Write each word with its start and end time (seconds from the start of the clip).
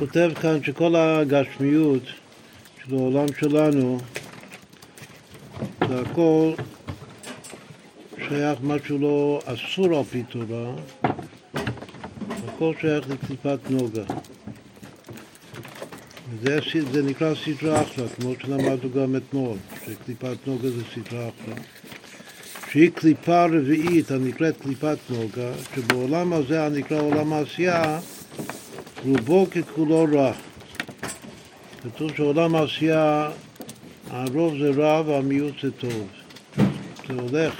כותב 0.00 0.30
כאן 0.40 0.62
שכל 0.62 0.96
הגשמיות 0.96 2.02
של 2.84 2.94
העולם 2.94 3.26
שלנו 3.40 3.98
זה 5.88 6.00
הכל 6.00 6.52
שייך 8.28 8.58
משהו 8.62 8.98
לא 8.98 9.40
אסור 9.44 9.98
על 9.98 10.04
פי 10.04 10.22
תורה, 10.22 10.72
הכל 12.48 12.72
שייך 12.80 13.04
לקליפת 13.08 13.58
נוגה. 13.70 14.02
וזה 16.30 16.58
זה 16.92 17.02
נקרא 17.02 17.34
סדרה 17.34 17.82
אחלה, 17.82 18.08
כמו 18.08 18.32
שלמדנו 18.42 18.90
גם 18.90 19.16
אתמול, 19.16 19.56
שקליפת 19.86 20.36
נוגה 20.46 20.70
זה 20.70 20.82
סדרה 20.94 21.28
אחלה. 21.28 21.54
שהיא 22.70 22.90
קליפה 22.90 23.44
רביעית 23.44 24.10
הנקראת 24.10 24.54
קליפת 24.62 24.98
נוגה, 25.10 25.52
שבעולם 25.74 26.32
הזה 26.32 26.66
הנקרא 26.66 27.00
עולם 27.00 27.32
העשייה, 27.32 28.00
רובו 29.04 29.46
ככולו 29.50 30.06
רע. 30.12 30.32
כתוב 31.82 32.16
שעולם 32.16 32.54
העשייה, 32.54 33.30
הרוב 34.10 34.54
זה 34.58 34.70
רע 34.70 35.02
והמיעוט 35.06 35.54
זה 35.62 35.70
טוב. 35.70 36.06
זה 37.08 37.14
הולך, 37.14 37.54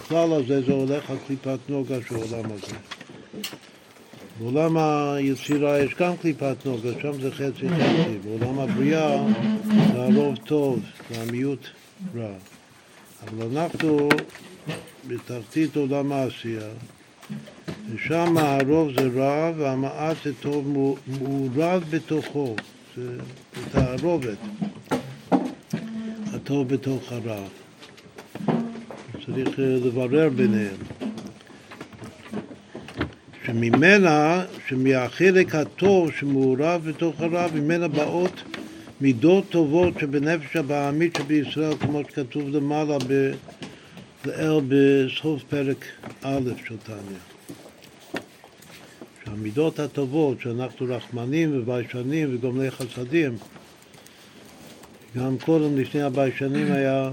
הכלל 0.00 0.32
הזה 0.32 0.62
זה 0.66 0.72
הולך 0.72 1.10
על 1.10 1.16
קליפת 1.26 1.58
נוגה 1.68 1.96
של 2.08 2.14
העולם 2.14 2.50
הזה. 2.52 2.76
בעולם 4.38 4.76
היצירה 4.76 5.78
יש 5.78 5.94
גם 5.94 6.16
קליפת 6.16 6.56
נוגה, 6.64 6.90
שם 7.02 7.20
זה 7.20 7.30
חצי 7.30 7.68
חצי. 7.68 8.18
בעולם 8.24 8.58
הבריאה 8.58 9.24
זה 9.92 10.02
הרוב 10.02 10.36
טוב 10.36 10.80
והמיעוט 11.10 11.66
רע. 12.16 12.32
אבל 13.22 13.58
אנחנו 13.58 14.08
בתחתית 15.08 15.76
עולם 15.76 16.12
העשייה, 16.12 16.68
ושם 17.92 18.34
הרוב 18.38 18.90
זה 19.00 19.08
רע 19.14 19.52
והמעט 19.56 20.16
זה 20.24 20.32
טוב 20.40 20.92
מעורב 21.06 21.84
בתוכו, 21.90 22.56
זה 22.96 23.18
תערובת, 23.72 24.38
הטוב 26.32 26.68
בתוך 26.68 27.12
הרע. 27.12 27.44
צריך 29.26 29.58
לברר 29.58 30.28
ביניהם. 30.28 30.76
שממנה, 33.46 34.44
שמהחלק 34.68 35.54
הטוב 35.54 36.10
שמעורב 36.18 36.82
בתוך 36.84 37.20
הרע, 37.20 37.46
ממנה 37.54 37.88
באות 37.88 38.42
מידות 39.00 39.44
טובות 39.48 39.94
שבנפש 40.00 40.56
הבעמית 40.56 41.16
שבישראל, 41.16 41.76
כמו 41.80 42.00
שכתוב 42.08 42.48
למעלה 42.48 42.98
ב... 43.08 43.32
לאל 44.26 44.60
בסוף 44.68 45.42
פרק 45.42 45.84
א' 46.22 46.50
של 46.66 46.76
תניא. 46.76 47.33
שהמידות 49.34 49.78
הטובות, 49.78 50.40
שאנחנו 50.40 50.86
רחמנים 50.88 51.50
וביישנים 51.54 52.28
וגומלי 52.34 52.70
חסדים, 52.70 53.36
גם 55.16 55.36
קודם 55.44 55.76
לפני 55.76 56.02
הביישנים 56.02 56.72
היה 56.72 57.10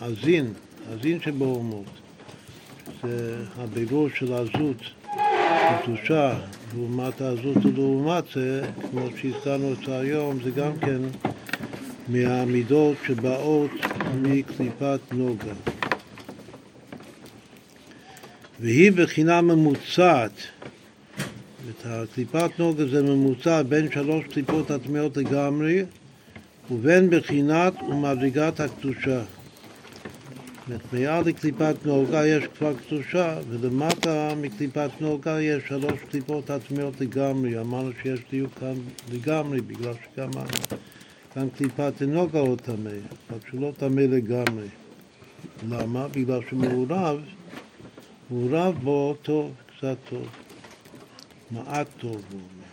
הזין, 0.00 0.52
הזין 0.88 1.20
שבאומות. 1.20 1.84
זה 3.02 3.36
הבירור 3.58 4.08
של 4.14 4.32
הזות, 4.32 4.76
קדושה, 5.82 6.38
לעומת 6.74 7.20
העזות 7.20 7.56
ולעומת 7.64 8.24
זה, 8.34 8.62
כמו 8.90 9.06
שהזכרנו 9.16 9.72
את 9.72 9.88
היום, 9.88 10.38
זה 10.44 10.50
גם 10.50 10.72
כן 10.78 11.00
מהמידות 12.08 12.96
שבאות 13.06 13.70
מקליפת 14.22 15.00
נוגה. 15.12 15.52
והיא 18.60 18.92
בחינה 18.92 19.40
ממוצעת, 19.40 20.32
את 21.70 21.86
הקליפת 21.86 22.50
נוגה 22.58 22.86
זה 22.86 23.02
ממוצע 23.02 23.62
בין 23.62 23.92
שלוש 23.92 24.24
קליפות 24.24 24.70
הטמעות 24.70 25.16
לגמרי 25.16 25.84
ובין 26.70 27.10
בחינת 27.10 27.74
ומדרגת 27.88 28.60
הקדושה. 28.60 29.22
מעל 30.92 31.24
לקליפת 31.26 31.74
נוגה 31.84 32.26
יש 32.26 32.44
כבר 32.58 32.72
קדושה, 32.86 33.38
ולמטה 33.48 34.34
מקליפת 34.40 34.90
נוגה 35.00 35.40
יש 35.40 35.62
שלוש 35.68 36.00
קליפות 36.10 36.50
הטמעות 36.50 37.00
לגמרי. 37.00 37.60
אמרנו 37.60 37.90
שיש 38.02 38.20
דיוק 38.30 38.52
כאן 38.60 38.74
לגמרי, 39.12 39.60
בגלל 39.60 39.94
שגם 39.94 40.30
גם 41.36 41.50
קליפת 41.50 41.92
נוגה 42.02 42.40
הוא 42.40 42.56
טמא, 42.56 42.90
רק 43.30 43.48
שהוא 43.48 43.60
לא 43.60 43.72
טמא 43.76 44.00
לגמרי. 44.00 44.66
למה? 45.68 46.08
בגלל 46.08 46.40
שמעורב, 46.50 47.20
מעורב 48.30 48.74
בו 48.82 49.16
טוב, 49.22 49.52
קצת 49.76 49.96
טוב. 50.10 50.26
מעט 51.50 51.86
טוב 51.98 52.22
הוא 52.30 52.40
אומר. 52.40 52.70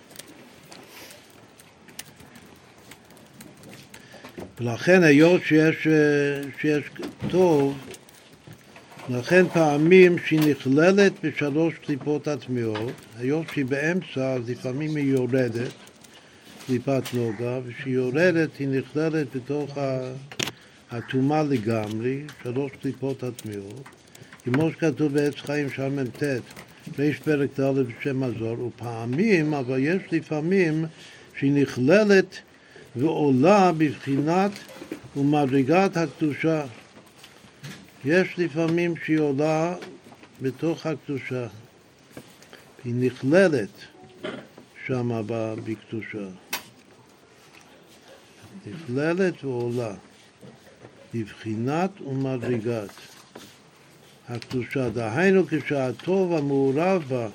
ולכן 4.61 5.03
היות 5.03 5.41
שיש, 5.43 5.87
שיש 6.61 6.83
טוב, 7.29 7.77
לכן 9.09 9.47
פעמים 9.53 10.17
שהיא 10.25 10.39
נכללת 10.51 11.13
בשלוש 11.23 11.73
קליפות 11.85 12.27
הטמעות, 12.27 12.93
היות 13.17 13.45
שהיא 13.53 13.65
באמצע, 13.65 14.33
אז 14.33 14.49
לפעמים 14.49 14.95
היא 14.95 15.11
יורדת, 15.11 15.71
קליפת 16.65 17.03
נוגה, 17.13 17.59
וכשהיא 17.65 17.93
יורדת 17.93 18.49
היא 18.59 18.67
נכללת 18.67 19.35
בתוך 19.35 19.77
הטומאה 20.91 21.43
לגמרי, 21.43 22.23
שלוש 22.43 22.71
קליפות 22.81 23.23
הטמעות, 23.23 23.83
כמו 24.43 24.71
שכתוב 24.71 25.13
בעץ 25.13 25.35
חיים 25.35 25.69
שמ"ט, 25.69 26.23
ויש 26.95 27.19
פרק 27.19 27.59
ד' 27.59 27.77
בשם 27.79 28.23
מזור, 28.23 28.59
ופעמים, 28.59 29.53
אבל 29.53 29.79
יש 29.79 30.01
לפעמים 30.11 30.85
שהיא 31.39 31.51
נכללת 31.51 32.37
ועולה 32.95 33.71
בבחינת 33.77 34.51
ומדרגת 35.15 35.97
הקדושה. 35.97 36.65
יש 38.05 38.27
לפעמים 38.37 38.93
שהיא 39.05 39.19
עולה 39.19 39.75
בתוך 40.41 40.85
הקדושה, 40.85 41.47
היא 42.83 42.93
נכללת 42.95 43.69
שמה 44.85 45.21
בקדושה. 45.27 46.27
נכללת 48.67 49.43
ועולה 49.43 49.93
בבחינת 51.13 52.01
ומדרגת 52.01 53.16
הקדושה. 54.29 54.89
דהיינו 54.89 55.43
כשהטוב 55.47 56.33
המעורב 56.33 57.03
בה 57.07 57.27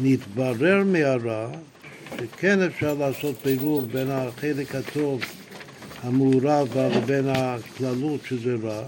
נתברר 0.00 0.82
מהרע, 0.84 1.48
שכן 2.18 2.62
אפשר 2.62 2.94
לעשות 2.94 3.34
בירור 3.44 3.82
בין 3.82 4.10
החלק 4.10 4.74
הטוב 4.74 5.22
המעורב 6.02 6.68
בה 6.74 6.88
לבין 6.88 7.24
הכללות 7.28 8.20
שזה 8.28 8.56
רע, 8.62 8.82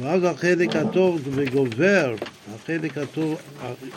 ואז 0.00 0.24
החלק 0.24 0.76
הטוב 0.76 1.20
וגובר, 1.24 2.14
החלק 2.54 2.98
הטוב, 2.98 3.40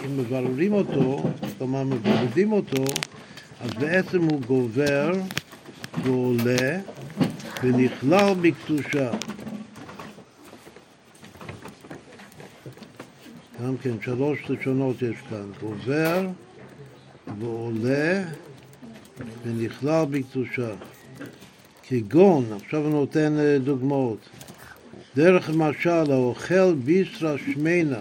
אם 0.06 0.17
מבררים 0.17 0.73
אותו, 0.73 1.23
כלומר 1.57 1.83
מבודדים 1.83 2.51
אותו, 2.51 2.85
אז 3.62 3.69
בעצם 3.79 4.22
הוא 4.22 4.41
גובר 4.41 5.12
ועולה 6.03 6.79
ונכלל 7.63 8.33
בקדושה. 8.41 9.12
גם 13.65 13.77
כן 13.77 14.01
שלוש 14.01 14.39
לשונות 14.49 15.01
יש 15.01 15.17
כאן, 15.29 15.51
גובר 15.59 16.27
ועולה 17.39 18.23
ונכלל 19.45 20.05
בקדושה. 20.09 20.73
כגון, 21.83 22.45
עכשיו 22.55 22.81
הוא 22.81 22.91
נותן 22.91 23.33
דוגמאות, 23.63 24.17
דרך 25.15 25.49
למשל 25.49 26.11
האוכל 26.11 26.73
ביסרא 26.73 27.37
שמנה 27.37 27.99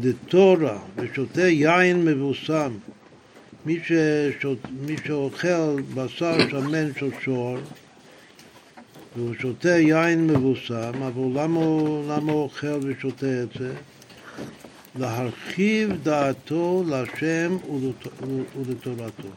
דתורה 0.00 0.78
ושותה 0.96 1.48
יין 1.48 2.04
מבוסם 2.04 2.72
מי, 3.66 3.78
ששות, 3.84 4.58
מי 4.86 4.96
שאוכל 5.06 5.80
בשר 5.94 6.48
שמן 6.50 6.94
של 6.98 7.10
שור 7.20 7.58
והוא 9.16 9.34
שותה 9.40 9.68
יין 9.78 10.26
מבוסם, 10.26 11.02
אבל 11.02 11.42
למה, 11.42 11.60
למה 12.08 12.32
הוא 12.32 12.42
אוכל 12.42 12.78
ושותה 12.82 13.42
את 13.42 13.48
זה? 13.58 13.74
להרחיב 14.98 15.90
דעתו 16.02 16.84
להשם 16.88 17.56
ולתורתו. 18.56 19.28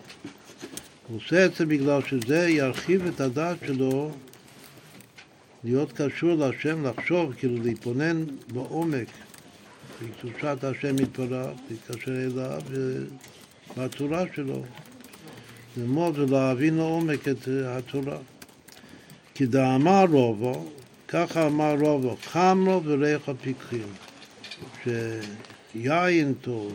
הוא 1.07 1.18
עושה 1.18 1.45
את 1.45 1.56
זה 1.56 1.65
בגלל 1.65 2.01
שזה 2.01 2.50
ירחיב 2.50 3.07
את 3.07 3.21
הדעת 3.21 3.57
שלו 3.68 4.12
להיות 5.63 5.91
קשור 5.91 6.35
להשם, 6.35 6.85
לחשוב, 6.85 7.33
כאילו 7.33 7.63
להתבונן 7.63 8.23
בעומק, 8.53 9.07
בקדושת 10.01 10.63
השם 10.63 10.95
יתברך, 11.00 11.50
להתקשר 11.69 12.12
אליו 12.12 12.62
ובתורה 13.77 14.23
שלו, 14.35 14.63
ללמוד 15.77 16.19
ולהבין 16.19 16.77
לעומק 16.77 17.27
את 17.27 17.47
התורה. 17.68 18.18
כי 19.38 19.45
דאמר 19.45 20.06
רובו, 20.12 20.66
ככה 21.07 21.48
אמר 21.48 21.75
רובו, 21.80 22.18
חם 22.24 22.63
לו 22.66 22.81
וריח 22.86 23.30
הפיקחים. 23.30 23.88
יין 25.75 26.34
טוב 26.42 26.74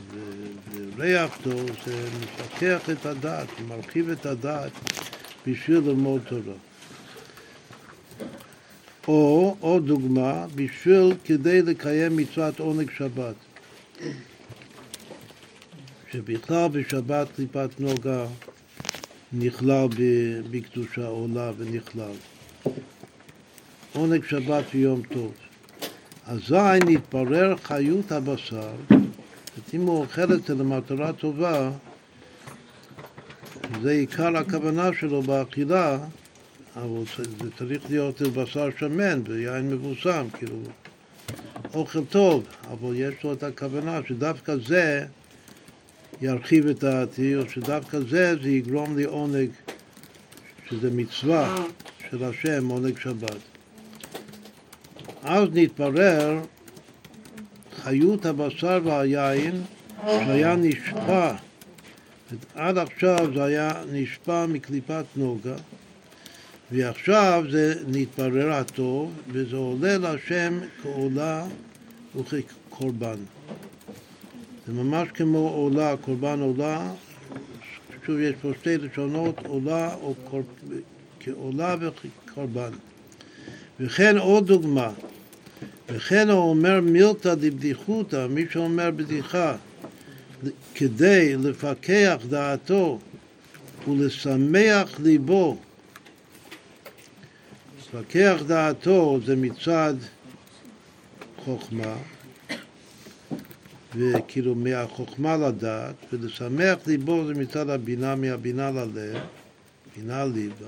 וריח 0.97 1.39
טוב, 1.43 1.71
זה 1.87 2.09
מפתח 2.23 2.91
את 2.91 3.07
הדעת, 3.07 3.49
מרחיב 3.69 4.11
את 4.11 4.27
הדעת 4.27 4.73
בשביל 5.47 5.79
ללמוד 5.79 6.23
תורה. 6.29 6.55
או, 9.09 9.57
עוד 9.61 9.87
דוגמה, 9.87 10.47
בשביל 10.55 11.15
כדי 11.25 11.63
לקיים 11.63 12.17
מצוות 12.17 12.61
עונג 12.61 12.91
שבת. 12.97 13.35
שבכלל 16.13 16.69
בשבת 16.69 17.29
קליפת 17.37 17.71
נוגה 17.79 18.27
נכלל 19.33 19.89
בקדושה 20.51 21.07
עולה 21.07 21.53
ונכלל. 21.59 22.13
עונג 23.93 24.25
שבת 24.25 24.65
ויום 24.75 25.03
טוב. 25.03 25.33
אזי 26.27 26.79
נתברר 26.87 27.57
חיות 27.57 28.13
הבשר, 28.13 28.73
אם 29.75 29.81
הוא 29.81 29.99
אוכל 30.01 30.33
את 30.33 30.45
זה 30.45 30.55
למטרה 30.55 31.13
טובה, 31.13 31.71
זה 33.83 33.91
עיקר 33.91 34.37
הכוונה 34.37 34.91
שלו 35.01 35.23
באכילה, 35.23 35.99
אבל 36.77 37.05
זה 37.17 37.51
צריך 37.59 37.83
להיות 37.91 38.23
בשר 38.23 38.69
שמן 38.79 39.23
ויין 39.25 39.71
מבוסם, 39.71 40.27
כאילו 40.33 40.57
אוכל 41.75 42.05
טוב, 42.05 42.45
אבל 42.71 42.97
יש 42.97 43.15
לו 43.25 43.33
את 43.33 43.43
הכוונה 43.43 44.01
שדווקא 44.09 44.57
זה 44.67 45.07
ירחיב 46.21 46.67
את 46.67 46.79
דעתי, 46.79 47.37
או 47.37 47.51
שדווקא 47.51 47.99
זה, 48.01 48.35
זה 48.43 48.49
יגרום 48.49 48.97
לי 48.97 49.05
עונג, 49.05 49.49
שזה 50.69 50.91
מצווה 50.91 51.57
של 52.13 52.25
השם, 52.25 52.69
עונג 52.69 52.99
שבת. 52.99 53.37
אז 55.23 55.49
נתברר 55.53 56.41
חיות 57.83 58.27
הבשר 58.27 58.81
והיין 58.85 59.63
שהיה 60.07 60.57
נשפע, 60.57 61.35
עד 62.55 62.79
עכשיו 62.79 63.27
זה 63.35 63.45
היה 63.45 63.73
נשפע 63.93 64.47
מקליפת 64.47 65.05
נוגה, 65.17 65.55
ועכשיו 66.73 67.45
זה 67.51 67.75
נתברר 67.87 68.53
הטוב, 68.53 69.13
וזה 69.29 69.57
עולה 69.57 69.99
להשם 69.99 70.61
כעולה 70.83 71.45
וכקורבן. 72.17 73.19
זה 74.67 74.73
ממש 74.73 75.09
כמו 75.15 75.49
עולה, 75.49 75.95
קורבן 76.01 76.41
עולה, 76.41 76.93
שוב 78.07 78.19
יש 78.19 78.35
פה 78.43 78.51
שתי 78.61 78.79
לשונות, 78.79 79.47
עולה 79.47 79.95
או 79.95 80.15
קור... 80.31 80.43
כעולה 81.25 81.77
וקורבן. 81.81 82.71
וכן 83.81 84.19
עוד 84.19 84.47
דוגמה, 84.47 84.91
וכן 85.89 86.29
הוא 86.29 86.51
אומר 86.51 86.81
מילתא 86.81 87.35
דבדיחותא, 87.35 88.27
מי 88.31 88.45
שאומר 88.51 88.91
בדיחה, 88.91 89.57
כדי 90.75 91.37
לפקח 91.37 92.17
דעתו 92.29 92.99
ולשמח 93.89 95.01
ליבו. 95.01 95.57
לפקח 97.79 98.37
דעתו 98.47 99.19
זה 99.27 99.37
מצד 99.37 99.95
חוכמה, 101.45 101.97
וכאילו 103.97 104.55
מהחוכמה 104.55 105.37
לדעת, 105.37 105.95
ולשמח 106.13 106.79
ליבו 106.87 107.27
זה 107.27 107.35
מצד 107.35 107.69
הבינה, 107.69 108.17
מהבינה 108.17 108.71
ללב, 108.71 109.17
בינה 109.97 110.25
ליבה, 110.25 110.67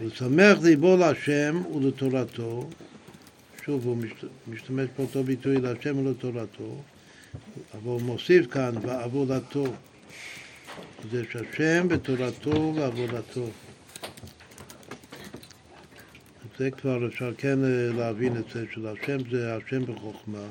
ולשמח 0.00 0.58
ליבו 0.62 0.96
להשם 0.96 1.62
ולתורתו, 1.74 2.68
שוב 3.64 3.86
הוא 3.86 3.96
משתמש 4.48 4.88
באותו 4.98 5.24
ביטוי 5.24 5.60
להשם 5.60 5.98
ולתורתו, 5.98 6.82
אבל 7.74 7.90
הוא 7.90 8.00
מוסיף 8.00 8.46
כאן 8.46 8.74
ועבודתו, 8.82 9.64
זה 11.12 11.22
שהשם 11.32 11.86
ותורתו 11.90 12.72
ועבודתו. 12.76 13.46
זה 16.58 16.70
כבר 16.70 17.06
אפשר 17.06 17.32
כן 17.38 17.58
להבין 17.96 18.36
את 18.36 18.44
זה, 18.54 18.64
שלהשם 18.72 19.30
זה 19.30 19.56
השם 19.56 19.86
בחוכמה. 19.86 20.46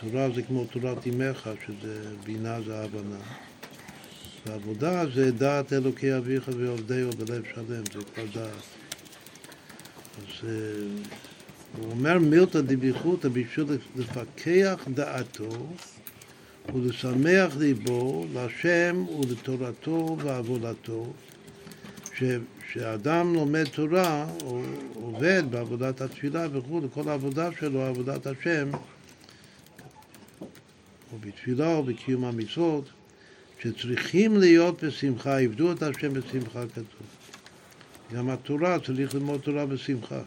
תורה 0.00 0.30
זה 0.34 0.42
כמו 0.42 0.64
תורת 0.64 1.06
אמך, 1.06 1.50
שזה 1.66 2.02
בינה 2.24 2.60
זה 2.60 2.78
הבנה. 2.78 3.49
ועבודה 4.46 5.04
זה 5.14 5.32
דעת 5.32 5.72
אלוקי 5.72 6.16
אביך 6.16 6.50
ועובדיהו 6.58 7.10
בלב 7.10 7.42
שלם, 7.54 7.82
זה 7.92 8.04
כבר 8.14 8.24
דעת. 8.34 8.64
אז 10.18 10.48
אה, 10.48 10.50
הוא 11.78 11.90
אומר 11.90 12.18
מילתא 12.18 12.60
דביחותא 12.60 13.28
בשביל 13.28 13.66
לפקח 13.96 14.88
דעתו 14.94 15.66
ולשמח 16.74 17.56
ליבו 17.58 18.26
להשם 18.34 19.04
ולתורתו 19.20 20.16
ועבודתו. 20.20 21.12
כשאדם 22.68 23.34
לומד 23.34 23.64
תורה, 23.64 24.26
הוא 24.44 24.64
עובד 24.94 25.42
בעבודת 25.50 26.00
התפילה 26.00 26.46
וכו', 26.52 26.80
כל 26.94 27.08
העבודה 27.08 27.48
שלו, 27.60 27.82
עבודת 27.82 28.26
השם, 28.26 28.70
או 31.12 31.18
בתפילה 31.20 31.74
או 31.74 31.82
בקיום 31.82 32.24
המצוות, 32.24 32.84
שצריכים 33.62 34.36
להיות 34.36 34.84
בשמחה, 34.84 35.38
עבדו 35.38 35.72
את 35.72 35.82
השם 35.82 36.14
בשמחה 36.14 36.62
כתוב. 36.66 37.06
גם 38.14 38.30
התורה, 38.30 38.78
צריך 38.80 39.14
ללמוד 39.14 39.40
תורה 39.40 39.66
בשמחה. 39.66 40.20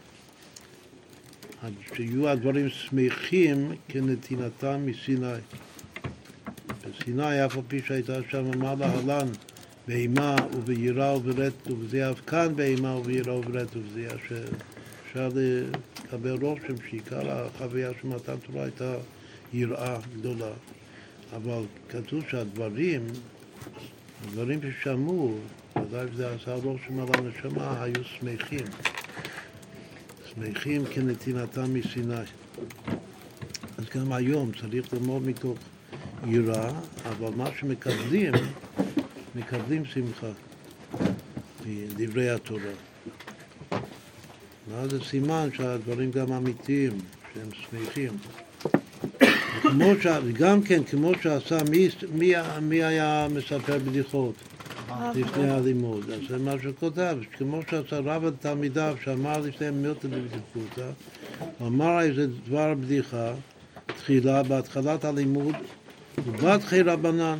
שיהיו 1.94 2.28
הדברים 2.28 2.68
שמחים 2.68 3.72
כנתינתם 3.88 4.86
מסיני. 4.86 5.32
בסיני, 6.84 7.46
אף 7.46 7.56
על 7.56 7.62
פי 7.68 7.80
שהייתה 7.86 8.16
שם 8.30 8.58
מעלה 8.58 8.86
הלן, 8.90 9.28
באימה 9.88 10.36
וביראה 10.56 11.16
וברט, 11.16 11.70
ובזה 11.70 12.10
אף 12.10 12.20
כאן 12.26 12.56
באימה 12.56 12.96
וביראה 12.96 13.34
וברט, 13.34 13.76
ובזה 13.76 14.08
אפשר 15.08 15.28
לקבל 15.34 16.36
רושם 16.40 16.74
שעיקר 16.90 17.30
החוויה 17.30 17.90
של 18.02 18.08
מתן 18.08 18.36
תורה 18.46 18.62
הייתה 18.62 18.94
יראה 19.52 19.98
גדולה. 20.16 20.50
אבל 21.32 21.62
כתוב 21.88 22.24
שהדברים, 22.30 23.06
הדברים 24.24 24.60
ששמעו, 24.62 25.38
ודאי 25.76 26.06
שזה 26.12 26.34
עשה 26.34 26.54
רושם 26.54 27.00
על 27.00 27.08
הנשמה, 27.14 27.82
היו 27.82 28.04
שמחים. 28.04 28.66
שמחים 30.34 30.84
כנתינתם 30.86 31.74
מסיני. 31.74 32.14
אז 33.78 33.84
גם 33.94 34.12
היום 34.12 34.50
צריך 34.60 34.92
ללמוד 34.92 35.26
מתוך 35.26 35.58
יראה, 36.26 36.70
אבל 37.04 37.30
מה 37.36 37.48
שמקבלים, 37.58 38.32
מקבלים 39.34 39.84
שמחה 39.84 40.30
מדברי 41.66 42.30
התורה. 42.30 42.72
ואז 44.68 44.90
זה 44.90 45.04
סימן 45.04 45.48
שהדברים 45.52 46.10
גם 46.10 46.32
אמיתיים, 46.32 46.92
שהם 47.34 47.48
שמחים. 47.52 48.16
כמו 49.74 49.92
ש... 50.02 50.06
גם 50.32 50.62
כן, 50.62 50.84
כמו 50.84 51.12
שעשה, 51.22 51.58
מי, 51.70 51.88
מי, 52.12 52.34
מי 52.62 52.84
היה 52.84 53.26
מספר 53.34 53.78
בדיחות 53.78 54.34
לפני 55.14 55.50
הלימוד? 55.50 56.10
אז 56.10 56.20
זה 56.28 56.38
מה 56.38 56.52
שכותב, 56.62 57.16
כמו 57.38 57.60
שעשה 57.70 57.98
רב 57.98 58.24
התלמידיו 58.24 58.96
שאמר 59.04 59.40
לפניהם 59.40 59.82
מילתא 59.82 60.08
בבדיחותא, 60.08 60.90
אמר 61.62 62.00
איזה 62.00 62.26
דבר 62.46 62.74
בדיחה, 62.74 63.32
תחילה, 63.86 64.42
בהתחלת 64.42 65.04
הלימוד, 65.04 65.54
ובתחי 66.26 66.82
רבנן, 66.82 67.38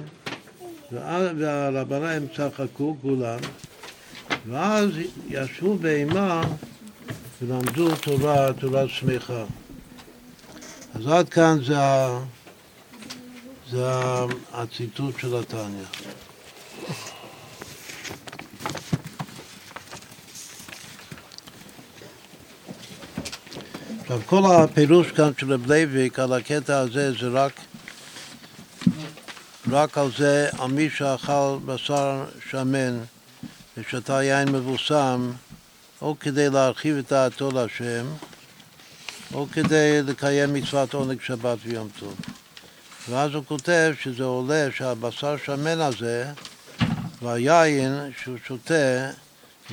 והרבנן 0.93 2.05
הם 2.05 2.27
צחקו 2.37 2.97
כולם, 3.03 3.39
ואז 4.49 4.91
ישבו 5.29 5.75
באימה 5.75 6.43
ולמדו 7.43 7.97
תורה, 7.97 8.53
תורה 8.53 8.89
שמחה. 8.89 9.45
אז 10.95 11.07
עד 11.07 11.29
כאן 11.29 11.59
זה, 11.65 11.77
זה 13.71 13.87
הציטוט 14.53 15.19
של 15.19 15.37
התניא. 15.37 15.85
עכשיו 24.01 24.21
כל 24.27 24.43
הפירוש 24.47 25.11
כאן 25.11 25.31
של 25.39 25.53
רב 25.53 25.73
לייביק 25.73 26.19
על 26.19 26.33
הקטע 26.33 26.79
הזה 26.79 27.13
זה 27.13 27.29
רק, 27.29 27.53
רק 29.71 29.99
על 29.99 30.11
זה, 30.19 30.49
על 30.59 30.71
מי 30.71 30.91
שאכל 30.91 31.59
בשר 31.67 32.25
שמן 32.51 32.99
ושתה 33.77 34.23
יין 34.23 34.49
מבוסם, 34.49 35.31
או 36.03 36.17
כדי 36.21 36.51
להרחיב 36.51 36.97
את 36.97 37.13
דעתו 37.13 37.51
להשם, 37.51 38.07
או 39.35 39.47
כדי 39.53 40.03
לקיים 40.03 40.55
מצוות 40.55 40.95
עונג 40.95 41.21
שבת 41.21 41.59
ויום 41.63 41.89
טוב. 41.99 42.15
ואז 43.09 43.35
הוא 43.35 43.45
כותב 43.45 43.95
שזה 44.01 44.25
עולה 44.25 44.69
שהבשר 44.77 45.37
שמן 45.37 45.81
הזה 45.81 46.33
והיין 47.23 48.11
שהוא 48.23 48.37
שותה 48.47 49.11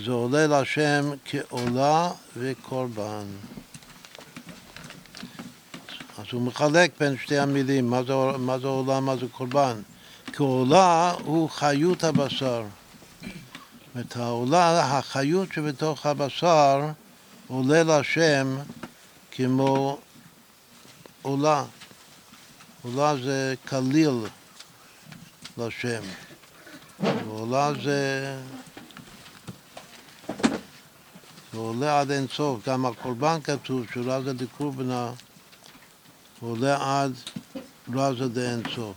זה 0.05 0.11
עולה 0.11 0.47
להשם 0.47 1.11
כעולה 1.25 2.09
וקורבן. 2.37 3.25
אז 6.17 6.25
הוא 6.31 6.41
מחלק 6.41 6.91
בין 6.99 7.17
שתי 7.17 7.39
המילים, 7.39 7.89
מה 7.89 8.03
זה, 8.03 8.13
מה 8.37 8.59
זה 8.59 8.67
עולם, 8.67 9.05
מה 9.05 9.15
זה 9.15 9.25
קורבן. 9.31 9.81
כי 10.25 10.43
עולה 10.43 11.13
הוא 11.23 11.49
חיות 11.49 12.03
הבשר. 12.03 12.63
את 13.99 14.17
העולה, 14.17 14.97
החיות 14.97 15.53
שבתוך 15.53 16.05
הבשר 16.05 16.81
עולה 17.47 17.83
לשם 17.83 18.57
כמו 19.31 19.99
עולה. 21.21 21.63
עולה 22.81 23.15
זה 23.23 23.53
כליל 23.69 24.25
לשם. 25.57 26.01
ועולה 26.99 27.71
זה... 27.83 28.37
זה 31.53 31.57
עולה 31.57 31.99
עד 31.99 32.11
אין 32.11 32.27
סוף. 32.27 32.69
גם 32.69 32.85
הקורבן 32.85 33.41
כתוב 33.43 33.85
שעולה 33.93 34.21
זה 34.21 34.33
דקורבנה, 34.33 35.11
עולה 36.39 37.01
עד 37.01 37.13
רזה 37.93 38.27
דאין 38.27 38.61
סוף. 38.75 38.95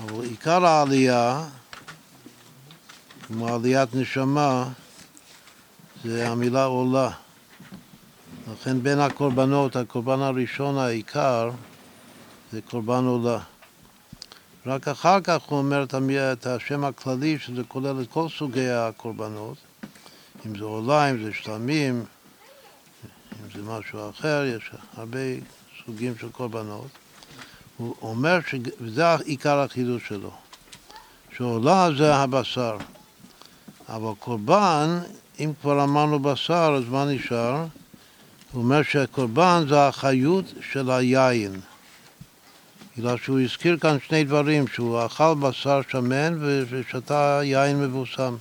אבל 0.00 0.24
עיקר 0.24 0.66
העלייה, 0.66 1.48
כמו 3.22 3.54
עליית 3.54 3.94
נשמה, 3.94 4.68
זה 6.04 6.28
המילה 6.28 6.64
עולה. 6.64 7.10
לכן 8.52 8.82
בין 8.82 9.00
הקורבנות, 9.00 9.76
הקורבן 9.76 10.20
הראשון 10.20 10.78
העיקר 10.78 11.50
זה 12.52 12.60
קורבן 12.62 13.04
עולה. 13.04 13.38
רק 14.66 14.88
אחר 14.88 15.20
כך 15.20 15.42
הוא 15.42 15.58
אומר 15.58 15.84
את 16.32 16.46
השם 16.46 16.84
הכללי, 16.84 17.38
שזה 17.38 17.62
כולל 17.68 18.02
את 18.02 18.06
כל 18.10 18.28
סוגי 18.28 18.70
הקורבנות, 18.70 19.56
אם 20.46 20.58
זה 20.58 20.64
עולה, 20.64 21.10
אם 21.10 21.22
זה 21.24 21.30
שלמים, 21.32 22.04
אם 23.32 23.50
זה 23.54 23.70
משהו 23.70 24.10
אחר, 24.10 24.44
יש 24.56 24.70
הרבה 24.96 25.18
סוגים 25.84 26.14
של 26.20 26.28
קורבנות. 26.28 26.88
הוא 27.76 27.94
אומר 28.02 28.38
שזה 28.46 29.14
עיקר 29.14 29.58
החידוש 29.58 30.08
שלו, 30.08 30.30
שעולה 31.36 31.88
זה 31.98 32.14
הבשר, 32.14 32.76
אבל 33.88 34.12
קורבן, 34.18 34.98
אם 35.40 35.52
כבר 35.60 35.84
אמרנו 35.84 36.18
בשר, 36.18 36.74
אז 36.78 36.88
מה 36.88 37.04
נשאר? 37.04 37.64
הוא 38.52 38.62
אומר 38.62 38.82
שהקורבן 38.82 39.64
זה 39.68 39.88
החיות 39.88 40.44
של 40.72 40.90
היין. 40.90 41.60
בגלל 42.96 43.16
שהוא 43.18 43.40
הזכיר 43.40 43.76
כאן 43.76 43.96
שני 44.08 44.24
דברים, 44.24 44.68
שהוא 44.68 45.06
אכל 45.06 45.34
בשר 45.40 45.80
שמן 45.88 46.38
ושתה 46.68 47.40
יין 47.44 47.80
מבוסם. 47.82 48.36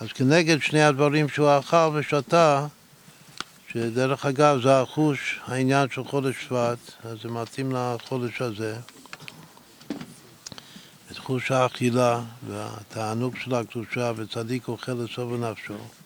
אז 0.00 0.08
כנגד 0.12 0.62
שני 0.62 0.82
הדברים 0.82 1.28
שהוא 1.28 1.48
אכל 1.58 1.90
ושתה, 1.94 2.66
שדרך 3.72 4.26
אגב 4.26 4.60
זה 4.62 4.80
החוש, 4.80 5.40
העניין 5.46 5.88
של 5.90 6.04
חודש 6.04 6.34
שבט, 6.48 6.78
אז 7.04 7.18
זה 7.22 7.28
מתאים 7.28 7.72
לחודש 7.72 8.42
הזה. 8.42 8.76
את 11.10 11.18
חוש 11.18 11.50
האכילה 11.50 12.20
והתענוג 12.46 13.36
של 13.36 13.54
הקדושה 13.54 14.12
וצדיק 14.16 14.68
אוכל 14.68 14.92
לסוף 14.92 15.32
נפשו. 15.40 16.03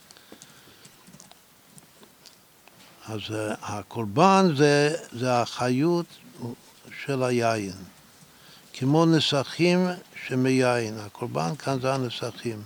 אז 3.09 3.21
אה, 3.35 3.55
הקורבן 3.63 4.47
זה, 4.57 4.97
זה 5.13 5.41
החיות 5.41 6.07
של 7.05 7.23
היין, 7.23 7.73
כמו 8.73 9.07
נסכים 9.07 9.87
שמיין. 10.27 10.99
הקורבן 10.99 11.57
כאן 11.57 11.81
זה 11.81 11.95
הנסכים. 11.95 12.63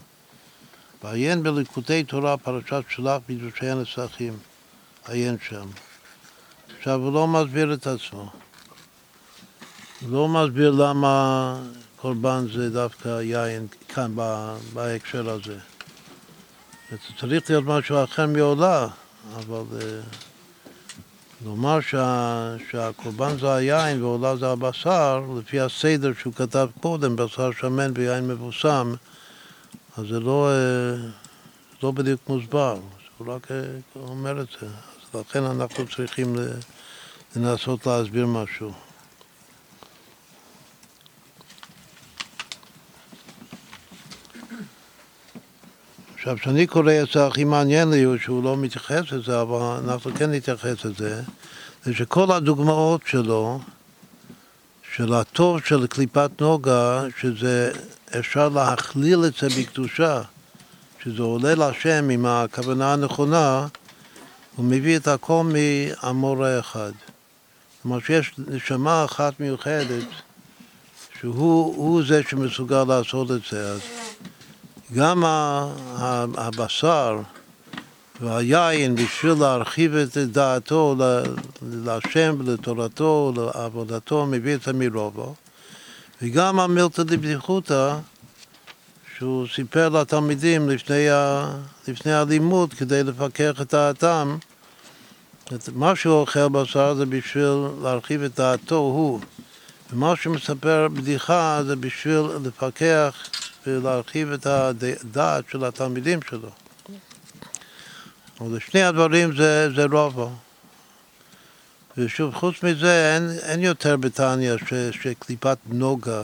ועיין 1.05 1.43
בליקוטי 1.43 2.05
תורה, 2.05 2.37
פרשת 2.37 2.85
שלח 2.89 3.19
בקדושי 3.29 3.67
הנסכים. 3.67 4.37
עיין 5.09 5.37
שם. 5.49 5.67
עכשיו, 6.79 7.01
הוא 7.01 7.13
לא 7.13 7.27
מסביר 7.27 7.75
את 7.75 7.87
עצמו. 7.87 8.31
הוא 10.01 10.11
לא 10.11 10.29
מסביר 10.29 10.71
למה 10.71 11.57
קורבן 11.97 12.47
זה 12.53 12.71
דווקא 12.71 13.21
יין 13.21 13.67
כאן 13.89 14.15
בהקשר 14.73 15.31
הזה. 15.31 15.59
זה 16.91 16.97
צריך 17.21 17.51
להיות 17.51 17.65
משהו 17.65 18.05
אחר 18.05 18.27
מעולה, 18.27 18.89
אבל 19.37 19.63
אה, 21.43 21.49
לומר 21.49 21.81
שה, 21.81 22.55
שהקורבן 22.71 23.39
זה 23.39 23.55
היין 23.55 24.03
ועולה 24.03 24.37
זה 24.37 24.51
הבשר, 24.51 25.23
לפי 25.39 25.61
הסדר 25.61 26.13
שהוא 26.21 26.33
כתב 26.35 26.69
קודם, 26.81 27.17
בשר 27.17 27.53
שמן 27.53 27.93
ויין 27.95 28.29
מבוסם, 28.29 28.95
אז 29.97 30.07
זה 30.09 30.21
לא, 30.21 30.49
אה, 30.51 31.09
לא 31.83 31.91
בדיוק 31.91 32.21
מוסבר, 32.29 32.77
הוא 33.19 33.35
רק 33.35 33.51
אה, 33.51 33.57
אומר 33.97 34.41
את 34.41 34.47
זה. 34.61 34.67
אז 34.67 35.21
לכן 35.21 35.45
אנחנו 35.45 35.85
צריכים 35.97 36.37
לנסות 37.37 37.87
להסביר 37.87 38.27
משהו. 38.27 38.73
עכשיו, 46.23 46.37
כשאני 46.37 46.67
קורא 46.67 46.93
את 47.03 47.09
זה, 47.13 47.27
הכי 47.27 47.45
מעניין 47.45 47.91
לי 47.91 48.03
הוא 48.03 48.17
שהוא 48.19 48.45
לא 48.45 48.57
מתייחס 48.57 49.13
לזה, 49.13 49.41
אבל 49.41 49.59
אנחנו 49.85 50.11
כן 50.15 50.31
נתייחס 50.31 50.85
לזה, 50.85 51.23
זה 51.85 51.95
שכל 51.95 52.33
הדוגמאות 52.33 53.01
שלו, 53.07 53.61
של 54.95 55.15
הטוב 55.15 55.61
של 55.65 55.87
קליפת 55.87 56.31
נוגה, 56.41 57.03
שזה 57.21 57.73
אפשר 58.19 58.49
להכליל 58.49 59.25
את 59.25 59.33
זה 59.41 59.49
בקדושה, 59.59 60.23
שזה 61.05 61.23
עולה 61.23 61.55
להשם 61.55 62.09
עם 62.11 62.27
הכוונה 62.27 62.93
הנכונה, 62.93 63.67
הוא 64.57 64.65
מביא 64.65 64.97
את 64.97 65.09
הכל 65.09 65.43
מאמורה 65.45 66.59
אחד. 66.59 66.93
כלומר 67.83 68.01
שיש 68.01 68.33
נשמה 68.39 69.05
אחת 69.05 69.41
מיוחדת, 69.41 70.05
שהוא 71.21 72.03
זה 72.07 72.23
שמסוגל 72.31 72.85
לעשות 72.85 73.31
את 73.31 73.41
זה. 73.51 73.73
אז 73.73 74.02
גם 74.95 75.25
הבשר 76.37 77.21
והיין 78.21 78.95
בשביל 78.95 79.33
להרחיב 79.33 79.95
את 79.95 80.17
דעתו 80.17 80.97
להשם 81.63 82.37
ולתורתו, 82.39 83.33
לעבודתו, 83.37 84.27
מביא 84.27 84.55
את 84.55 84.69
המרובו. 84.69 85.35
וגם 86.23 86.61
המילתא 86.61 87.03
דבדיחותא, 87.03 87.97
שהוא 89.17 89.47
סיפר 89.55 89.89
לתלמידים 89.89 90.69
לפני, 90.69 91.11
ה, 91.11 91.47
לפני 91.89 92.13
הלימוד 92.13 92.75
כדי 92.75 93.03
לפקח 93.03 93.61
את 93.61 93.75
דעתם, 93.75 94.37
מה 95.75 95.97
שהוא 95.97 96.15
אוכל 96.15 96.49
בשר 96.49 96.95
זה 96.95 97.07
בשביל 97.07 97.55
להרחיב 97.83 98.23
את 98.23 98.35
דעתו 98.37 98.77
הוא, 98.77 99.21
ומה 99.93 100.17
שמספר 100.17 100.89
בדיחה 100.93 101.61
זה 101.67 101.77
בשביל 101.77 102.23
לפקח 102.45 103.15
ולהרחיב 103.67 104.33
את 104.33 104.47
הדעת 104.47 105.45
של 105.51 105.65
התלמידים 105.65 106.21
שלו. 106.31 106.51
אבל 108.41 108.59
שני 108.59 108.83
הדברים 108.83 109.37
זה, 109.37 109.69
זה 109.75 109.85
רובו. 109.85 110.31
ושוב, 111.97 112.35
חוץ 112.35 112.63
מזה, 112.63 113.15
אין, 113.15 113.31
אין 113.43 113.61
יותר 113.61 113.97
בתניא 113.97 114.55
שקליפת 114.93 115.59
נוגה, 115.67 116.23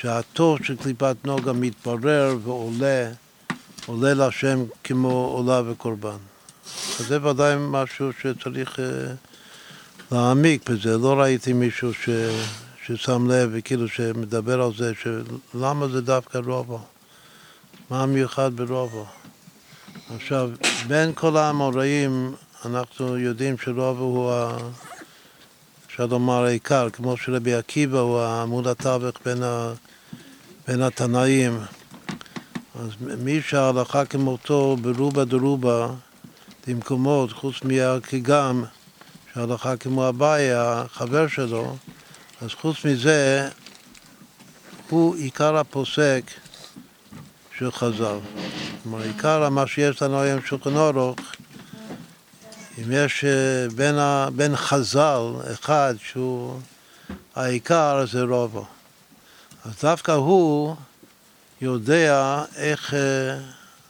שהטוב 0.00 0.58
של 0.64 0.76
קליפת 0.76 1.16
נוגה 1.24 1.52
מתברר 1.52 2.36
ועולה, 2.44 3.10
עולה 3.86 4.14
להשם 4.14 4.64
כמו 4.84 5.10
עולה 5.10 5.62
וקורבן. 5.70 6.16
אז 7.00 7.06
זה 7.06 7.26
ודאי 7.26 7.54
משהו 7.58 8.10
שצריך 8.12 8.76
uh, 8.76 8.80
להעמיק 10.12 10.70
בזה. 10.70 10.98
לא 10.98 11.20
ראיתי 11.20 11.52
מישהו 11.52 11.94
ש... 11.94 12.08
ששם 12.86 13.30
לב 13.30 13.50
וכאילו 13.52 13.88
שמדבר 13.88 14.62
על 14.62 14.70
זה, 14.78 14.92
שלמה 15.02 15.88
זה 15.88 16.00
דווקא 16.00 16.38
רובו? 16.38 16.80
מה 17.90 18.02
המיוחד 18.02 18.56
ברובו? 18.56 19.06
עכשיו, 20.14 20.50
בין 20.86 21.12
כל 21.14 21.36
האמוראים 21.36 22.34
אנחנו 22.64 23.18
יודעים 23.18 23.58
שרובו 23.58 24.04
הוא. 24.04 24.32
אפשר 25.86 26.06
לומר, 26.06 26.44
העיקר, 26.44 26.90
כמו 26.90 27.16
שרבי 27.16 27.54
עקיבא 27.54 27.98
הוא 27.98 28.22
עמוד 28.22 28.66
התווך 28.66 29.16
בין, 29.24 29.42
ה... 29.42 29.72
בין 30.68 30.82
התנאים. 30.82 31.58
אז 32.74 32.90
מי 33.00 33.42
שההלכה 33.42 34.04
כמותו 34.04 34.76
ברובה 34.82 35.24
דרובה 35.24 35.88
במקומות, 36.66 37.32
חוץ 37.32 37.54
מהקיגם, 37.62 38.64
שההלכה 39.34 39.76
כמו 39.76 40.08
אביי, 40.08 40.52
החבר 40.52 41.28
שלו, 41.28 41.76
אז 42.42 42.50
חוץ 42.60 42.84
מזה, 42.84 43.48
הוא 44.88 45.16
עיקר 45.16 45.56
הפוסק 45.56 46.22
של 47.58 47.72
חז"ל. 47.72 48.18
כלומר, 48.82 49.02
עיקר 49.02 49.48
מה 49.48 49.66
שיש 49.66 50.02
לנו 50.02 50.20
היום 50.20 50.40
שולחן 50.42 50.76
אורוך, 50.76 51.18
אם 52.78 52.92
יש 52.92 53.24
אה, 53.24 53.68
בין, 53.74 53.94
ה, 53.94 54.28
בין 54.36 54.56
חז"ל 54.56 55.20
אחד 55.52 55.94
שהוא 56.02 56.60
העיקר, 57.34 58.04
זה 58.12 58.22
רובו. 58.22 58.66
אז 59.64 59.72
דווקא 59.82 60.12
הוא 60.12 60.76
יודע 61.60 62.44
איך 62.56 62.94
אה, 62.94 63.38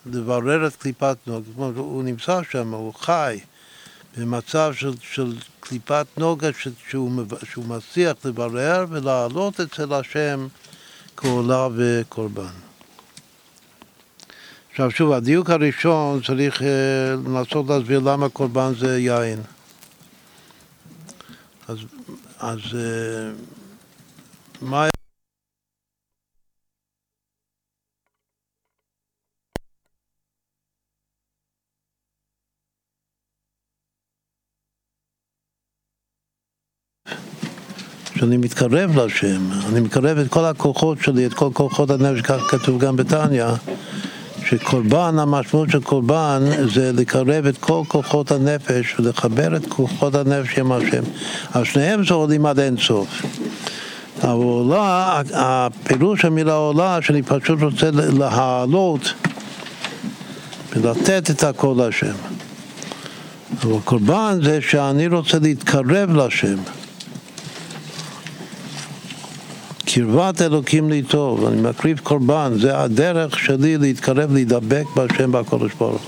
לברר 0.07 0.67
את 0.67 0.77
קליפת 0.77 1.17
נוג. 1.27 1.45
הוא 1.57 2.05
נמצא 2.05 2.41
שם, 2.51 2.75
הוא 2.75 2.95
חי 2.95 3.41
במצב 4.17 4.73
של, 4.75 4.93
של 5.03 5.35
קליפת 5.71 6.07
נוגה 6.17 6.49
שהוא, 6.89 7.23
שהוא 7.45 7.65
מצליח 7.65 8.13
לברר 8.25 8.87
ולהעלות 8.91 9.61
אצל 9.61 9.93
השם 9.93 10.47
כעולה 11.17 11.69
וקורבן. 11.77 12.53
עכשיו 14.71 14.91
שוב, 14.91 15.13
הדיוק 15.13 15.51
הראשון 15.51 16.21
צריך 16.27 16.63
לנסות 17.27 17.67
להסביר 17.69 18.01
למה 18.01 18.29
קורבן 18.29 18.73
זה 18.79 18.99
יין. 18.99 19.43
אז, 21.69 21.79
אז 22.39 22.61
מה 24.63 24.87
שאני 38.21 38.37
מתקרב 38.37 38.97
להשם, 38.97 39.41
אני 39.69 39.81
מקרב 39.81 40.19
את 40.19 40.29
כל 40.29 40.45
הכוחות 40.45 40.99
שלי, 41.03 41.27
את 41.27 41.35
כל 41.35 41.49
כוחות 41.53 41.91
הנפש, 41.91 42.21
כך 42.21 42.41
כתוב 42.49 42.81
גם 42.81 42.97
בתניא, 42.97 43.45
שקורבן, 44.45 45.19
המשמעות 45.19 45.71
של 45.71 45.81
קורבן 45.81 46.43
זה 46.75 46.93
לקרב 46.93 47.47
את 47.47 47.59
כל 47.59 47.83
כוחות 47.89 48.31
הנפש 48.31 48.95
ולחבר 48.99 49.57
את 49.57 49.67
כוחות 49.69 50.15
הנפש 50.15 50.59
עם 50.59 50.73
השם. 50.73 51.03
אז 51.55 51.67
שניהם 51.67 52.03
עולים 52.11 52.47
עד 52.47 52.59
אינסוף. 52.59 53.23
העולה, 54.23 55.23
הפירוש 55.35 56.25
המילה 56.25 56.55
עולה, 56.55 56.99
שאני 57.03 57.23
פשוט 57.23 57.63
רוצה 57.63 57.91
להעלות 57.93 59.13
ולתת 60.77 61.31
את 61.31 61.45
הכל 61.45 61.75
להשם. 61.79 62.15
אבל 63.63 63.81
קורבן 63.85 64.39
זה 64.43 64.61
שאני 64.61 65.07
רוצה 65.07 65.39
להתקרב 65.39 66.17
להשם. 66.17 66.57
קרבת 69.95 70.43
אלוקים 70.43 70.91
לי 70.91 71.03
טוב, 71.03 71.47
אני 71.47 71.61
מקריב 71.61 71.99
קורבן, 72.03 72.53
זה 72.61 72.79
הדרך 72.79 73.39
שלי 73.39 73.79
להתקרב, 73.79 74.33
להידבק 74.33 74.85
בהשם 74.97 75.33
בקודש 75.33 75.73
ברוך 75.79 76.03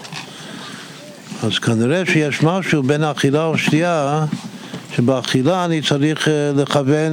אז 1.43 1.59
כנראה 1.59 2.07
שיש 2.07 2.43
משהו 2.43 2.83
בין 2.83 3.03
האכילה 3.03 3.49
ושתייה, 3.49 4.25
שבאכילה 4.95 5.65
אני 5.65 5.83
צריך 5.83 6.29
אה, 6.29 6.53
לכוון, 6.57 7.13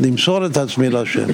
למסור 0.00 0.46
את 0.46 0.56
עצמי 0.56 0.90
להשם. 0.90 1.26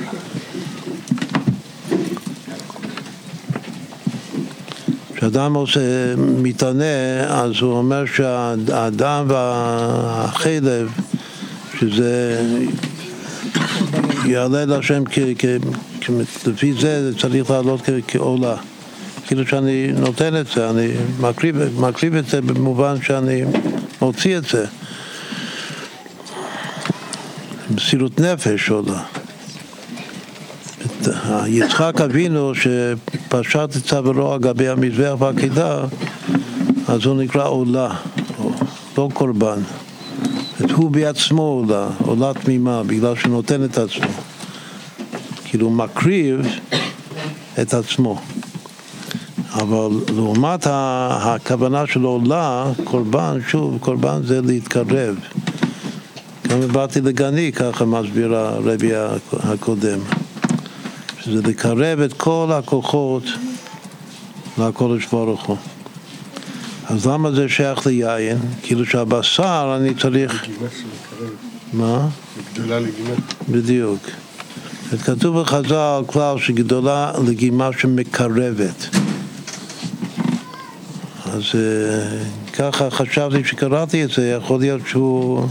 כשאדם 5.15 5.55
עושה, 5.55 5.81
מתענה, 6.17 7.25
אז 7.29 7.53
הוא 7.61 7.73
אומר 7.73 8.05
שהאדם 8.07 9.25
והחלב, 9.29 10.91
שזה 11.81 12.43
יעלה 14.29 14.65
להשם, 14.65 15.03
לפי 16.47 16.73
זה 16.73 17.11
צריך 17.19 17.51
לעלות 17.51 17.81
כעולה. 18.09 18.57
כאילו 19.27 19.47
שאני 19.47 19.93
נותן 19.93 20.41
את 20.41 20.47
זה, 20.55 20.71
אני 20.71 20.89
מקריב, 21.21 21.81
מקריב 21.81 22.15
את 22.15 22.29
זה 22.29 22.41
במובן 22.41 23.03
שאני 23.03 23.43
מוציא 24.03 24.39
את 24.39 24.45
זה. 24.45 24.67
מסירות 27.75 28.21
נפש 28.21 28.71
עולה. 28.71 29.03
יצחק 31.47 32.01
אבינו 32.01 32.53
שפשט 32.55 33.77
את 33.77 33.85
צווארו 33.85 34.33
על 34.33 34.41
גבי 34.41 34.69
המזבח 34.69 35.15
והעקידה, 35.19 35.85
אז 36.89 37.05
הוא 37.05 37.23
נקרא 37.23 37.49
עולה, 37.49 37.95
לא 38.99 39.09
קורבן. 39.15 39.61
הוא 40.75 40.91
בעצמו 40.91 41.43
עולה, 41.43 41.89
עולה 42.05 42.33
תמימה, 42.35 42.83
בגלל 42.83 43.17
שהוא 43.17 43.33
נותן 43.33 43.65
את 43.65 43.79
עצמו. 43.79 44.09
כאילו 45.45 45.67
הוא 45.67 45.75
מקריב 45.75 46.41
את 47.63 47.75
עצמו. 47.75 48.21
אבל 49.53 49.91
לעומת 50.15 50.67
הכוונה 50.71 51.87
של 51.87 52.03
עולה, 52.03 52.65
קורבן, 52.85 53.39
שוב, 53.49 53.79
קורבן 53.81 54.21
זה 54.25 54.41
להתקרב. 54.41 55.17
גם 56.49 56.61
באתי 56.73 57.01
לגני, 57.01 57.53
ככה 57.53 57.85
מסביר 57.85 58.35
הרבי 58.35 58.91
הקודם. 59.33 59.99
שזה 61.21 61.43
לקרב 61.43 62.01
את 62.01 62.13
כל 62.13 62.51
הכוחות 62.53 63.23
לקודש 64.59 65.07
ברוך 65.07 65.47
הוא. 65.47 65.57
אז 66.89 67.07
למה 67.07 67.33
זה 67.33 67.49
שייך 67.49 67.87
ליין? 67.87 68.39
כאילו 68.63 68.87
שהבשר 68.87 69.77
אני 69.81 69.95
צריך... 69.95 70.47
מה? 71.73 72.09
גדולה 72.55 72.81
לגימה. 72.81 73.15
בדיוק. 73.49 73.99
כתוב 75.05 75.41
בחז"ל 75.41 76.03
כלל 76.07 76.39
שגדולה 76.39 77.13
לגימה 77.27 77.71
שמקרבת. 77.79 78.89
אז 81.25 81.43
אה, 81.55 82.25
ככה 82.53 82.91
חשבתי 82.91 83.45
שקראתי 83.45 84.05
את 84.05 84.11
זה, 84.11 84.29
יכול 84.29 84.61
להיות 84.61 84.81
שהוא 84.87 85.47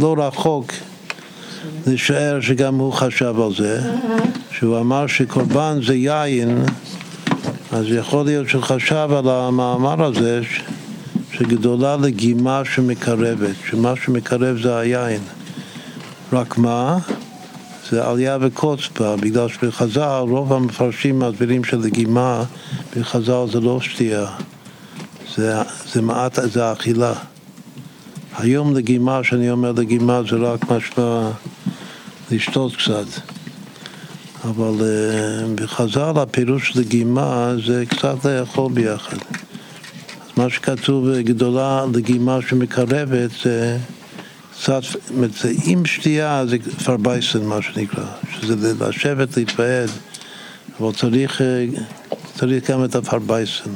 לא 0.00 0.14
רחוק 0.18 0.72
לשער 1.86 2.40
שגם 2.40 2.74
הוא 2.74 2.92
חשב 2.92 3.34
על 3.40 3.54
זה, 3.54 3.80
שהוא 4.50 4.78
אמר 4.78 5.06
שקורבן 5.06 5.78
זה 5.86 5.94
יין 5.94 6.64
אז 7.74 7.84
יכול 7.88 8.24
להיות 8.24 8.48
שהוא 8.48 8.62
חשב 8.62 9.08
על 9.18 9.28
המאמר 9.28 10.04
הזה 10.04 10.40
שגדולה 11.32 11.96
לגימה 11.96 12.62
שמקרבת, 12.64 13.54
שמה 13.64 13.92
שמקרב 13.96 14.58
זה 14.62 14.76
היין. 14.76 15.20
רק 16.32 16.58
מה? 16.58 16.98
זה 17.90 18.06
עלייה 18.06 18.38
וקוץ 18.40 18.80
בה, 19.00 19.16
בגלל 19.16 19.48
שבחז"ל 19.48 20.24
רוב 20.28 20.52
המפרשים 20.52 21.18
מסבירים 21.18 21.64
שלגימה 21.64 22.44
בחז"ל 22.96 23.46
זה 23.52 23.60
לא 23.60 23.80
שתייה, 23.80 24.26
זה, 25.36 25.54
זה 25.92 26.02
מעט, 26.02 26.38
זה 26.42 26.72
אכילה. 26.72 27.14
היום 28.38 28.76
לגימה, 28.76 29.24
שאני 29.24 29.50
אומר 29.50 29.72
לגימה, 29.72 30.20
זה 30.30 30.36
רק 30.36 30.70
משמע 30.70 31.30
לשתות 32.30 32.76
קצת. 32.76 33.33
אבל 34.44 34.74
uh, 34.78 35.62
בחז"ל 35.62 36.12
הפירוש 36.16 36.76
לגימה 36.76 37.54
זה 37.66 37.84
קצת 37.88 38.24
לאכול 38.24 38.72
ביחד. 38.72 39.16
מה 40.36 40.50
שכתוב 40.50 41.08
גדולה 41.18 41.84
לגימה 41.94 42.38
שמקרבת 42.48 43.30
זה 43.44 43.78
קצת, 44.58 44.82
זה 45.42 45.52
עם 45.64 45.86
שתייה 45.86 46.44
זה 46.46 46.56
פרבייסן 46.84 47.44
מה 47.44 47.62
שנקרא, 47.62 48.04
שזה 48.32 48.74
לשבת, 48.80 49.36
להתוועד, 49.36 49.90
אבל 50.80 50.92
צריך, 50.92 51.40
אה, 51.42 51.66
צריך 52.38 52.70
גם 52.70 52.84
את 52.84 52.94
הפרבייסן, 52.94 53.70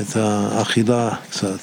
את 0.00 0.16
האכילה 0.16 1.10
קצת. 1.30 1.58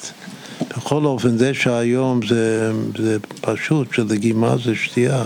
בכל 0.76 1.04
אופן 1.04 1.38
זה 1.38 1.54
שהיום 1.54 2.20
זה, 2.28 2.72
זה 2.98 3.18
פשוט 3.40 3.94
שלגימה 3.94 4.54
זה 4.64 4.74
שתייה. 4.74 5.24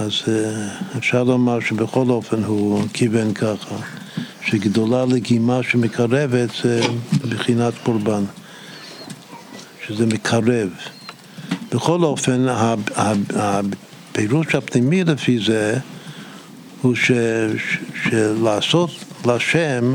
אז 0.00 0.12
אה, 0.28 0.68
אפשר 0.98 1.22
לומר 1.22 1.60
שבכל 1.60 2.10
אופן 2.10 2.44
הוא 2.44 2.82
כיוון 2.92 3.34
ככה, 3.34 3.76
שגדולה 4.44 5.04
לגימה 5.04 5.62
שמקרבת 5.62 6.48
זה 6.62 6.80
בחינת 7.28 7.74
קורבן, 7.84 8.24
שזה 9.86 10.06
מקרב. 10.06 10.68
בכל 11.72 12.02
אופן, 12.02 12.46
הפירוש 13.36 14.54
הפנימי 14.54 15.04
לפי 15.04 15.38
זה 15.38 15.78
הוא 16.82 16.94
ש, 16.94 17.10
ש, 17.56 17.78
שלעשות 18.04 18.90
לשם 19.26 19.94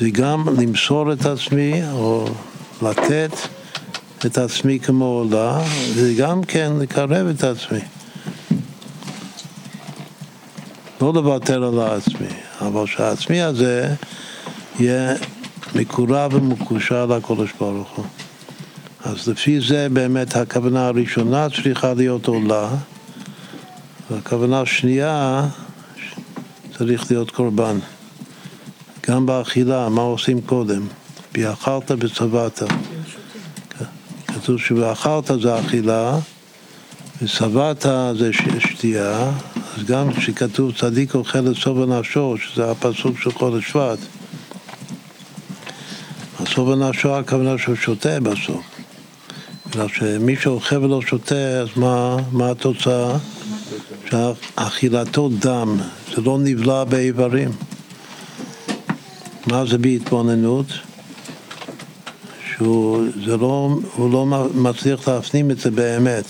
זה 0.00 0.10
גם 0.10 0.46
למסור 0.60 1.12
את 1.12 1.26
עצמי 1.26 1.82
או 1.92 2.28
לתת 2.82 3.32
את 4.26 4.38
עצמי 4.38 4.78
כמו 4.80 5.04
עולה, 5.04 5.64
זה 5.94 6.14
גם 6.18 6.42
כן 6.42 6.72
לקרב 6.78 7.26
את 7.26 7.44
עצמי. 7.44 7.95
לא 11.00 11.14
לוותר 11.14 11.64
על 11.64 11.78
העצמי, 11.80 12.28
אבל 12.60 12.86
שהעצמי 12.86 13.42
הזה 13.42 13.94
יהיה 14.78 15.14
מקורב 15.74 16.34
ומקושר 16.34 17.06
לקודש 17.06 17.50
ברוך 17.60 17.90
הוא. 17.96 18.04
אז 19.04 19.28
לפי 19.28 19.60
זה 19.60 19.88
באמת 19.92 20.36
הכוונה 20.36 20.86
הראשונה 20.86 21.46
צריכה 21.50 21.94
להיות 21.94 22.26
עולה, 22.26 22.68
והכוונה 24.10 24.60
השנייה 24.60 25.46
צריך 26.78 27.10
להיות 27.10 27.30
קורבן. 27.30 27.78
גם 29.08 29.26
באכילה, 29.26 29.88
מה 29.88 30.02
עושים 30.02 30.40
קודם? 30.40 30.86
באכלת 31.32 31.90
וצבעת. 31.98 32.62
כתוב 34.26 34.58
שבאכלת 34.58 35.30
זה 35.42 35.60
אכילה, 35.60 36.18
ושבעת 37.22 37.86
זה 38.18 38.30
שתייה, 38.58 39.30
אז 39.76 39.84
גם 39.84 40.12
כשכתוב 40.12 40.72
צדיק 40.72 41.14
אוכל 41.14 41.40
לסוף 41.40 41.78
הנפשו, 41.78 42.34
שזה 42.38 42.70
הפסוק 42.70 43.18
של 43.18 43.32
חודש 43.32 43.70
שבט, 43.70 43.98
הסוף 46.40 46.68
הנפשו 46.68 47.16
הכוונה 47.16 47.58
שהוא 47.58 47.74
שותה 47.74 48.20
בסוף. 48.20 48.62
בגלל 49.70 49.88
שמי 49.88 50.36
שאוכל 50.36 50.76
ולא 50.76 51.02
שותה, 51.02 51.34
אז 51.34 51.68
מה, 51.76 52.16
מה 52.32 52.50
התוצאה? 52.50 53.16
שאכילתו 54.10 55.30
דם, 55.38 55.76
זה 56.14 56.22
לא 56.22 56.38
נבלע 56.38 56.84
באיברים. 56.84 57.50
מה 59.46 59.64
זה 59.66 59.78
בהתבוננות? 59.78 60.66
שהוא 62.56 63.04
לא, 63.26 63.68
לא 63.98 64.26
מצליח 64.54 65.08
להפנים 65.08 65.50
את 65.50 65.58
זה 65.58 65.70
באמת, 65.70 66.24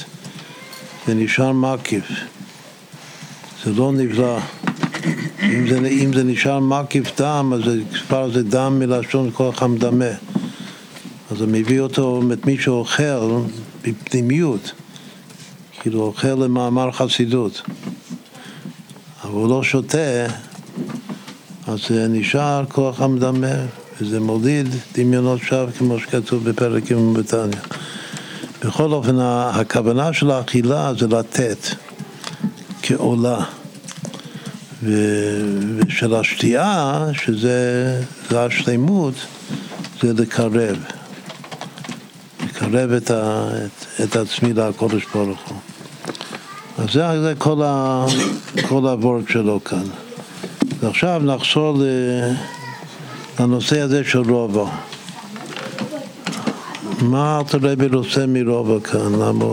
זה 1.07 1.15
נשאר 1.15 1.53
מקיף, 1.53 2.05
זה 3.67 3.73
לא 3.73 3.93
נבלע. 3.93 4.39
אם 5.43 5.69
זה, 5.69 5.79
אם 5.89 6.13
זה 6.13 6.25
נשאר 6.25 6.61
מקיף 6.61 7.21
דם, 7.21 7.53
אז 7.55 7.61
כבר 8.07 8.31
זה 8.33 8.43
דם 8.43 8.79
מלשון 8.79 9.31
כוח 9.33 9.63
המדמה. 9.63 10.11
אז 11.31 11.39
זה 11.39 11.47
מביא 11.47 11.81
אותו, 11.81 12.23
את 12.33 12.47
מי 12.47 12.59
שאוכל, 12.59 13.41
בפנימיות, 13.83 14.73
כאילו 15.81 16.03
אוכל 16.03 16.29
למאמר 16.29 16.91
חסידות. 16.93 17.63
אבל 19.23 19.33
הוא 19.33 19.49
לא 19.49 19.63
שותה, 19.63 20.27
אז 21.67 21.79
זה 21.89 22.09
נשאר 22.09 22.65
כוח 22.69 23.01
המדמה, 23.01 23.55
וזה 24.01 24.21
מוליד 24.21 24.69
דמיונות 24.95 25.41
שווא, 25.43 25.71
כמו 25.79 25.99
שכתוב 25.99 26.51
בפרק 26.51 26.91
י"ב 26.91 27.19
בתניא. 27.19 27.59
בכל 28.65 28.93
אופן, 28.93 29.17
הכוונה 29.21 30.13
של 30.13 30.31
האכילה 30.31 30.93
זה 30.99 31.07
לתת 31.07 31.59
כעולה. 32.83 33.56
ושל 34.83 36.15
השתייה, 36.15 37.05
שזה 37.13 38.01
השלמות, 38.31 39.15
זה 40.03 40.13
לקרב. 40.13 40.77
לקרב 42.45 42.93
את, 42.93 43.11
ה, 43.11 43.49
את, 43.65 44.03
את 44.05 44.17
עצמי 44.17 44.53
לקודש 44.53 45.03
ברוך 45.15 45.49
הוא. 45.49 45.59
אז 46.79 46.93
זה, 46.93 47.23
זה 47.23 47.35
כל, 47.39 47.63
ה, 47.65 48.07
כל 48.69 48.87
הוורד 48.87 49.29
שלו 49.29 49.65
כאן. 49.65 49.85
ועכשיו 50.81 51.23
נחזור 51.25 51.83
לנושא 53.41 53.81
הזה 53.81 54.05
של 54.05 54.19
רובו. 54.19 54.69
מה 57.01 57.43
אתה 57.47 57.59
רבי 57.63 57.87
רוצה 57.87 58.27
מרובו 58.27 58.83
כאן? 58.83 59.13
למה... 59.13 59.47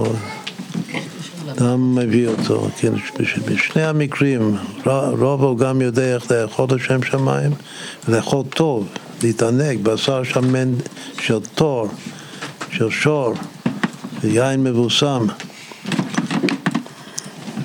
למה 1.63 2.01
מביא 2.01 2.27
אותו? 2.27 2.67
כן, 2.77 2.93
בשני 3.47 3.83
המקרים, 3.83 4.55
רובו 5.19 5.55
גם 5.55 5.81
יודע 5.81 6.15
איך 6.15 6.31
לאכול 6.31 6.67
לשם 6.75 7.03
שמיים, 7.03 7.51
לאכול 8.07 8.43
טוב, 8.49 8.87
להתענג, 9.23 9.83
בשר 9.83 10.23
שמן 10.23 10.73
של 11.21 11.39
תור, 11.55 11.87
של 12.71 12.89
שור, 12.89 13.33
ויין 14.21 14.63
מבוסם. 14.63 15.25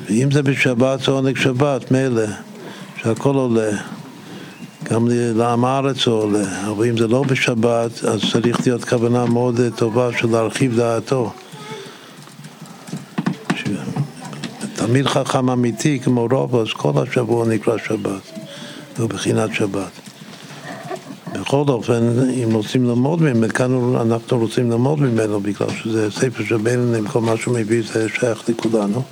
ואם 0.07 0.31
זה 0.31 0.43
בשבת 0.43 1.01
זה 1.01 1.11
עונג 1.11 1.37
שבת, 1.37 1.91
מילא, 1.91 2.27
שהכל 3.03 3.35
עולה. 3.35 3.71
גם 4.85 5.09
לעם 5.11 5.65
הארץ 5.65 6.07
הוא 6.07 6.15
עולה, 6.15 6.71
אבל 6.71 6.89
אם 6.89 6.97
זה 6.99 7.07
לא 7.09 7.23
בשבת, 7.23 8.05
אז 8.05 8.21
צריך 8.33 8.67
להיות 8.67 8.85
כוונה 8.85 9.27
מאוד 9.27 9.61
טובה 9.77 10.09
של 10.19 10.29
להרחיב 10.31 10.77
דעתו. 10.77 11.33
תלמיד 14.89 15.07
חכם 15.07 15.51
אמיתי 15.51 16.01
כמו 16.01 16.27
רוב, 16.31 16.57
אז 16.57 16.69
כל 16.73 16.93
השבוע 16.97 17.47
נקרא 17.47 17.79
שבת, 17.79 18.33
הוא 18.99 19.09
בחינת 19.09 19.55
שבת. 19.55 19.91
בכל 21.33 21.65
אופן, 21.69 22.03
אם 22.45 22.49
רוצים 22.55 22.85
ללמוד 22.85 23.23
ממנו, 23.23 23.49
כאן 23.49 23.95
אנחנו 24.01 24.39
רוצים 24.39 24.71
ללמוד 24.71 25.01
ממנו 25.01 25.41
בגלל 25.41 25.69
שזה 25.83 26.11
ספר 26.11 26.45
של 26.45 26.57
בינונים, 26.57 27.09
כל 27.09 27.21
מה 27.21 27.37
שהוא 27.37 27.59
מביא 27.59 27.83
זה 27.93 28.07
שייך 28.21 28.49
לכולנו. 28.49 29.03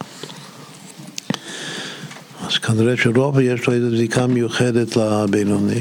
אז 2.47 2.59
כנראה 2.59 2.97
שרוב 2.97 3.41
יש 3.41 3.67
לו 3.67 3.73
איזו 3.73 3.97
זיקה 3.97 4.27
מיוחדת 4.27 4.97
לבינוני. 4.97 5.81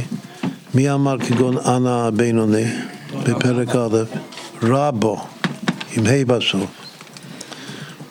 מי 0.73 0.91
אמר 0.91 1.17
כגון 1.19 1.57
אנא 1.57 2.07
הבינוני 2.07 2.65
בפרק 3.23 3.75
א'? 3.75 4.03
רבו, 4.63 5.25
עם 5.97 6.05
ה' 6.05 6.25
בסוף. 6.25 6.84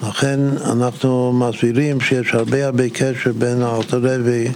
לכן 0.09 0.41
אנחנו 0.65 1.33
מסבירים 1.33 2.01
שיש 2.01 2.35
הרבה 2.35 2.67
הרבה 2.67 2.89
קשר 2.89 3.33
בין 3.39 3.63
האלתרבי 3.63 4.49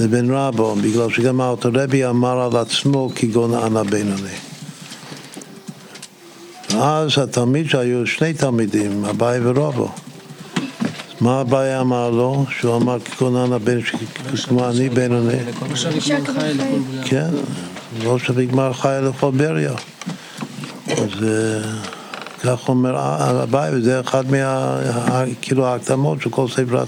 לבין 0.00 0.30
רבו, 0.30 0.74
בגלל 0.74 1.10
שגם 1.10 1.40
האלתרבי 1.40 2.06
אמר 2.06 2.40
על 2.40 2.56
עצמו 2.56 3.10
כגון 3.14 3.54
אנא 3.54 3.82
בינוני. 3.82 4.36
ואז 6.70 7.18
התלמיד 7.18 7.68
שהיו 7.68 8.06
שני 8.06 8.32
תלמידים, 8.32 9.04
אביי 9.04 9.40
ורבו. 9.42 9.88
מה 11.20 11.40
אביי 11.40 11.80
אמר 11.80 12.10
לו? 12.10 12.44
שהוא 12.58 12.76
אמר 12.76 12.98
כגון 13.00 13.36
אנא 13.36 13.58
בן, 13.58 13.78
כמו 14.44 14.68
אני 14.68 14.88
בינוני. 14.88 15.36
כן, 17.04 17.30
לא 18.04 18.18
שווה 18.18 18.44
גמר 18.44 18.72
חי 18.72 18.98
לכל 19.02 19.30
בריה. 19.30 19.74
אז... 20.86 21.24
כך 22.44 22.68
אומר 22.68 22.96
אביי, 23.42 23.70
וזה 23.74 24.00
אחד 24.00 24.30
מה... 24.30 24.76
כאילו 25.42 25.66
ההקדמות 25.66 26.22
של 26.22 26.30
כל 26.30 26.48
ספר 26.48 26.84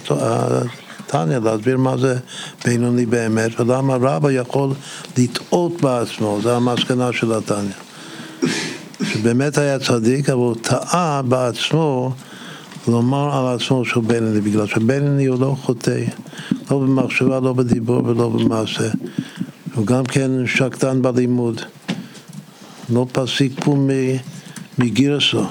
התניא, 1.09 1.39
להסביר 1.39 1.77
מה 1.77 1.97
זה 1.97 2.19
בינוני 2.65 3.07
באמת, 3.07 3.61
ולמה 3.61 3.95
רבא 3.95 4.33
יכול 4.33 4.71
לטעות 5.19 5.81
בעצמו, 5.81 6.39
זו 6.43 6.57
המסקנה 6.57 7.13
של 7.13 7.33
התניא. 7.33 7.73
שבאמת 9.03 9.59
היה 9.59 9.79
צדיק, 9.79 10.29
אבל 10.29 10.39
הוא 10.39 10.55
טעה 10.63 11.23
בעצמו 11.23 12.13
לומר 12.89 13.37
על 13.37 13.55
עצמו 13.55 13.85
שהוא 13.85 14.05
בינוני, 14.05 14.41
בגלל 14.41 14.67
שבינוני 14.67 15.27
הוא 15.27 15.41
לא 15.41 15.57
חוטא, 15.63 16.05
לא 16.71 16.79
במחשבה, 16.79 17.41
לא 17.41 17.53
בדיבור 17.53 18.05
ולא 18.05 18.29
במעשה. 18.29 18.89
הוא 19.75 19.87
גם 19.87 20.05
כן 20.05 20.31
שקטן 20.47 21.03
בלימוד, 21.03 21.61
לא 22.91 23.07
פסיק 23.13 23.65
פומי. 23.65 24.19
מגירסו. 24.79 25.45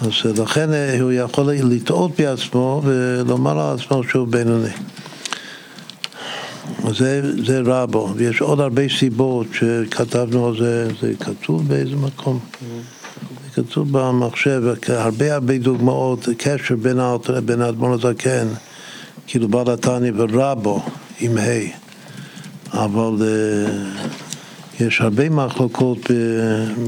אז 0.00 0.38
לכן 0.38 0.68
הוא 1.00 1.12
יכול 1.12 1.52
לטעות 1.52 2.20
בעצמו 2.20 2.82
ולומר 2.84 3.60
על 3.60 3.76
עצמו 3.78 4.04
שהוא 4.04 4.28
בינוני. 4.28 4.70
זה, 6.92 7.22
זה 7.46 7.60
רבו, 7.64 8.12
ויש 8.16 8.40
עוד 8.40 8.60
הרבה 8.60 8.82
סיבות 8.98 9.46
שכתבנו 9.52 10.46
על 10.46 10.58
זה, 10.58 10.88
זה 11.00 11.12
כתוב 11.20 11.68
באיזה 11.68 11.96
מקום. 11.96 12.38
זה 13.44 13.62
כתוב 13.62 13.98
במחשב, 13.98 14.62
הרבה 14.88 15.34
הרבה 15.34 15.58
דוגמאות, 15.58 16.28
קשר 16.38 16.76
בין, 16.76 17.60
האדמון 17.60 17.92
הזקן, 17.92 18.48
כאילו 19.26 19.48
בעל 19.48 19.70
התניא 19.70 20.12
ורבו 20.16 20.82
עם 21.20 21.38
ה', 21.38 21.78
אבל 22.72 23.12
אה, 23.22 23.66
יש 24.80 25.00
הרבה 25.00 25.28
מחלוקות 25.28 26.10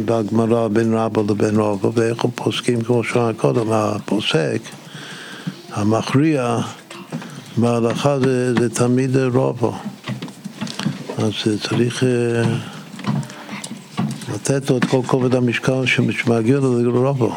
בגמרא 0.05 0.69
בין 0.69 0.95
רבו 0.95 1.25
לבין 1.29 1.57
רבו, 1.57 1.93
ואיך 1.95 2.25
הם 2.25 2.31
פוסקים, 2.31 2.83
כמו 2.83 3.05
שאמרנו 3.05 3.35
קודם, 3.37 3.73
הפוסק, 3.73 4.61
המכריע 5.73 6.59
בהלכה 7.57 8.19
זה, 8.19 8.55
זה 8.55 8.71
תמיד 8.71 9.17
רבו. 9.17 9.73
אז 11.19 11.33
צריך 11.69 12.05
אה, 12.05 12.43
לתת 14.35 14.71
לו 14.71 14.77
את 14.77 14.85
כל 14.85 15.01
כובד 15.07 15.35
המשקל 15.35 15.87
שמגיע 15.87 16.59
לו 16.59 16.83
לרבו. 16.83 17.37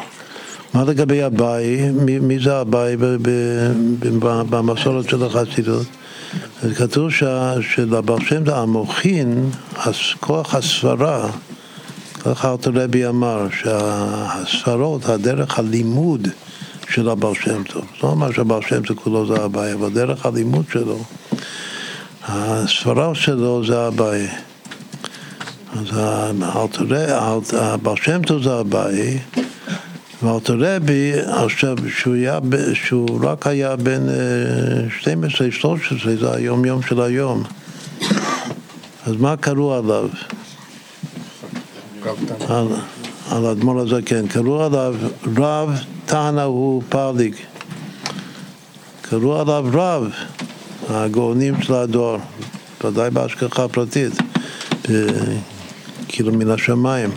מה 0.74 0.84
לגבי 0.84 1.26
אביי? 1.26 1.90
מי, 1.90 2.18
מי 2.18 2.38
זה 2.38 2.60
אביי 2.60 2.96
במסורת 4.50 5.08
של 5.08 5.24
החסידות? 5.24 5.86
כתוב 6.76 7.10
שלבר 7.60 8.16
שם 8.28 8.44
זה 8.46 8.56
המוחין, 8.56 9.50
כוח 10.20 10.54
הסברה, 10.54 11.30
ככה 12.24 12.54
רבי 12.74 13.06
אמר, 13.06 13.46
שהספרות, 13.62 15.08
הדרך 15.08 15.58
הלימוד 15.58 16.28
של 16.90 17.08
הבר 17.08 17.34
שם 17.34 17.62
טוב, 17.62 17.84
לא 18.02 18.08
אומר 18.08 18.32
שהבר 18.32 18.60
שם 18.60 18.82
טוב 18.82 18.96
כולו 18.96 19.26
זה 19.26 19.44
הבעיה, 19.44 19.74
אבל 19.74 19.90
דרך 19.90 20.26
הלימוד 20.26 20.64
שלו, 20.72 20.98
הסברה 22.28 23.14
שלו 23.14 23.64
זה 23.66 23.80
הבעיה. 23.80 24.32
אז 25.76 25.88
הבר 27.52 27.94
שם 27.94 28.22
טוב 28.22 28.42
זה 28.42 28.52
הבעיה, 28.52 29.18
ואלתר 30.24 30.56
רבי, 30.58 31.12
עכשיו, 31.26 31.76
שהוא, 31.96 32.14
היה, 32.14 32.38
שהוא 32.74 33.18
רק 33.22 33.46
היה 33.46 33.76
בן 33.76 34.06
12-13, 35.00 35.04
אה, 35.04 36.16
זה 36.20 36.34
היום 36.34 36.64
יום 36.64 36.82
של 36.82 37.00
היום. 37.00 37.42
אז 39.06 39.16
מה 39.18 39.36
קראו 39.36 39.74
עליו? 39.74 40.08
על, 42.48 42.66
על 43.30 43.46
האדמו"ר 43.46 43.80
הזקן. 43.80 44.26
קראו 44.26 44.64
עליו 44.64 44.94
רב 45.36 45.78
תנא 46.06 46.42
הוא 46.42 46.82
פליג. 46.88 47.34
קראו 49.02 49.40
עליו 49.40 49.64
רב, 49.72 50.10
הגאונים 50.90 51.62
של 51.62 51.74
הדור, 51.74 52.18
ודאי 52.84 53.10
בהשגחה 53.10 53.68
פרטית, 53.68 54.12
כאילו 56.08 56.32
מן 56.32 56.50
השמיים. 56.50 57.10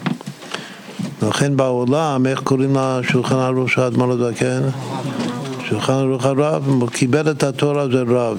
לכן 1.22 1.58
בעולם, 1.58 2.26
איך 2.26 2.40
קוראים 2.40 2.76
לשולחן 2.80 3.36
ערוך 3.36 3.70
של 3.72 3.82
האדמו"ר 3.82 4.12
הזקן? 4.12 4.62
שולחן 5.70 5.94
ערוך 5.94 6.26
הרב, 6.26 6.90
קיבל 6.90 7.32
את 7.32 7.44
התורה 7.44 7.88
זה 7.88 8.02
רב. 8.08 8.38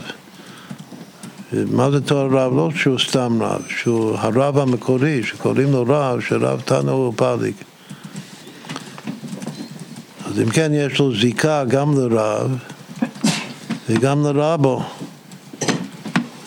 מה 1.53 1.91
זה 1.91 2.01
תואר 2.01 2.27
רב? 2.27 2.57
לא 2.57 2.71
שהוא 2.77 2.99
סתם 2.99 3.43
רב, 3.43 3.62
שהוא 3.69 4.17
הרב 4.19 4.59
המקורי, 4.59 5.23
שקוראים 5.23 5.73
לו 5.73 5.85
רב, 5.88 6.21
שרב 6.21 6.61
תנו 6.64 6.93
הוא 6.93 7.12
פליג. 7.17 7.55
אז 10.27 10.41
אם 10.41 10.51
כן, 10.51 10.71
יש 10.75 10.99
לו 10.99 11.17
זיקה 11.17 11.64
גם 11.64 11.95
לרב 11.99 12.57
וגם 13.88 14.23
לרבו. 14.23 14.83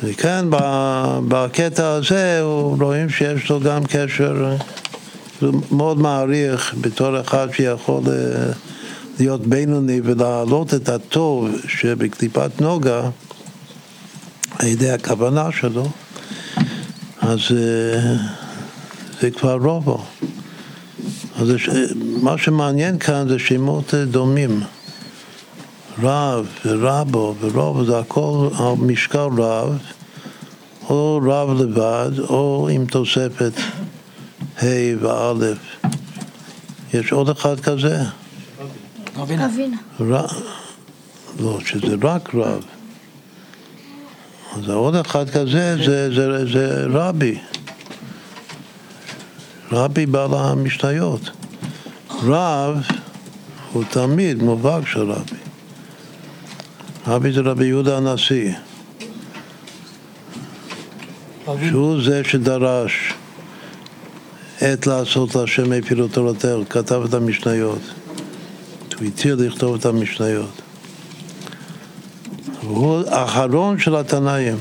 וכן, 0.04 0.46
בקטע 1.28 1.89
הזה 1.89 2.41
רואים 2.80 3.10
שיש 3.10 3.50
לו 3.50 3.60
גם 3.60 3.82
קשר, 3.84 4.56
מאוד 5.71 5.97
מעריך 5.97 6.75
בתור 6.82 7.21
אחד 7.21 7.47
שיכול 7.54 8.04
אה, 8.08 8.51
להיות 9.19 9.47
בינוני 9.47 10.01
ולהעלות 10.04 10.73
את 10.73 10.89
הטוב 10.89 11.49
שבקליפת 11.67 12.51
נוגה 12.62 13.10
על 14.60 14.67
ידי 14.67 14.91
הכוונה 14.91 15.51
שלו, 15.51 15.88
אז 17.21 17.39
אה, 17.51 18.15
זה 19.21 19.32
כבר 19.32 19.54
רובו. 19.56 20.04
אז 21.39 21.51
מה 22.21 22.38
שמעניין 22.38 22.99
כאן 22.99 23.27
זה 23.30 23.39
שמות 23.39 23.93
דומים. 23.93 24.62
רב 26.04 26.47
ורבו 26.65 27.36
ורובו 27.39 27.86
זה 27.86 27.99
הכל 27.99 28.47
על 28.60 28.73
משקל 28.80 29.27
רב, 29.38 29.77
או 30.89 31.21
רב 31.23 31.62
לבד, 31.62 32.19
או 32.19 32.69
עם 32.71 32.86
תוספת 32.86 33.51
ה' 34.62 34.65
וא'. 35.02 35.54
יש 36.93 37.12
עוד 37.12 37.30
אחד 37.30 37.60
כזה? 37.60 37.97
אבינה. 40.00 40.28
לא, 41.39 41.60
שזה 41.65 41.95
רק 42.02 42.36
רב. 42.36 42.63
אז 44.56 44.69
עוד 44.69 44.95
אחד 44.95 45.30
כזה 45.30 45.76
זה, 45.86 46.15
זה, 46.15 46.52
זה 46.54 46.86
רבי. 46.89 47.39
רבי 49.71 50.06
בעל 50.06 50.34
המשניות. 50.34 51.30
רב 52.24 52.78
הוא 53.74 53.84
תמיד 53.89 54.43
מובהק 54.43 54.88
של 54.88 55.12
רבי. 55.12 55.36
רבי 57.08 57.32
זה 57.32 57.41
רבי 57.41 57.65
יהודה 57.65 57.97
הנשיא. 57.97 58.54
שהוא 61.69 62.02
זה 62.04 62.24
שדרש 62.24 63.13
עת 64.62 64.88
לעשות 64.88 65.36
להשם 65.36 65.69
מפילו 65.69 66.08
תורתך, 66.08 66.47
כתב 66.69 67.02
את 67.06 67.13
המשניות. 67.13 67.82
הוא 69.00 69.08
הציע 69.08 69.36
לכתוב 69.38 69.76
את 69.76 69.86
המשניות. 69.86 70.62
הוא 72.62 73.04
האחרון 73.08 73.80
של 73.80 73.95
התנאים. 73.95 74.58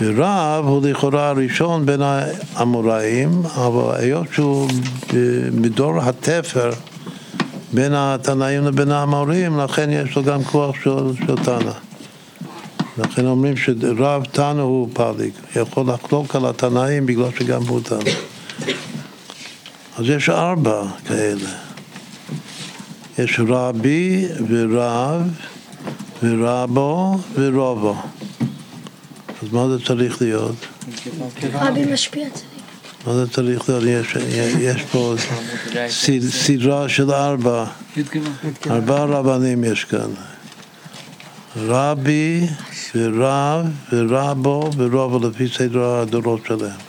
ורב 0.00 0.64
הוא 0.66 0.86
לכאורה 0.86 1.28
הראשון 1.28 1.86
בין 1.86 2.00
האמוראים, 2.02 3.42
אבל 3.46 3.94
היות 3.96 4.26
שהוא 4.32 4.68
מדור 5.52 6.00
התפר 6.02 6.70
בין 7.72 7.92
התנאים 7.94 8.64
לבין 8.64 8.92
האמוראים, 8.92 9.58
לכן 9.58 9.90
יש 9.92 10.16
לו 10.16 10.22
גם 10.22 10.44
כוח 10.44 10.76
של, 10.84 11.26
של 11.26 11.36
תנא. 11.36 11.72
לכן 12.98 13.26
אומרים 13.26 13.56
שרב 13.56 14.24
תנא 14.24 14.60
הוא 14.60 14.88
פליג, 14.92 15.32
יכול 15.56 15.84
לחלוק 15.90 16.36
על 16.36 16.46
התנאים 16.46 17.06
בגלל 17.06 17.28
שגם 17.38 17.62
הוא 17.62 17.80
תנא. 17.80 18.37
אז 19.96 20.08
יש 20.08 20.28
ארבע 20.28 20.82
כאלה. 21.06 21.50
יש 23.18 23.40
רבי 23.46 24.26
ורב 24.48 25.22
ורבו 26.22 27.18
ורובו. 27.34 27.94
אז 29.42 29.52
מה 29.52 29.68
זה 29.68 29.84
צריך 29.84 30.22
להיות? 30.22 30.54
רבי 31.52 31.84
משפיע 31.92 32.30
צריך. 32.30 32.46
מה 33.06 33.14
זה 33.14 33.30
צריך 33.30 33.68
להיות? 33.68 33.84
יש, 33.86 34.16
יש 34.60 34.82
פה 34.82 35.14
סדרה 36.30 36.88
של 36.88 37.10
ארבע, 37.10 37.64
ארבעה 38.70 39.04
רבנים 39.04 39.64
יש 39.64 39.84
כאן. 39.84 40.10
רבי 41.56 42.46
ורב 42.94 43.66
ורבו 43.92 44.70
ורובו 44.76 45.28
לפי 45.28 45.48
סדר 45.48 45.84
הדורות 45.84 46.40
שלהם. 46.46 46.87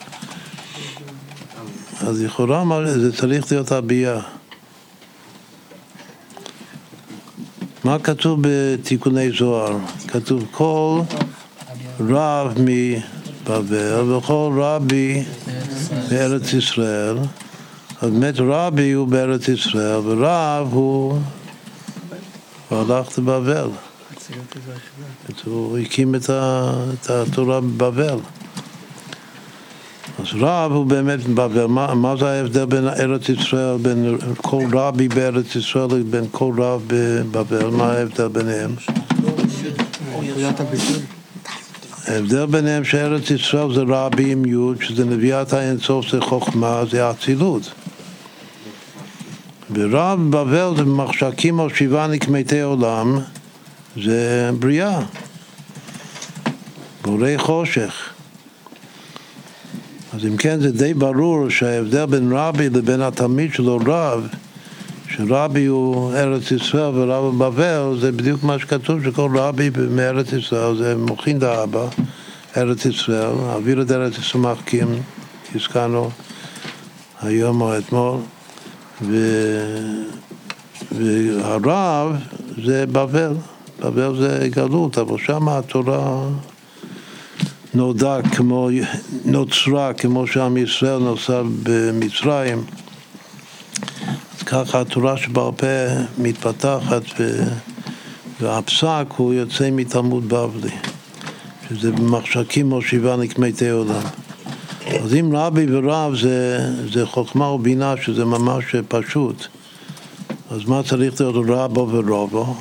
אז 2.10 2.22
לכאורה 2.22 2.64
זה 2.86 3.18
צריך 3.18 3.52
להיות 3.52 3.72
הביאה. 3.72 4.20
מה 7.84 8.00
כתוב 8.00 8.40
בתיקוני 8.42 9.32
זוהר? 9.32 9.78
כתוב 10.08 10.46
כל 10.52 11.02
רב 12.00 12.54
מבבל 12.58 14.12
וכל 14.12 14.60
רבי 14.62 15.24
בארץ 16.10 16.54
ישראל. 16.54 17.18
אז 18.02 18.10
באמת 18.10 18.36
רבי 18.38 18.92
הוא 18.92 19.08
בארץ 19.08 19.48
ישראל 19.48 20.00
ורב 20.04 20.68
הוא 20.72 21.20
הלך 22.72 23.20
לבבל. 23.20 23.70
הוא 25.46 25.78
הקים 25.78 26.16
את 26.16 26.30
התורה 27.10 27.62
בבבל. 27.62 28.20
אז 30.22 30.28
רב 30.34 30.72
הוא 30.72 30.86
באמת 30.86 31.20
מה, 31.70 31.94
מה 31.96 32.16
זה 32.20 32.26
ההבדל 32.26 32.66
בין 32.66 32.88
ארץ 32.88 33.30
ישראל, 33.30 33.78
בין 33.78 34.18
כל 34.38 34.66
רבי 34.74 35.08
בארץ 35.08 35.56
ישראל 35.56 35.88
לבין 35.92 36.26
כל 36.32 36.54
רב 36.58 36.82
בבבל, 36.88 37.70
מה 37.70 37.92
ההבדל 37.92 38.28
ביניהם? 38.28 38.76
ההבדל 42.08 42.46
ביניהם 42.46 42.84
שארץ 42.84 43.32
ישראל 43.32 43.74
זה 43.74 43.82
רבי 43.88 44.32
עם 44.32 44.46
י', 44.46 44.86
שזה 44.86 45.06
נביאת 45.06 45.54
האינסוף 45.54 46.12
זה 46.12 46.22
חוכמה, 46.22 46.84
זה 46.92 47.12
אצילות. 47.12 47.72
ורב 49.72 50.20
בבל 50.30 50.74
זה 50.78 50.84
מחשקים 50.84 51.60
על 51.60 51.70
שבעה 51.74 52.08
נקמתי 52.08 52.62
עולם, 52.62 53.20
זה 54.04 54.52
בריאה, 54.60 55.00
בורי 57.02 57.38
חושך. 57.38 58.19
אז 60.14 60.26
אם 60.26 60.38
כן 60.38 60.60
זה 60.60 60.72
די 60.72 60.94
ברור 60.94 61.50
שההבדל 61.50 62.06
בין 62.06 62.32
רבי 62.32 62.70
לבין 62.70 63.02
התלמיד 63.02 63.54
שלו 63.54 63.80
רב, 63.86 64.28
שרבי 65.10 65.66
הוא 65.66 66.14
ארץ 66.14 66.52
ישראל 66.52 66.92
ורב 66.96 67.44
בבל, 67.44 67.98
זה 68.00 68.12
בדיוק 68.12 68.44
מה 68.44 68.60
שכתוב 68.60 69.04
שכל 69.04 69.30
רבי 69.34 69.70
מארץ 69.90 70.34
ישראל 70.34 70.76
זה 70.78 70.96
מוכין 70.96 71.40
דאבא, 71.40 71.86
ארץ 72.58 72.86
ישראל, 72.86 73.30
אוויר 73.30 73.82
את 73.82 73.92
ארץ 73.92 74.18
ישראל 74.18 74.44
מחכים, 74.44 74.88
הזכרנו 75.56 76.10
היום 77.22 77.62
או 77.62 77.78
אתמול, 77.78 78.18
ו... 79.02 79.16
והרב 80.92 82.16
זה 82.64 82.86
בבל, 82.92 83.34
בבל 83.80 84.16
זה 84.20 84.48
גלות, 84.52 84.98
אבל 84.98 85.18
שם 85.18 85.50
התורה 85.50 86.28
נולדה 87.74 88.20
כמו, 88.36 88.70
נוצרה 89.26 89.94
כמו 89.94 90.28
שעם 90.28 90.58
ישראל 90.58 90.98
נוצר 90.98 91.44
במצרים. 91.64 92.64
אז 94.38 94.44
ככה 94.46 94.82
התורה 94.82 95.18
שבעל 95.18 95.52
פה 95.52 95.68
מתפתחת 96.18 97.02
ו... 97.20 97.44
והפסק 98.42 99.06
הוא 99.18 99.34
יוצא 99.34 99.70
מתלמוד 99.72 100.30
בבלי, 100.30 100.72
שזה 101.70 101.92
במחשכים 101.92 102.72
או 102.72 102.82
שבעה 102.82 103.16
נקמתי 103.18 103.70
עולם. 103.70 104.02
אז 105.04 105.14
אם 105.14 105.36
רבי 105.36 105.66
ורב 105.70 106.16
זה, 106.16 106.60
זה 106.94 107.06
חוכמה 107.06 107.48
ובינה, 107.48 107.94
שזה 108.02 108.26
ממש 108.26 108.76
פשוט, 108.88 109.48
אז 110.52 110.66
מה 110.66 110.84
צריך 110.84 111.22
להיות 111.22 111.50
רבו 111.50 111.88
ורובו? 111.92 112.56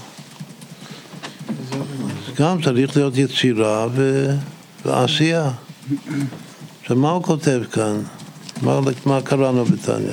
גם 2.38 2.62
צריך 2.62 2.96
להיות 2.96 3.16
יצירה 3.16 3.86
ו... 3.92 4.30
ועשייה. 4.84 5.50
עכשיו, 6.80 6.96
מה 6.96 7.10
הוא 7.10 7.22
כותב 7.22 7.62
כאן? 7.72 8.00
מה, 8.62 8.80
מה 9.06 9.20
קראנו 9.22 9.64
בתניא? 9.64 10.12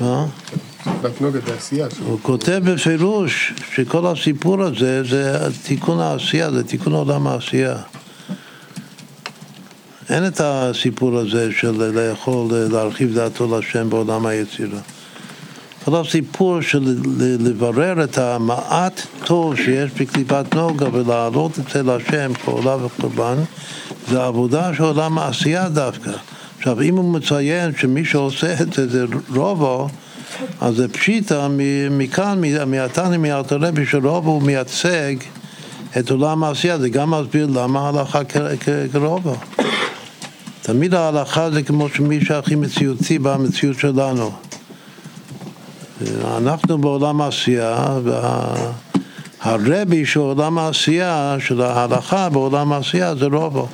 מה? 0.00 0.26
הוא 2.04 2.18
כותב 2.22 2.60
בפירוש 2.64 3.52
שכל 3.74 4.06
הסיפור 4.06 4.62
הזה 4.62 5.02
זה 5.04 5.38
תיקון 5.62 6.00
העשייה, 6.00 6.50
זה 6.50 6.64
תיקון 6.64 6.92
עולם 6.92 7.26
העשייה. 7.26 7.76
אין 10.10 10.26
את 10.26 10.40
הסיפור 10.44 11.18
הזה 11.18 11.52
של 11.52 11.70
לאכול, 11.70 12.54
להרחיב 12.70 13.14
דעתו 13.14 13.56
להשם 13.56 13.90
בעולם 13.90 14.26
היצירה. 14.26 14.78
כל 15.84 15.96
הסיפור 15.96 16.60
של 16.60 16.96
לברר 17.40 18.04
את 18.04 18.18
המעט 18.18 19.00
טוב 19.24 19.56
שיש 19.56 19.90
בקליפת 20.00 20.54
נוגה 20.54 20.86
ולהעלות 20.92 21.58
את 21.58 21.64
זה 21.72 21.82
להשם 21.82 22.32
כעולה 22.44 22.76
וקורבן, 22.84 23.36
זה 24.08 24.24
עבודה 24.24 24.74
של 24.74 24.82
עולם 24.82 25.18
העשייה 25.18 25.68
דווקא. 25.68 26.10
עכשיו, 26.58 26.82
אם 26.82 26.96
הוא 26.96 27.12
מציין 27.12 27.72
שמי 27.76 28.04
שעושה 28.04 28.54
את 28.62 28.72
זה 28.72 28.88
זה 28.88 29.04
רובו, 29.36 29.88
אז 30.60 30.76
זה 30.76 30.88
פשיטה 30.88 31.48
מכאן, 31.90 32.40
מהתניא 32.66 33.18
מארתרבי, 33.18 33.86
שרובו 33.86 34.30
הוא 34.30 34.42
מייצג 34.42 35.14
את 35.98 36.10
עולם 36.10 36.44
העשייה, 36.44 36.78
זה 36.78 36.88
גם 36.88 37.10
מסביר 37.10 37.46
למה 37.46 37.80
ההלכה 37.80 38.20
כרובו. 38.92 39.34
תמיד 40.62 40.94
ההלכה 40.94 41.50
זה 41.50 41.62
כמו 41.62 41.88
שמי 41.88 42.24
שהכי 42.24 42.54
מציאותי 42.54 43.18
במציאות 43.18 43.78
שלנו. 43.78 44.49
אנחנו 46.36 46.78
בעולם 46.78 47.20
העשייה, 47.20 47.98
והרבי 49.44 50.06
של 50.06 50.20
עולם 50.20 50.58
העשייה, 50.58 51.36
של 51.38 51.60
ההלכה 51.60 52.28
בעולם 52.28 52.72
העשייה 52.72 53.14
זה 53.14 53.26
רובו. 53.26 53.68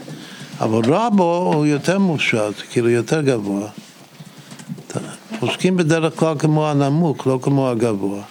אבל 0.60 0.94
רבו 0.94 1.52
הוא 1.54 1.66
יותר 1.66 1.98
מופשט, 1.98 2.54
כאילו 2.70 2.88
יותר 2.88 3.20
גבוה. 3.20 3.68
פוסקים 5.40 5.76
בדרך 5.76 6.16
כלל 6.16 6.34
כמו 6.38 6.68
הנמוך, 6.68 7.26
לא 7.26 7.38
כמו 7.42 7.68
הגבוה. 7.68 8.22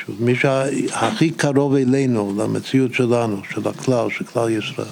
שוב, 0.00 0.16
מי 0.18 0.34
שהכי 0.34 1.30
קרוב 1.30 1.74
אלינו, 1.74 2.34
למציאות 2.38 2.94
שלנו, 2.94 3.36
של 3.54 3.68
הכלל, 3.68 4.10
של 4.10 4.24
כלל 4.24 4.50
ישראל. 4.50 4.86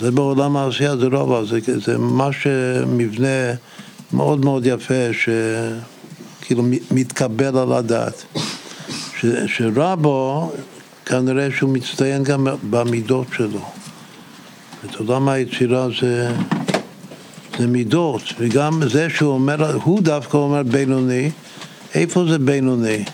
זה 0.00 0.10
בעולם 0.10 0.56
העשייה, 0.56 0.96
זה 0.96 1.06
רוב, 1.06 1.44
זה, 1.44 1.58
זה 1.84 1.98
ממש 1.98 2.46
מבנה 2.86 3.54
מאוד 4.12 4.44
מאוד 4.44 4.66
יפה, 4.66 5.12
שכאילו 6.50 6.64
מתקבל 6.90 7.58
על 7.58 7.72
הדעת. 7.72 8.24
ש, 9.20 9.26
שרבו, 9.46 10.52
כנראה 11.06 11.48
שהוא 11.56 11.70
מצטיין 11.70 12.24
גם 12.24 12.46
במידות 12.70 13.26
שלו. 13.36 13.60
את 14.84 14.94
עולם 14.96 15.28
היצירה 15.28 15.86
זה, 16.00 16.30
זה 17.58 17.66
מידות, 17.66 18.22
וגם 18.38 18.80
זה 18.88 19.10
שהוא 19.10 19.32
אומר, 19.32 19.76
הוא 19.82 20.00
דווקא 20.00 20.36
אומר 20.36 20.62
בינוני, 20.62 21.30
איפה 21.94 22.24
זה 22.28 22.38
בינוני? 22.38 23.04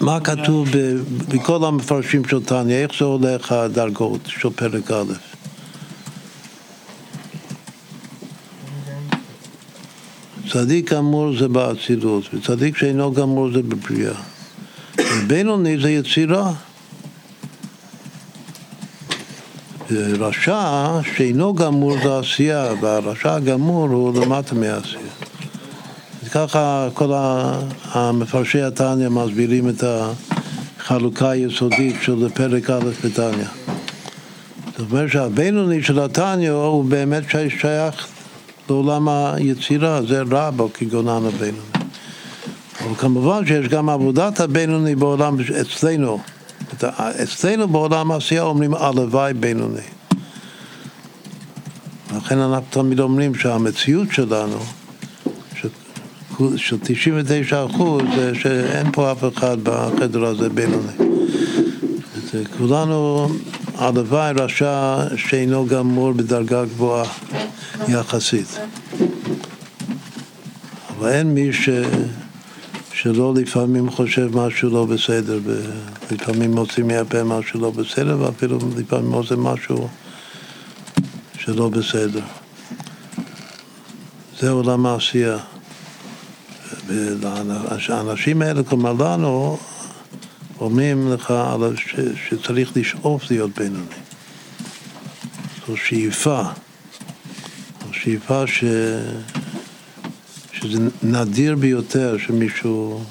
מה 0.00 0.20
כתוב 0.20 0.68
בכל 1.28 1.64
המפרשים 1.64 2.24
של 2.24 2.44
טניה, 2.44 2.82
איך 2.82 2.90
זה 2.98 3.04
הולך 3.04 3.52
הדרגות 3.52 4.20
של 4.26 4.50
פרק 4.50 4.90
א'? 4.90 5.29
צדיק 10.52 10.92
גמור 10.92 11.38
זה 11.38 11.48
באצילות, 11.48 12.24
וצדיק 12.34 12.76
שאינו 12.76 13.12
גמור 13.12 13.52
זה 13.52 13.62
בבריאה. 13.62 14.14
בינוני 15.26 15.78
זה 15.78 15.90
יצירה. 15.90 16.52
רשע 19.90 21.00
שאינו 21.16 21.54
גמור 21.54 21.96
זה 22.02 22.18
עשייה, 22.18 22.72
והרשע 22.80 23.34
הגמור 23.34 23.88
הוא 23.88 24.24
למטה 24.24 24.54
מעשייה. 24.54 25.02
ככה 26.32 26.88
כל 26.94 27.12
המפרשי 27.92 28.62
התניא 28.62 29.08
מסבירים 29.08 29.68
את 29.68 29.84
החלוקה 30.78 31.30
היסודית 31.30 31.96
של 32.02 32.28
פרק 32.34 32.70
א' 32.70 32.90
בתניא. 33.04 33.46
זאת 34.78 34.90
אומרת 34.90 35.10
שהבינוני 35.10 35.82
של 35.82 35.98
התניא 36.00 36.50
הוא 36.50 36.84
באמת 36.84 37.22
שייך 37.60 38.06
לעולם 38.70 39.08
היצירה, 39.08 40.02
זה 40.02 40.22
רבו 40.30 40.68
כגונן 40.74 41.26
הבינוני. 41.26 41.70
אבל 42.80 42.94
כמובן 42.98 43.46
שיש 43.46 43.68
גם 43.68 43.88
עבודת 43.88 44.40
הבינוני 44.40 44.94
בעולם 44.94 45.36
אצלנו. 45.60 46.18
אצלנו 47.22 47.68
בעולם 47.68 48.10
העשייה 48.10 48.42
אומרים 48.42 48.74
הלוואי 48.74 49.34
בינוני. 49.34 49.80
לכן 52.16 52.38
אנחנו 52.38 52.66
תמיד 52.70 53.00
אומרים 53.00 53.34
שהמציאות 53.34 54.08
שלנו 54.12 54.58
של 56.56 56.76
99 56.82 57.66
אחוז 57.66 58.02
זה 58.16 58.32
שאין 58.34 58.92
פה 58.92 59.12
אף 59.12 59.24
אחד 59.34 59.56
בחדר 59.62 60.24
הזה 60.24 60.48
בינוני. 60.48 60.92
כולנו 62.58 63.28
הלוואי 63.74 64.32
רשע 64.32 64.96
שאינו 65.16 65.66
גמור 65.66 66.12
בדרגה 66.12 66.64
גבוהה 66.64 67.04
יחסית. 67.88 68.58
אבל 70.98 71.08
אין 71.08 71.34
מי 71.34 71.52
ש... 71.52 71.68
שלא 72.92 73.34
לפעמים 73.34 73.90
חושב 73.90 74.36
משהו 74.36 74.70
לא 74.70 74.86
בסדר, 74.86 75.38
ולפעמים 75.44 76.54
מוציא 76.54 76.84
מהפה 76.84 77.24
משהו 77.24 77.60
לא 77.60 77.70
בסדר, 77.70 78.16
ואפילו 78.20 78.58
לפעמים 78.76 79.12
עושה 79.12 79.36
משהו 79.36 79.88
שלא 81.38 81.68
בסדר. 81.68 82.20
זה 84.38 84.50
עולם 84.50 84.86
העשייה. 84.86 85.38
האנשים 87.88 88.42
האלה, 88.42 88.62
כלומר 88.62 88.92
לנו, 88.92 89.58
אומרים 90.60 91.12
לך 91.12 91.34
ש, 91.76 91.96
שצריך 92.28 92.76
לשאוף 92.76 93.30
להיות 93.30 93.58
בינוני. 93.58 94.00
זו 95.68 95.76
שאיפה, 95.76 96.42
שאיפה 98.02 98.46
ש, 98.46 98.64
שזה 100.52 100.78
נדיר 101.02 101.56
ביותר 101.56 102.18
שמישהו 102.18 103.04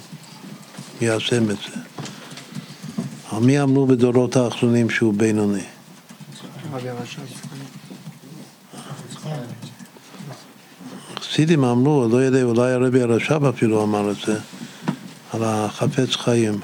יישם 1.02 1.52
את 1.52 1.56
זה. 1.56 1.82
אבל 3.32 3.46
מי 3.46 3.62
אמרו 3.62 3.88
בדורות 3.88 4.36
האחרונים 4.36 4.90
שהוא 4.90 5.14
בינוני? 5.14 5.62
החסידים 11.18 11.64
אמרו, 11.64 12.08
לא 12.12 12.18
יודע, 12.18 12.44
אולי 12.44 12.72
הרבי 12.72 13.02
הרש"ב 13.02 13.46
אפילו 13.46 13.84
אמר 13.84 14.12
את 14.12 14.18
זה, 14.26 14.40
על 15.34 15.44
החפץ 15.44 16.16
חיים. 16.16 16.60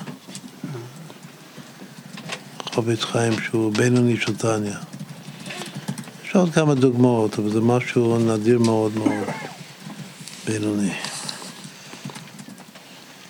חפץ 2.74 3.04
חיים 3.04 3.34
שהוא 3.42 3.74
בינוני 3.74 4.18
של 4.18 4.38
טניה. 4.38 4.95
יש 6.36 6.40
עוד 6.40 6.54
כמה 6.54 6.76
דוגמאות, 6.76 7.40
אבל 7.40 7.50
זה 7.50 7.62
משהו 7.62 8.20
נדיר 8.20 8.60
מאוד 8.60 8.98
מאוד, 8.98 9.26
בינוני. 10.46 10.92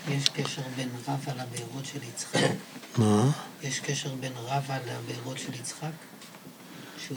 יש 0.10 0.30
קשר 0.30 0.62
בין 0.76 0.90
רבא 1.08 1.32
לבארות 1.32 1.86
של 1.86 2.00
יצחק? 2.10 2.56
מה? 2.98 3.32
יש 3.64 3.80
קשר 3.80 4.10
בין 4.20 4.32
רבא 4.46 4.78
לבארות 4.78 5.38
של 5.38 5.54
יצחק? 5.54 5.90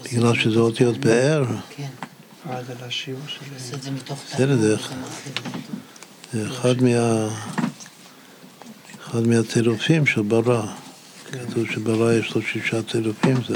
בגלל 0.04 0.34
שזה 0.34 0.58
אותיות 0.58 0.98
באר? 0.98 1.44
כן. 1.76 1.88
אה, 2.50 2.64
זה 2.64 2.74
לשיעור 2.86 3.20
של... 3.26 3.40
עושה 3.54 3.76
את 3.76 3.82
זה 3.82 3.90
מתוך 3.90 4.18
בסדר, 4.26 4.56
זה 6.32 6.46
אחד 6.46 6.82
מה... 6.82 7.28
אחד 9.04 9.26
מהצירופים 9.26 10.06
של 10.06 10.22
ברא. 10.22 10.66
כתוב 11.32 11.70
שברא 11.70 12.12
יש 12.12 12.34
לו 12.34 12.42
שישה 12.42 12.82
צירופים, 12.82 13.36
זה 13.48 13.54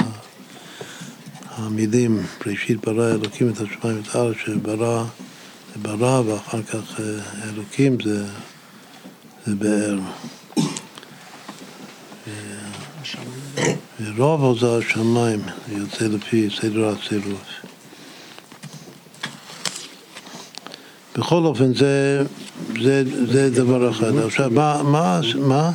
המילים, 1.56 2.26
ראשית 2.46 2.86
ברא 2.86 3.10
אלוקים 3.10 3.48
את 3.48 3.60
השמיים 3.60 3.98
ואת 3.98 4.14
הארץ, 4.14 4.36
שברא 4.44 5.04
זה 5.74 5.80
ברא 5.82 6.22
ואחר 6.26 6.62
כך 6.62 7.00
אה, 7.00 7.04
אלוקים 7.48 7.96
זה, 8.04 8.24
זה 9.46 9.54
באר. 9.54 9.98
ורובו 14.00 14.58
זה 14.58 14.78
השמיים, 14.78 15.40
יוצא 15.68 16.04
לפי 16.04 16.48
סדר 16.60 16.88
הצירוף. 16.88 17.62
בכל 21.16 21.44
אופן, 21.44 21.74
זה, 21.74 22.22
זה, 22.82 23.04
זה 23.32 23.50
דבר 23.50 23.90
אחד. 23.90 24.16
עכשיו, 24.16 24.50
מה, 24.50 24.82
מה, 24.82 25.20
מה? 25.38 25.70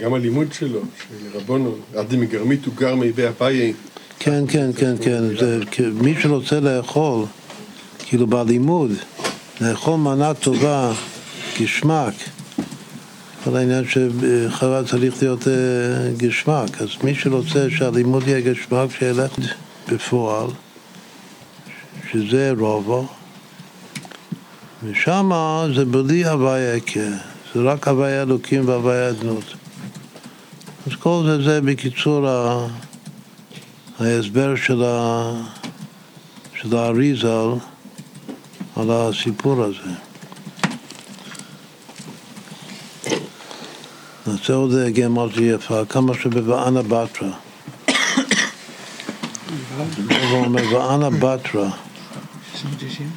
גם 0.00 0.14
הלימוד 0.14 0.52
שלו, 0.52 0.80
של 0.80 1.38
רבונו, 1.38 1.76
עדי 1.94 2.16
מגרמית 2.16 2.64
הוא 2.64 2.74
גר 2.74 2.94
מיבי 2.94 3.28
אביי. 3.28 3.74
כן, 4.18 4.44
כן, 4.48 4.70
כן, 4.76 4.94
כן. 5.70 5.90
מי 5.90 6.14
שרוצה 6.22 6.60
לאכול, 6.60 7.24
כאילו 7.98 8.26
בלימוד, 8.26 8.90
לאכול 9.60 9.96
מנה 9.96 10.34
טובה, 10.34 10.92
גשמק, 11.60 12.14
כל 13.44 13.56
העניין 13.56 13.84
שחווה 13.88 14.84
צריך 14.84 15.22
להיות 15.22 15.48
אה, 15.48 15.52
גשמק. 16.16 16.82
אז 16.82 16.88
מי 17.04 17.14
שרוצה 17.14 17.66
שהלימוד 17.70 18.28
יהיה 18.28 18.40
גשמק, 18.40 18.90
שילך 18.98 19.30
בפועל, 19.92 20.46
שזה 22.12 22.52
רובו. 22.58 23.06
ושם 24.84 25.30
זה 25.76 25.84
בלי 25.84 26.24
הוויה 26.24 26.80
כן, 26.80 27.12
זה 27.54 27.60
רק 27.60 27.88
הוויה 27.88 28.22
אלוקים 28.22 28.68
והוויה 28.68 29.10
אדנות. 29.10 29.54
אז 30.86 30.92
כל 30.98 31.22
זה 31.26 31.42
זה 31.42 31.60
בקיצור 31.60 32.26
ההסבר 34.00 34.56
של, 34.56 34.84
ה... 34.84 35.30
של 36.54 36.76
האריזל 36.76 37.48
על 38.76 38.90
הסיפור 38.90 39.64
הזה. 39.64 39.90
נעשה 44.26 44.52
עוד 44.54 44.72
גמרתי 44.94 45.42
יפה, 45.42 45.84
כמה 45.84 46.14
שבבענה 46.14 46.82
בתרא. 46.82 47.28
הוא 50.30 50.44
אומר, 50.44 50.74
ואנה 50.74 51.10
בתרא, 51.10 51.68
690? 52.54 53.10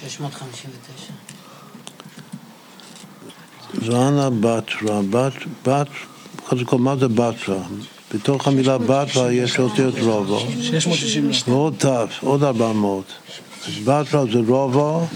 659. 0.00 1.12
ואנה 3.74 4.30
בתרא, 4.30 5.00
בת, 5.10 5.32
בת, 5.66 5.88
קודם 6.48 6.64
כל, 6.64 6.78
מה 6.78 6.96
זה 6.96 7.08
בתרא? 7.08 7.58
בתוך 8.14 8.48
המילה 8.48 8.78
בתרא 8.78 9.30
יש 9.30 9.58
אותיות 9.58 9.94
רובו, 9.98 10.46
662. 10.62 11.56
ועוד 11.56 11.74
ת', 11.78 11.84
עוד 12.20 12.42
400. 12.42 13.04
אז 13.66 13.72
בתרא 13.84 14.24
זה 14.32 14.38
רובו, 14.46 15.06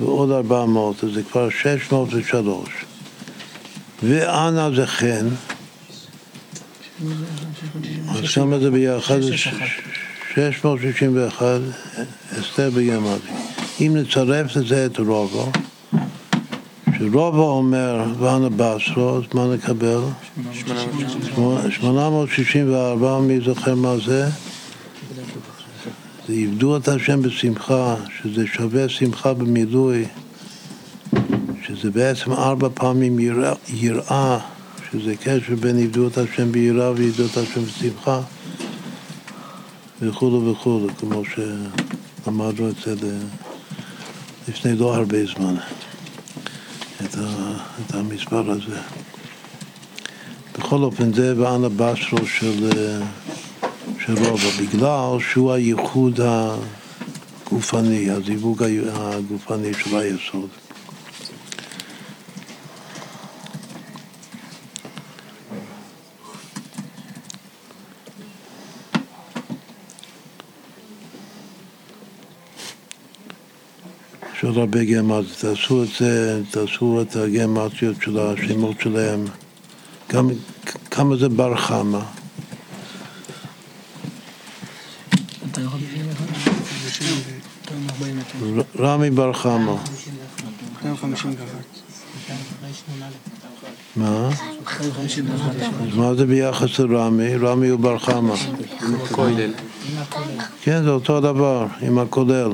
ועוד 0.00 0.30
400, 0.30 1.04
אז 1.04 1.10
זה 1.14 1.22
כבר 1.22 1.48
603. 1.50 2.68
ואנה 4.02 4.70
זה 4.76 4.86
חן, 4.86 5.28
אז 8.08 8.34
כמה 8.34 8.58
זה 8.58 8.70
ביחד? 8.70 9.20
זה 9.20 9.36
ש- 9.36 9.48
661, 10.34 11.60
אסתר 12.40 12.70
בגמרי. 12.70 13.18
אם 13.80 13.96
נצרף 13.96 14.56
לזה 14.56 14.86
את 14.86 14.98
רובו, 14.98 15.52
שרובו 17.12 17.50
אומר 17.50 18.04
ואנה 18.18 18.48
בסרו, 18.48 19.16
אז 19.16 19.22
מה 19.34 19.54
נקבל? 19.54 20.00
864, 21.70 23.18
מי 23.18 23.40
זוכר 23.40 23.74
מה 23.74 23.94
זה? 24.06 24.28
זה 26.28 26.32
עבדו 26.32 26.76
את 26.76 26.88
השם 26.88 27.22
בשמחה, 27.22 27.94
שזה 28.22 28.46
שווה 28.46 28.88
שמחה 28.88 29.34
במילוי, 29.34 30.04
שזה 31.66 31.90
בעצם 31.90 32.32
ארבע 32.32 32.68
פעמים 32.74 33.18
יראה, 33.68 34.38
שזה 34.92 35.16
קשר 35.16 35.54
בין 35.60 35.78
עבדו 35.78 36.08
את 36.08 36.18
השם 36.18 36.52
ביראה 36.52 36.90
ועבדו 36.90 37.24
את 37.32 37.36
השם 37.36 37.62
בשמחה 37.64 38.20
וכולו 40.00 40.52
וכולו, 40.52 40.86
כמו 40.98 41.22
שלמדנו 41.24 42.68
את 42.68 42.74
זה 42.84 42.94
לפני 44.48 44.76
לא 44.76 44.94
הרבה 44.94 45.18
זמן, 45.26 45.54
את, 47.04 47.14
ה, 47.14 47.52
את 47.80 47.94
המספר 47.94 48.50
הזה. 48.50 48.80
בכל 50.58 50.82
אופן 50.82 51.12
זה 51.12 51.34
ואנה 51.36 51.68
בסרו 51.68 52.26
של, 52.26 52.70
אה, 52.76 53.06
של 54.04 54.14
רובו, 54.18 54.48
בגלל 54.60 55.16
שהוא 55.32 55.52
הייחוד 55.52 56.20
הגופני, 57.46 58.10
הזיווג 58.10 58.64
הגופני 58.92 59.74
של 59.74 59.96
היסוד. 59.96 60.48
עוד 74.56 74.74
הרבה 74.74 74.84
גמטיות, 74.84 75.26
תעשו 75.40 75.82
את 75.82 75.88
זה, 75.98 76.42
תעשו 76.50 77.02
את 77.02 77.16
הגמטיות 77.16 77.96
של 78.02 78.18
השמות 78.18 78.80
שלהם, 78.80 79.24
גם 80.12 80.28
כמה 80.90 81.16
זה 81.16 81.28
בר 81.28 81.56
חמה, 81.56 82.04
רמי 88.78 89.10
בר 89.10 89.32
חמה, 89.32 89.76
251. 90.82 91.58
מה? 93.96 94.30
251. 94.60 95.54
אז 95.82 95.96
מה 95.96 96.14
זה 96.14 96.26
ביחס 96.26 96.78
לרמי? 96.78 97.36
רמי 97.36 97.68
הוא 97.68 97.80
בר 97.80 97.98
חמה. 97.98 98.34
כן, 100.62 100.84
זה 100.84 100.90
אותו 100.90 101.20
דבר, 101.20 101.66
עם 101.80 101.98
הכולל. 101.98 102.52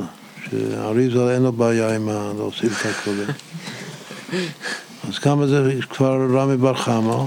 שאריזל 0.51 1.29
אין 1.29 1.43
לו 1.43 1.53
בעיה 1.53 1.95
עם 1.97 2.09
ה- 2.09 2.33
להוסיף 2.37 2.87
את 2.87 2.91
הכולל. 2.91 3.25
אז 5.09 5.19
כמה 5.19 5.47
זה 5.47 5.75
כבר 5.91 6.27
רמי 6.35 6.57
בר 6.57 6.75
חמה? 6.75 7.25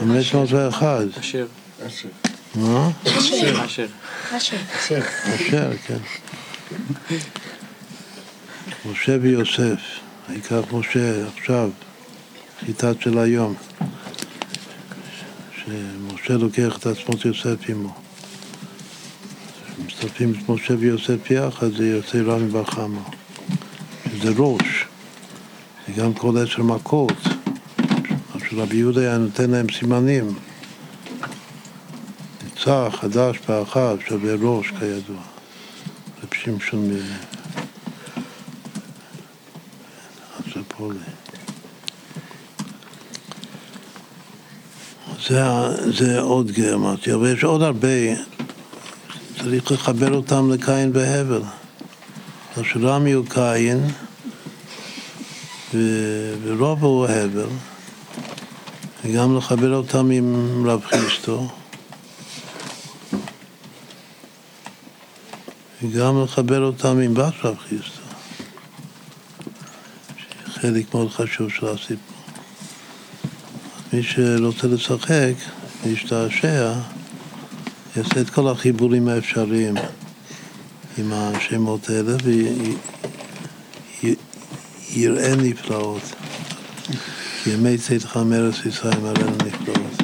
501. 0.00 0.98
אשר. 1.20 1.46
מה? 2.54 2.90
אשר. 3.18 3.46
אשר, 5.34 5.70
כן. 5.86 5.98
משה 8.90 9.16
ויוסף, 9.22 9.80
העיקר 10.28 10.62
משה 10.72 11.26
עכשיו, 11.36 11.70
חיטת 12.66 12.94
של 13.00 13.18
היום, 13.18 13.54
שמשה 15.64 16.34
לוקח 16.34 16.76
את 16.78 16.86
עצמות 16.86 17.24
יוסף 17.24 17.68
עמו. 17.68 17.94
כשמצטרפים 20.00 20.32
את 20.32 20.48
משה 20.48 20.74
ויוסף 20.78 21.30
יחד, 21.30 21.72
זה 21.72 21.88
יוצא 21.88 22.18
רמי 22.18 22.48
בר 22.48 22.64
חמה, 22.64 23.00
שזה 24.12 24.32
ראש, 24.36 24.84
וגם 25.88 26.14
כל 26.14 26.38
עשר 26.38 26.62
מכות. 26.62 27.18
אז 28.34 28.40
רבי 28.52 28.76
יהודה 28.76 29.00
היה 29.00 29.18
נותן 29.18 29.50
להם 29.50 29.66
סימנים. 29.78 30.34
ניצח, 32.44 32.96
חדש, 33.00 33.38
באחד, 33.48 33.96
שווה 34.08 34.34
ראש 34.40 34.66
כידוע. 34.66 35.16
רב 36.22 36.34
שמשון 36.34 36.90
מ... 36.90 36.96
אצפולי. 40.40 40.98
זה, 45.28 45.42
זה 45.90 46.20
עוד 46.20 46.50
גרמטיה, 46.50 47.18
ויש 47.18 47.44
עוד 47.44 47.62
הרבה, 47.62 47.88
צריך 49.42 49.72
לחבר 49.72 50.14
אותם 50.14 50.52
לקין 50.52 50.90
והבל. 50.94 51.42
אז 52.56 52.62
שרמי 52.64 53.12
הוא 53.12 53.26
קין, 53.28 53.80
ו- 55.74 56.34
ורובו 56.42 56.86
הוא 56.86 57.06
הבל, 57.06 57.48
וגם 59.04 59.36
לחבר 59.36 59.74
אותם 59.74 60.10
עם 60.10 60.62
רב 60.66 60.84
חיסטו. 60.84 61.48
וגם 65.82 66.24
לחבר 66.24 66.62
אותם 66.62 66.98
עם 66.98 67.14
בת 67.14 67.34
רב 67.44 67.56
חיסטו, 67.68 68.00
חלק 70.44 70.94
מאוד 70.94 71.10
חשוב 71.10 71.50
של 71.50 71.66
הסיפור. 71.66 72.16
מי 73.92 74.02
שרוצה 74.02 74.66
לשחק, 74.66 75.34
להשתעשע, 75.86 76.72
יעשה 77.96 78.20
את 78.20 78.30
כל 78.30 78.48
החיבורים 78.48 79.08
האפשריים 79.08 79.74
עם 80.98 81.12
השמות 81.12 81.90
האלה 81.90 82.16
ויראה 84.92 85.36
נפלאות. 85.36 86.02
ימי 87.46 87.78
צאתך 87.78 88.16
מארץ 88.16 88.54
ישראל 88.66 88.98
מראינו 89.00 89.36
נפלאות. 89.46 90.02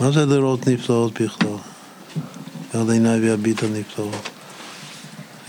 מה 0.00 0.10
זה 0.10 0.26
לראות 0.26 0.68
נפלאות 0.68 1.20
בכלל? 1.22 1.56
יד 2.74 2.90
עיניי 2.90 3.20
ויביט 3.20 3.62
הנפלאות. 3.62 4.28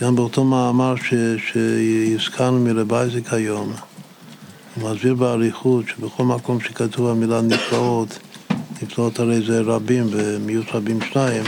גם 0.01 0.15
באותו 0.15 0.43
מאמר 0.43 0.95
שהזכרנו 1.37 2.59
מרב 2.59 2.93
היום, 3.31 3.73
הוא 4.75 4.91
מסביר 4.91 5.15
באריכות 5.15 5.85
שבכל 5.87 6.23
מקום 6.23 6.61
שכתוב 6.61 7.07
המילה 7.07 7.41
נפלאות, 7.41 8.19
נפלאות 8.83 9.19
הרי 9.19 9.41
זה 9.41 9.61
רבים 9.61 10.07
ומיעוט 10.11 10.65
רבים 10.73 10.99
שניים, 11.11 11.43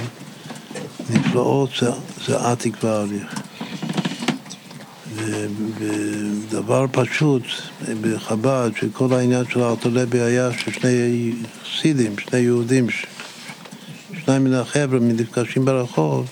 נפלאות 1.10 1.70
זה, 1.80 1.92
זה 2.26 2.40
עתיק 2.40 2.84
ואריך. 2.84 3.42
ו- 5.16 5.48
ודבר 5.78 6.86
פשוט 6.92 7.44
בחב"ד, 8.02 8.70
שכל 8.76 9.14
העניין 9.14 9.46
של 9.50 9.62
הארתולבי 9.62 10.20
היה 10.20 10.50
ששני 10.58 11.34
חסידים, 11.64 12.16
שני 12.20 12.40
יהודים, 12.40 12.90
ש- 12.90 13.06
שניים 14.26 14.44
מן 14.44 14.54
החבר'ה 14.54 15.00
נפגשים 15.00 15.66
ברחוב, 15.66 16.28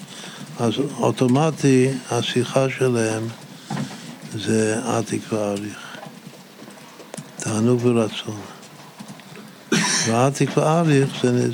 אז 0.59 0.73
אוטומטי 0.97 1.89
השיחה 2.11 2.69
שלהם 2.69 3.23
זה 4.35 4.79
עתיק 4.83 5.21
ואריך. 5.33 5.97
תענוג 7.35 7.79
ורצון. 7.85 8.58
ועתיק 10.07 10.57
ואריך 10.57 11.23
זה, 11.23 11.51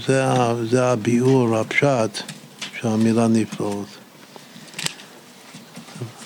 זה, 0.66 0.86
הביאור, 0.86 1.58
הפשט 1.58 2.22
של 2.80 2.88
נפלאות. 3.28 3.88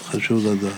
חשוב 0.06 0.46
לדעת. 0.46 0.72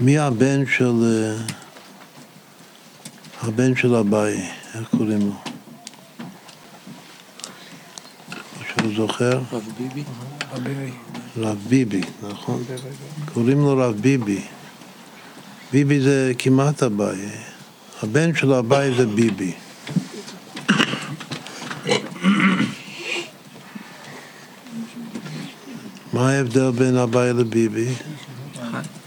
מי 0.00 0.18
הבן 0.18 0.66
של... 0.66 0.92
אה, 1.04 1.54
הבן 3.42 3.76
של 3.76 3.94
אביי, 3.94 4.50
איך 4.74 4.88
קוראים 4.90 5.20
לו? 5.20 5.52
מישהו 8.60 8.94
זוכר? 8.96 9.40
רב 9.52 9.68
ביבי? 9.78 10.04
רב 11.36 11.58
ביבי, 11.68 12.00
נכון? 12.30 12.62
קוראים 13.34 13.60
לו 13.60 13.76
רב 13.78 13.94
ביבי. 14.00 14.40
ביבי 15.72 16.00
זה 16.00 16.32
כמעט 16.38 16.82
אביי. 16.82 17.28
הבן 18.02 18.34
של 18.34 18.52
אביי 18.52 18.94
זה 18.94 19.06
ביבי. 19.06 19.52
מה 26.12 26.30
ההבדל 26.30 26.70
בין 26.70 26.96
אביי 26.96 27.32
לביבי? 27.32 27.88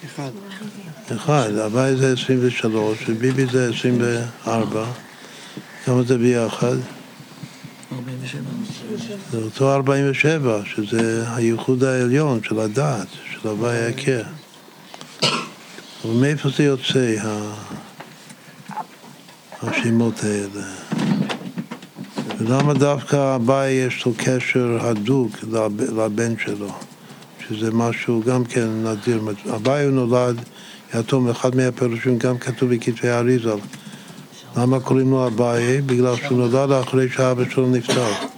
אחד. 0.05 0.29
אחד, 1.15 1.57
אביי 1.65 1.95
זה 1.95 2.13
23 2.13 2.97
וביבי 3.07 3.45
זה 3.45 3.69
24. 3.69 4.85
כמה 5.85 6.03
זה 6.03 6.17
ביחד? 6.17 6.75
47. 9.35 9.39
זה 9.39 9.45
אותו 9.45 9.73
47, 9.73 10.61
שזה 10.65 11.23
הייחוד 11.35 11.83
העליון 11.83 12.39
של 12.43 12.59
הדת, 12.59 13.07
של 13.31 13.47
הוואי 13.47 13.85
הכר. 13.85 14.21
אבל 16.05 16.13
מאיפה 16.13 16.49
זה 16.57 16.63
יוצא, 16.63 17.15
השמות 19.63 20.23
האלה? 20.23 20.65
ולמה 22.37 22.73
דווקא 22.73 23.35
אביי 23.35 23.73
יש 23.73 24.05
לו 24.05 24.13
קשר 24.17 24.77
הדוק 24.81 25.31
לב- 25.51 25.99
לבן 25.99 26.33
שלו? 26.45 26.69
שזה 27.49 27.71
משהו 27.71 28.23
גם 28.25 28.45
כן 28.45 28.67
נדיר. 28.83 29.21
אביי 29.55 29.85
הוא 29.85 29.91
נולד 29.93 30.41
יתום, 30.95 31.29
אחד 31.29 31.55
מהפירושים 31.55 32.17
גם 32.17 32.37
כתוב 32.37 32.73
בכתבי 32.75 33.09
האריזל. 33.09 33.57
למה 34.57 34.79
קוראים 34.79 35.11
לו 35.11 35.27
אביי? 35.27 35.81
בגלל 35.81 36.15
שהוא 36.15 36.37
נולד 36.37 36.71
אחרי 36.71 37.09
שאבא 37.09 37.43
שלו 37.49 37.69
נפטר. 37.69 38.34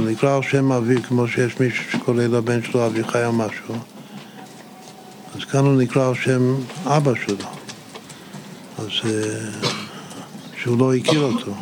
הוא 0.00 0.10
נקרא 0.10 0.36
על 0.36 0.42
שם 0.42 0.72
אביו, 0.72 1.02
כמו 1.02 1.28
שיש 1.28 1.60
מישהו 1.60 1.84
שקורא 1.92 2.22
לבן 2.22 2.62
שלו 2.62 2.86
אביחי 2.86 3.24
או 3.24 3.32
משהו. 3.32 3.74
אז 5.34 5.44
כאן 5.44 5.64
הוא 5.64 5.76
נקרא 5.76 6.08
על 6.08 6.14
שם 6.14 6.54
אבא 6.86 7.12
שלו. 7.26 7.46
אז 8.78 8.86
אה, 9.04 9.10
שהוא 10.62 10.78
לא 10.78 10.94
הכיר 10.94 11.20
אותו. 11.20 11.54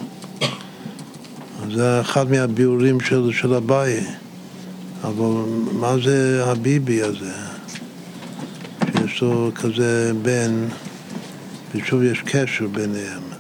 אז 1.63 1.73
זה 1.75 2.01
אחד 2.01 2.31
מהביאורים 2.31 3.01
של, 3.01 3.31
של 3.33 3.55
אביי. 3.55 4.07
אבל 5.05 5.45
מה 5.73 5.95
זה 6.05 6.45
הביבי 6.47 7.03
הזה? 7.03 7.33
שיש 8.93 9.23
לו 9.23 9.51
כזה 9.55 10.13
בן, 10.23 10.65
ושוב 11.75 12.03
יש 12.03 12.23
קשר 12.27 12.67
ביניהם. 12.67 13.38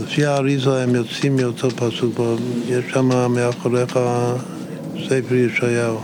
לפי 0.00 0.24
האריזה 0.26 0.82
הם 0.82 0.94
יוצאים 0.94 1.36
מאותו 1.36 1.70
פסוק, 1.70 2.20
יש 2.66 2.84
שם 2.92 3.32
מאחוריך 3.34 3.98
ספר 5.08 5.34
ישעיהו. 5.34 6.00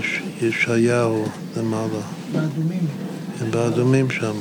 יש 0.00 0.22
ישעיהו 0.42 1.24
למעלה. 1.56 2.00
באדומים. 2.32 2.86
הם 3.40 3.50
באדומים 3.50 4.10
שם. 4.10 4.36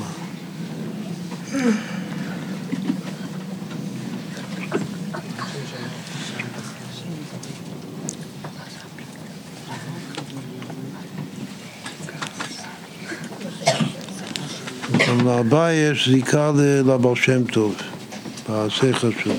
גם 15.07 15.27
לאביי 15.45 15.75
יש 15.75 16.09
זיקה 16.09 16.51
ל- 16.55 16.79
לבעל 16.79 17.15
שם 17.15 17.43
טוב, 17.43 17.75
בשכל 18.49 19.11
שלו. 19.23 19.33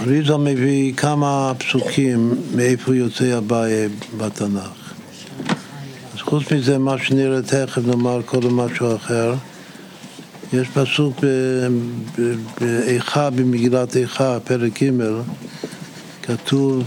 אריזה 0.00 0.36
מביא 0.36 0.94
כמה 0.94 1.52
פסוקים 1.58 2.34
מאיפה 2.54 2.94
יוצא 2.94 3.38
אביי 3.38 3.88
בתנ"ך. 4.16 4.92
אז 6.14 6.20
חוץ 6.20 6.52
מזה, 6.52 6.78
מה 6.78 6.98
שנראה 6.98 7.42
תכף 7.42 7.82
נאמר 7.86 8.22
קודם 8.22 8.56
משהו 8.56 8.96
אחר, 8.96 9.34
יש 10.52 10.68
פסוק 10.68 11.16
באיכה, 12.60 13.30
במגילת 13.30 13.96
איכה, 13.96 14.38
פרק 14.44 14.82
ג', 14.82 14.90
כתוב, 16.22 16.82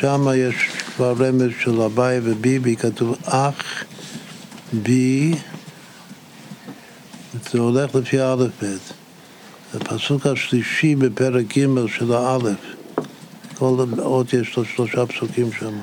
שם 0.00 0.26
יש 0.36 0.54
כבר 1.00 1.14
רמז 1.18 1.50
של 1.60 1.80
אביי 1.80 2.20
וביבי, 2.22 2.76
כתוב 2.76 3.16
אח 3.24 3.84
בי, 4.72 5.34
זה 7.52 7.58
הולך 7.58 7.94
לפי 7.94 8.20
האלף 8.20 8.50
בית. 8.62 8.92
הפסוק 9.74 10.26
השלישי 10.26 10.94
בפרק 10.94 11.58
ג' 11.58 11.86
של 11.86 12.12
האלף. 12.12 12.56
כל 13.54 13.84
אות 13.98 14.32
יש 14.32 14.56
לו 14.56 14.64
שלושה 14.64 15.06
פסוקים 15.06 15.52
שם. 15.52 15.80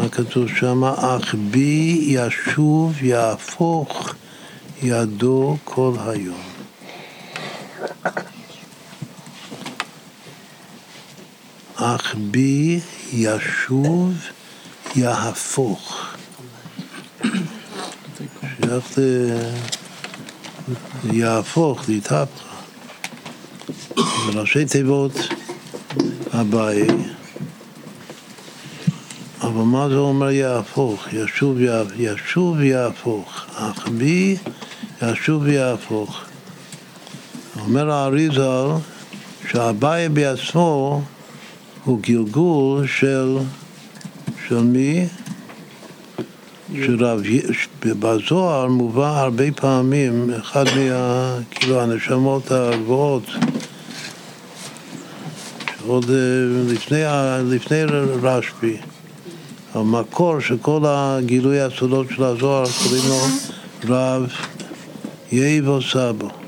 מה 0.00 0.08
כתוב 0.08 0.48
שם? 0.48 0.84
אך 0.84 1.34
בי 1.50 1.98
ישוב 2.00 3.02
יהפוך 3.02 4.14
ידו 4.82 5.56
כל 5.64 5.92
היום. 6.06 6.59
אך 11.94 12.14
בי 12.30 12.80
ישוב 13.12 14.12
יהפוך. 14.96 16.06
שייך 18.42 18.98
ל... 18.98 19.02
יהפוך. 21.12 21.82
זה 21.86 22.00
ראשי 24.34 24.64
תיבות 24.64 25.12
אביי. 26.40 26.86
אבל 29.40 29.50
מה 29.62 29.88
זה 29.88 29.94
אומר 29.96 30.30
יהפוך? 30.30 31.06
ישוב, 31.12 31.58
יה- 31.60 31.94
ישוב 31.96 32.60
יהפוך. 32.60 33.44
אך 33.54 33.88
בי 33.88 34.36
ישוב 35.02 35.46
יהפוך. 35.48 36.20
אומר 37.60 37.90
האריזל 37.90 38.66
שהאביי 39.50 40.08
בעצמו 40.08 41.02
הוא 41.84 42.00
גלגול 42.00 42.86
של, 42.86 43.38
של 44.48 44.62
מי? 44.62 45.06
שרב, 46.74 47.22
בזוהר 47.84 48.66
מובא 48.66 49.20
הרבה 49.20 49.52
פעמים, 49.52 50.30
אחד 50.40 50.64
מה, 50.64 51.38
כאילו, 51.50 51.80
הנשמות 51.80 52.50
הגבוהות, 52.50 53.30
עוד 55.86 56.10
אה, 56.10 56.16
לפני, 56.72 57.02
לפני 57.44 57.84
רשב"י, 58.22 58.76
המקור 59.74 60.40
של 60.40 60.56
כל 60.62 60.80
הגילוי 60.86 61.60
הסודות 61.60 62.06
של 62.10 62.24
הזוהר 62.24 62.64
קוראים 62.84 63.02
לו 63.08 63.20
רב 63.88 64.26
יאיבו 65.32 65.82
סבו. 65.82 66.39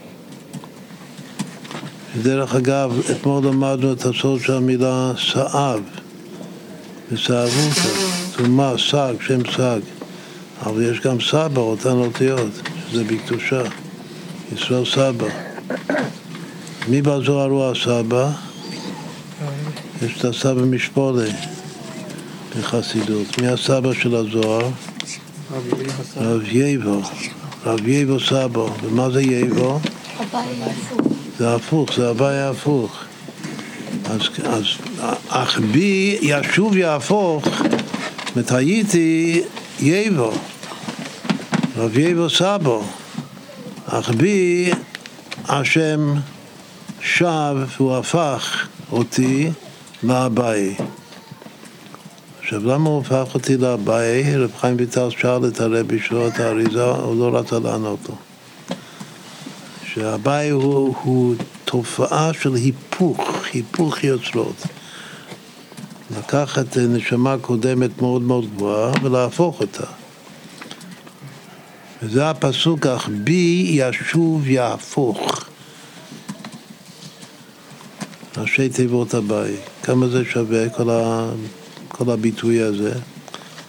דרך 2.23 2.55
אגב, 2.55 2.93
אתמול 3.11 3.47
למדנו 3.47 3.93
את 3.93 4.07
הסוד 4.07 4.41
של 4.41 4.53
המילה 4.53 5.12
סאב, 5.33 5.81
וסאבותא, 7.12 7.89
תרומה, 8.37 8.75
סג, 8.91 9.14
שם 9.27 9.41
סג. 9.57 9.81
אבל 10.66 10.83
יש 10.83 11.01
גם 11.01 11.20
סבא, 11.20 11.61
אותן 11.61 11.91
אותיות, 11.91 12.51
שזה 12.91 13.05
בקדושה. 13.05 13.62
ישראל 14.57 14.85
סבא. 14.85 15.27
מי 16.89 17.03
בזוהר 17.03 17.51
הוא 17.51 17.70
הסבא? 17.70 18.31
יש 20.03 20.18
את 20.18 20.25
הסבא 20.25 20.62
משפולה 20.62 21.29
בחסידות. 22.59 23.39
מי 23.41 23.49
הסבא 23.49 23.93
של 23.93 24.14
הזוהר? 24.14 24.68
רב 26.16 26.43
יבו. 26.53 27.01
רב 27.66 27.89
יבו 27.89 28.20
סבא. 28.20 28.64
ומה 28.83 29.11
זה 29.11 29.23
יבו? 29.23 29.81
זה 31.43 31.55
הפוך, 31.55 31.88
זה 31.97 32.09
הוואי 32.09 32.38
ההפוך. 32.38 33.05
אז, 34.05 34.20
אז 34.45 34.64
אך 35.28 35.59
בי 35.59 36.18
ישוב 36.22 36.76
יהפוך, 36.76 37.45
זאת 38.34 38.53
הייתי 38.53 39.43
יבו, 39.80 40.30
רב 41.76 41.99
יבו 41.99 42.30
סבו, 42.30 42.84
אך 43.86 44.11
בי 44.11 44.70
השם 45.49 46.14
שב 47.01 47.57
והוא 47.76 47.97
הפך 47.97 48.66
אותי 48.93 49.51
לאביי. 50.03 50.74
עכשיו, 52.40 52.66
למה 52.66 52.88
הוא 52.88 53.01
הפך 53.01 53.34
אותי 53.34 53.57
לאביי? 53.57 54.36
רב 54.36 54.51
חיים 54.61 54.76
ויטל 54.78 55.11
שאל 55.11 55.49
את 55.49 55.61
הרבי 55.61 55.99
שלו 56.01 56.28
את 56.28 56.40
האריזה, 56.40 56.84
הוא 56.84 57.20
לא 57.20 57.38
רצה 57.38 57.59
לענות 57.59 57.99
לו. 58.09 58.32
שהבאי 59.95 60.51
הוא, 60.51 60.95
הוא 61.03 61.34
תופעה 61.64 62.30
של 62.32 62.55
היפוך, 62.55 63.20
היפוך 63.53 64.05
יוצרות. 64.05 64.62
לקחת 66.18 66.76
נשמה 66.76 67.36
קודמת 67.40 68.03
מאוד 68.03 68.22
מאוד 68.22 68.45
גבוהה 68.55 68.93
ולהפוך 69.03 69.61
אותה. 69.61 69.86
וזה 72.03 72.30
הפסוק, 72.30 72.86
אך 72.86 73.09
בי 73.24 73.66
ישוב 73.70 74.49
יהפוך. 74.49 75.45
ראשי 78.36 78.68
תיבות 78.68 79.14
הבית. 79.14 79.61
כמה 79.82 80.09
זה 80.09 80.24
שווה 80.24 80.68
כל, 80.68 80.90
ה, 80.90 81.28
כל 81.88 82.11
הביטוי 82.11 82.62
הזה? 82.62 82.93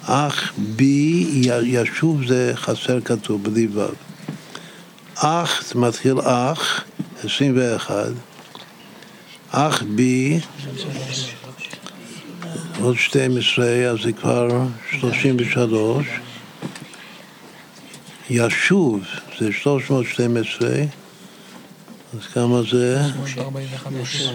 אך 0.05 0.53
בי 0.57 1.26
ישוב 1.63 2.28
זה 2.28 2.51
חסר 2.55 3.01
כתוב, 3.01 3.43
בלי 3.43 3.67
ו'. 3.74 4.03
אך, 5.16 5.64
זה 5.68 5.80
מתחיל 5.80 6.20
אך, 6.20 6.84
21. 7.24 7.93
אך 9.49 9.84
בי, 9.84 10.39
עוד 12.82 12.97
12, 12.97 13.66
אז 13.66 13.97
זה 14.03 14.11
כבר 14.11 14.47
33. 14.99 16.05
ישוב 18.30 18.99
זה 19.39 19.51
312, 19.51 20.70
אז 22.14 22.28
כמה 22.34 22.61
זה? 22.72 23.01
345. 23.14 24.30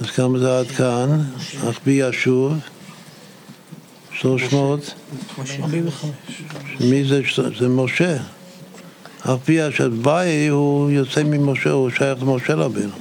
אז 0.00 0.10
כמה 0.10 0.38
זה 0.38 0.58
עד 0.58 0.66
כאן? 0.66 1.22
אך 1.70 1.78
בי 1.84 1.92
ישוב? 1.92 2.52
300? 4.12 4.94
45. 5.38 6.04
מי 6.80 7.04
זה? 7.04 7.20
זה 7.58 7.68
משה. 7.68 8.16
אף 9.20 9.44
פי 9.44 9.68
אשר 9.68 9.88
באי 9.88 10.48
הוא 10.48 10.90
יוצא 10.90 11.22
ממשה, 11.22 11.70
הוא 11.70 11.90
שייך 11.90 12.22
למשה 12.22 12.54
רבינו. 12.54 12.92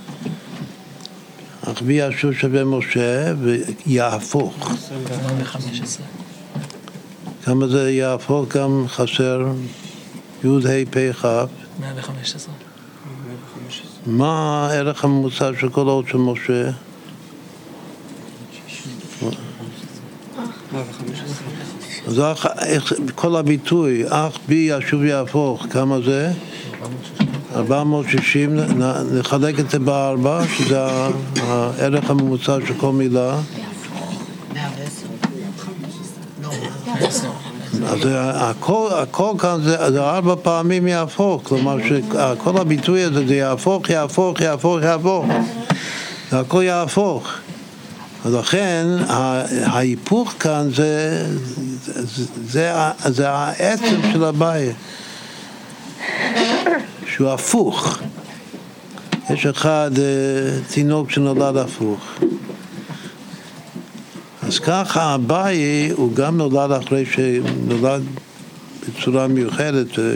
אך 1.61 1.82
בי 1.82 2.09
אשר 2.09 2.32
שווה 2.32 2.63
משה 2.63 3.34
ויהפוך. 3.41 4.70
כמה 7.43 7.68
זה 7.68 7.91
יהפוך 7.91 8.55
גם 8.55 8.86
חסר 8.88 9.47
י"ה 10.43 10.86
פ"כ. 10.91 11.26
115. 11.80 12.53
מה 14.05 14.68
הערך 14.72 15.03
הממוצע 15.03 15.51
של 15.59 15.70
כל 15.70 15.88
האות 15.88 16.07
של 16.07 16.18
משה? 16.18 16.70
זה 22.08 22.24
כל 23.16 23.36
הביטוי, 23.36 24.03
אך 24.10 24.38
בי 24.47 24.70
ישוב 24.72 25.03
יהפוך, 25.03 25.66
כמה 25.70 25.97
זה? 26.05 26.32
460, 27.55 28.55
נחלק 29.14 29.60
את 29.60 29.70
זה 29.70 29.80
בארבע, 29.80 30.41
שזה 30.58 30.80
הערך 31.36 32.10
הממוצע 32.10 32.58
של 32.68 32.74
כל 32.74 32.91
מילה. 32.91 33.39
אז 37.86 37.99
הכל, 38.36 39.34
כאן 39.39 39.62
זה 39.62 40.01
ארבע 40.01 40.36
פעמים 40.41 40.88
יהפוך, 40.88 41.41
כלומר 41.43 41.78
שכל 41.88 42.58
הביטוי 42.58 43.03
הזה 43.03 43.28
זה 43.28 43.36
יהפוך, 43.36 43.89
יהפוך, 43.89 44.41
יהפוך, 44.41 44.78
יהפוך, 44.84 45.26
הכל 46.32 46.62
יהפוך. 46.64 47.47
אז 48.28 48.34
לכן 48.34 48.86
ה- 49.07 49.43
ההיפוך 49.65 50.34
כאן 50.39 50.69
זה, 50.75 51.25
זה, 51.86 52.25
זה, 52.47 52.71
זה, 53.05 53.30
העצם 53.30 54.01
של 54.13 54.23
הבית, 54.23 54.75
שהוא 57.07 57.30
הפוך. 57.30 57.99
יש 59.30 59.45
אחד, 59.45 59.91
אה, 59.99 60.03
תינוק 60.73 61.11
שנולד 61.11 61.57
הפוך. 61.57 61.99
אז 64.43 64.59
ככה 64.59 65.15
אביי 65.15 65.89
הוא 65.95 66.13
גם 66.15 66.38
נולד 66.38 66.71
אחרי 66.71 67.05
שנולד 67.05 68.03
בצורה 68.89 69.28
מיוחדת, 69.28 69.99
אה, 69.99 70.13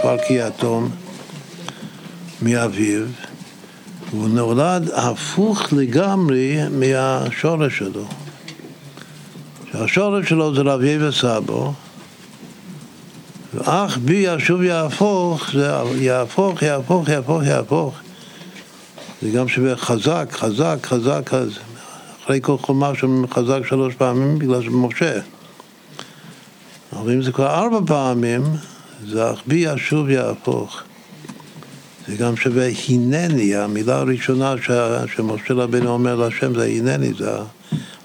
כבר 0.00 0.16
כיתום 0.28 0.88
מאביו, 2.42 3.02
והוא 4.12 4.28
נולד 4.28 4.90
הפוך 4.94 5.72
לגמרי 5.72 6.58
מהשורש 6.70 7.78
שלו. 7.78 8.04
שהשורש 9.72 10.28
שלו 10.28 10.54
זה 10.54 10.60
רב 10.60 10.82
יבא 10.82 11.10
סבו, 11.10 11.72
ואך 13.54 13.98
בי 13.98 14.14
ישוב 14.14 14.62
יהפוך, 14.62 15.50
זה 15.52 15.72
יהפוך, 15.94 16.62
יהפוך, 16.62 17.08
יהפוך, 17.08 17.42
יהפוך. 17.42 17.94
זה 19.22 19.30
גם 19.30 19.48
שווה 19.48 19.76
חזק, 19.76 20.28
חזק, 20.32 20.78
חזק, 20.82 21.34
אז 21.34 21.58
אחרי 22.24 22.38
כל 22.42 22.58
חומה 22.58 22.94
שאומרים 22.94 23.32
חזק 23.32 23.66
שלוש 23.68 23.94
פעמים 23.94 24.38
בגלל 24.38 24.62
שמשה. 24.62 25.20
אבל 26.92 27.12
אם 27.12 27.22
זה 27.22 27.32
כבר 27.32 27.46
ארבע 27.46 27.78
פעמים, 27.86 28.42
זה 29.06 29.32
אך 29.32 29.42
בי 29.46 29.56
ישוב 29.56 30.10
יהפוך. 30.10 30.82
זה 32.12 32.18
גם 32.18 32.36
שווה 32.36 32.68
הנני, 32.88 33.56
המילה 33.56 33.98
הראשונה 33.98 34.54
ש- 34.62 35.14
שמשה 35.16 35.54
רבנו 35.54 35.90
אומר 35.90 36.14
להשם 36.14 36.54
זה 36.54 36.64
הנני, 36.64 37.12
זה 37.18 37.30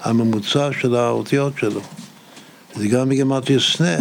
הממוצע 0.02 0.68
של 0.80 0.94
האותיות 0.94 1.52
שלו. 1.58 1.80
זה 2.76 2.88
גם 2.88 3.08
בגימטריה 3.08 3.58
סנה. 3.60 3.96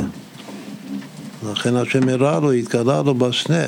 לכן 1.51 1.75
השם 1.75 2.09
הראה 2.09 2.39
לו, 2.39 2.51
התגלה 2.51 3.01
לו 3.01 3.13
בסנה. 3.13 3.65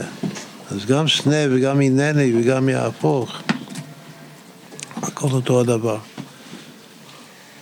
אז 0.72 0.86
גם 0.86 1.08
סנה 1.08 1.36
וגם 1.52 1.82
הנני 1.82 2.34
וגם 2.36 2.70
יהפוך. 2.70 3.42
הכל 4.96 5.28
אותו 5.32 5.60
הדבר. 5.60 5.98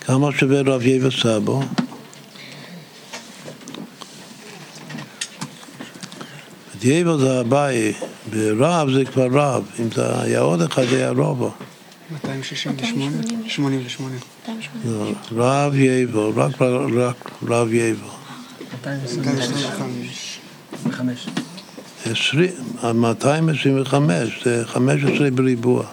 כמה 0.00 0.28
שווה 0.32 0.60
רב 0.60 0.82
יבא 0.86 1.10
סבו? 1.10 1.62
יבא 6.84 7.16
זה 7.16 7.40
אביי, 7.40 7.92
ורב 8.30 8.90
זה 8.90 9.04
כבר 9.04 9.26
רב, 9.32 9.64
אם 9.78 9.88
זה 9.94 10.22
היה 10.22 10.40
עוד 10.40 10.62
אחד 10.62 10.82
זה 10.90 10.96
היה 10.96 11.10
רובו. 11.10 11.50
268? 12.12 13.10
88. 13.48 14.14
לא, 14.84 15.10
רב 15.32 15.74
יבא, 15.74 16.20
רק, 16.36 16.62
רב 17.48 17.72
יבא. 17.72 18.06
225. 18.82 21.28
20, 22.06 22.50
225, 22.82 24.40
זה 24.44 24.62
15 24.66 25.30
בריבוע. 25.30 25.84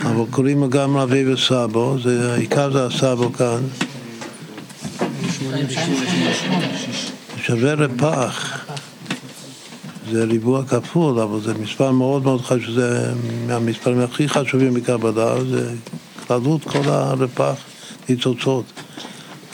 אבל 0.00 0.24
קוראים 0.30 0.70
גם 0.70 0.96
רב 0.96 1.12
יבא 1.12 1.36
סבו, 1.36 1.96
זה, 2.02 2.32
העיקר 2.32 2.72
זה 2.72 2.86
הסבו 2.86 3.32
כאן. 3.32 3.60
שווה 7.46 7.74
רפח. 7.74 8.65
זה 10.10 10.24
ריבוע 10.24 10.64
כפול, 10.64 11.20
אבל 11.20 11.40
זה 11.40 11.54
מספר 11.54 11.90
מאוד 11.90 12.22
מאוד 12.22 12.40
חשוב, 12.40 12.74
זה 12.74 13.12
מהמספרים 13.46 14.00
הכי 14.00 14.28
חשובים 14.28 14.74
בקבלה, 14.74 15.44
זה 15.44 15.72
כללות 16.26 16.64
כל 16.64 16.82
הרפח, 16.84 17.54
ניצוצות. 18.08 18.64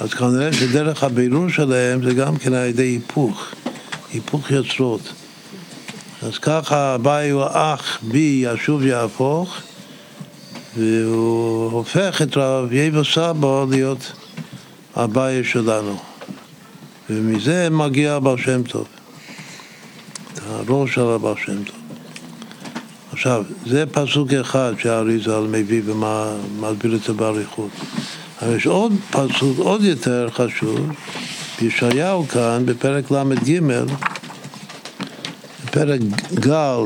אז 0.00 0.14
כנראה 0.14 0.52
שדרך 0.52 1.04
הבירור 1.04 1.48
שלהם 1.48 2.04
זה 2.04 2.14
גם 2.14 2.36
כן 2.36 2.54
על 2.54 2.66
ידי 2.66 2.82
היפוך, 2.82 3.44
היפוך 4.12 4.50
יוצרות. 4.50 5.12
אז 6.22 6.38
ככה 6.38 6.94
הבאי 6.94 7.30
הוא 7.30 7.44
אח 7.52 7.98
בי 8.02 8.44
ישוב 8.44 8.82
יהפוך, 8.82 9.56
והוא 10.76 11.72
הופך 11.72 12.22
את 12.22 12.36
רב 12.36 12.72
יבו 12.72 13.04
סבא 13.04 13.64
להיות 13.70 14.12
הבאי 14.96 15.44
שלנו. 15.44 15.96
ומזה 17.10 17.68
מגיע 17.70 18.12
הבעל 18.12 18.38
שם 18.38 18.62
טוב. 18.62 18.86
הראש 20.46 20.94
של 20.94 21.00
הבעל 21.00 21.34
שם 21.44 21.64
טוב. 21.64 21.76
עכשיו, 23.12 23.44
זה 23.66 23.84
פסוק 23.92 24.32
אחד 24.32 24.72
שהאריזל 24.78 25.46
מביא 25.50 25.82
ומסביר 25.84 26.94
את 26.94 27.02
זה 27.02 27.12
באריכות. 27.12 27.70
אבל 28.42 28.56
יש 28.56 28.66
עוד 28.66 28.92
פסוק 29.10 29.58
עוד 29.58 29.84
יותר 29.84 30.28
חשוב, 30.30 30.80
בישעיהו 31.60 32.28
כאן, 32.28 32.62
בפרק 32.66 33.10
ל"ג, 33.10 33.58
בפרק 35.64 36.00
גל, 36.34 36.80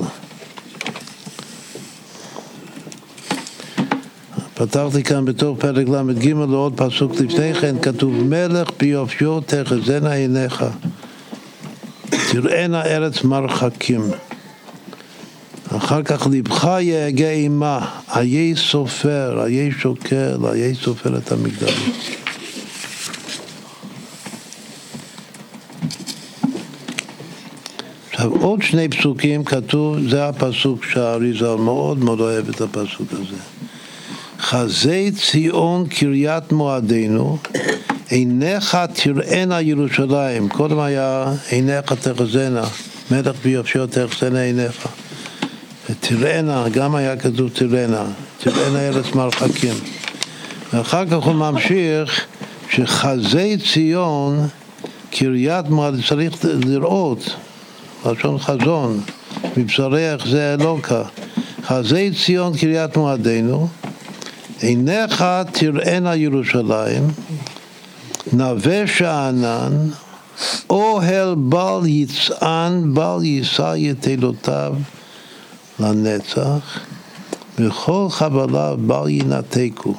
פתחתי 4.55 5.03
כאן 5.05 5.25
בתוך 5.25 5.59
פרק 5.61 5.89
ל"ג 5.89 6.27
לעוד 6.29 6.73
פסוק 6.77 7.13
לפני 7.21 7.55
כן, 7.55 7.77
כתוב 7.83 8.25
מלך 8.25 8.69
ביופיו 8.81 9.41
תחזינה 9.41 10.13
עיניך, 10.13 10.65
תראינה 12.33 12.83
ארץ 12.83 13.25
מרחקים. 13.25 14.03
אחר 15.77 16.03
כך 16.03 16.27
לבך 16.33 16.69
יהגה 16.81 17.31
עמה, 17.31 17.89
איה 18.17 18.57
סופר, 18.57 19.47
איה 19.47 19.71
שוקל, 19.79 20.37
איה 20.53 20.75
סופר 20.75 21.19
את 21.19 21.33
המגדלים. 21.33 21.93
עכשיו 28.11 28.31
עוד 28.31 28.63
שני 28.63 28.89
פסוקים 28.89 29.45
כתוב, 29.45 30.09
זה 30.09 30.29
הפסוק 30.29 30.85
שהאריזל 30.85 31.55
מאוד 31.55 31.99
מאוד 31.99 32.21
אוהב 32.21 32.49
את 32.49 32.61
הפסוק 32.61 33.13
הזה. 33.13 33.37
חזי 34.41 35.11
ציון 35.13 35.87
קריית 35.87 36.53
מועדנו, 36.53 37.39
עיניך 38.09 38.79
תראינה 38.93 39.61
ירושלים. 39.61 40.49
קודם 40.49 40.79
היה 40.79 41.33
עיניך 41.49 41.93
תחזינה, 41.93 42.65
מלך 43.11 43.37
ביופשו 43.43 43.87
תחזינה 43.87 44.41
עיניך. 44.41 44.89
ותראינה, 45.91 46.69
גם 46.69 46.95
היה 46.95 47.17
כתוב 47.17 47.51
תראינה, 47.53 48.05
תראינה 48.39 48.79
ארץ 48.79 49.15
מרחקים. 49.15 49.75
ואחר 50.73 51.07
כך 51.07 51.25
הוא 51.25 51.35
ממשיך 51.35 52.27
שחזי 52.71 53.57
ציון 53.73 54.49
קריית 55.11 55.69
מועד, 55.69 55.95
צריך 56.09 56.33
לראות, 56.45 57.37
לשון 58.07 58.39
חזון, 58.39 59.01
מבשרך 59.57 60.27
זה 60.27 60.57
אלוקה. 60.61 61.03
חזי 61.65 62.11
ציון 62.25 62.57
קריית 62.57 62.97
מועדנו, 62.97 63.69
עיניך 64.61 65.25
תראינה 65.53 66.17
ירושלים, 66.17 67.09
נווה 68.33 68.87
שאנן, 68.87 69.89
אוהל 70.71 71.35
בל 71.39 71.81
יצען, 71.87 72.95
בל 72.95 73.19
יישא 73.23 73.75
יתדותיו 73.77 74.75
לנצח, 75.81 76.81
וכל 77.59 78.07
חבליו 78.11 78.77
בל 78.81 79.09
ינתקו. 79.09 79.95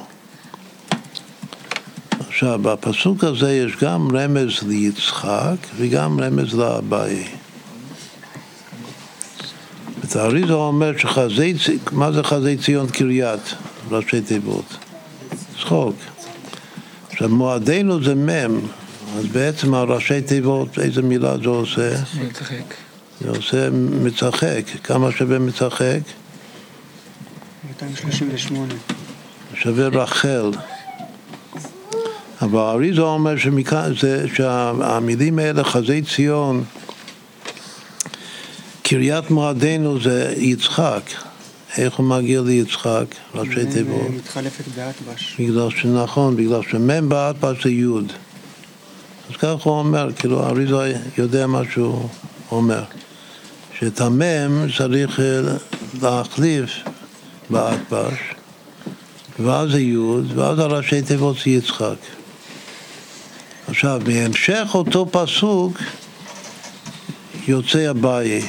עכשיו, 2.28 2.58
בפסוק 2.62 3.24
הזה 3.24 3.52
יש 3.52 3.76
גם 3.76 4.08
רמז 4.16 4.62
ליצחק 4.62 5.56
וגם 5.76 6.20
רמז 6.20 6.54
לאביי. 6.54 7.24
האריזה 10.14 10.52
אומר 10.52 10.98
שחזי, 10.98 11.54
מה 11.92 12.12
זה 12.12 12.22
חזי 12.22 12.56
ציון 12.56 12.88
קריית? 12.88 13.54
ראשי 13.90 14.20
תיבות. 14.20 14.76
צחוק. 15.60 15.94
עכשיו, 17.18 17.28
מועדנו 17.28 18.04
זה 18.04 18.14
מם, 18.14 18.60
אז 19.16 19.26
בעצם 19.26 19.74
הראשי 19.74 20.22
תיבות, 20.22 20.78
איזה 20.78 21.02
מילה 21.02 21.38
זה 21.38 21.48
עושה? 21.48 21.90
מצחק. 22.22 22.74
זה 23.20 23.30
עושה 23.30 23.68
מצחק. 24.02 24.62
כמה 24.84 25.12
שווה 25.12 25.38
מצחק? 25.38 25.98
238. 27.68 28.74
שווה 29.54 29.86
רחל. 29.86 30.50
אבל 32.42 32.60
האריזה 32.60 33.00
אומר 33.00 33.36
שמכאן, 33.36 33.92
זה, 34.00 34.26
שהמילים 34.34 35.38
האלה, 35.38 35.64
חזי 35.64 36.02
ציון, 36.02 36.64
קריית 38.82 39.30
מועדנו 39.30 40.00
זה 40.00 40.34
יצחק. 40.36 41.02
איך 41.78 41.94
הוא 41.94 42.06
מגיע 42.06 42.40
ליצחק? 42.40 43.04
ראשי 43.34 43.66
תיבות. 43.72 44.10
מ"ם 44.10 44.16
מתחלפת 44.16 44.64
באטבש. 44.76 45.36
בגלל 45.38 45.70
שנכון, 45.70 46.36
בגלל 46.36 46.60
שמ"ם 46.70 47.08
באטבש 47.08 47.64
זה 47.64 47.70
י'. 47.70 47.86
אז 49.30 49.36
כך 49.38 49.62
הוא 49.62 49.78
אומר, 49.78 50.12
כאילו 50.12 50.46
אריזה 50.46 50.94
יודע 51.18 51.46
מה 51.46 51.62
שהוא 51.72 52.08
אומר. 52.50 52.82
שאת 53.78 54.00
המ"ם 54.00 54.66
צריך 54.78 55.20
אה, 55.20 55.40
להחליף 56.02 56.70
באטבש, 57.50 58.18
ואז 59.38 59.70
זה 59.70 59.80
י', 59.80 59.96
ואז 60.34 60.58
הראשי 60.58 61.02
תיבות 61.02 61.36
זה 61.44 61.50
יצחק. 61.50 61.96
עכשיו, 63.68 64.00
בהמשך 64.04 64.68
אותו 64.74 65.06
פסוק 65.10 65.78
יוצא 67.48 67.90
אביי. 67.90 68.42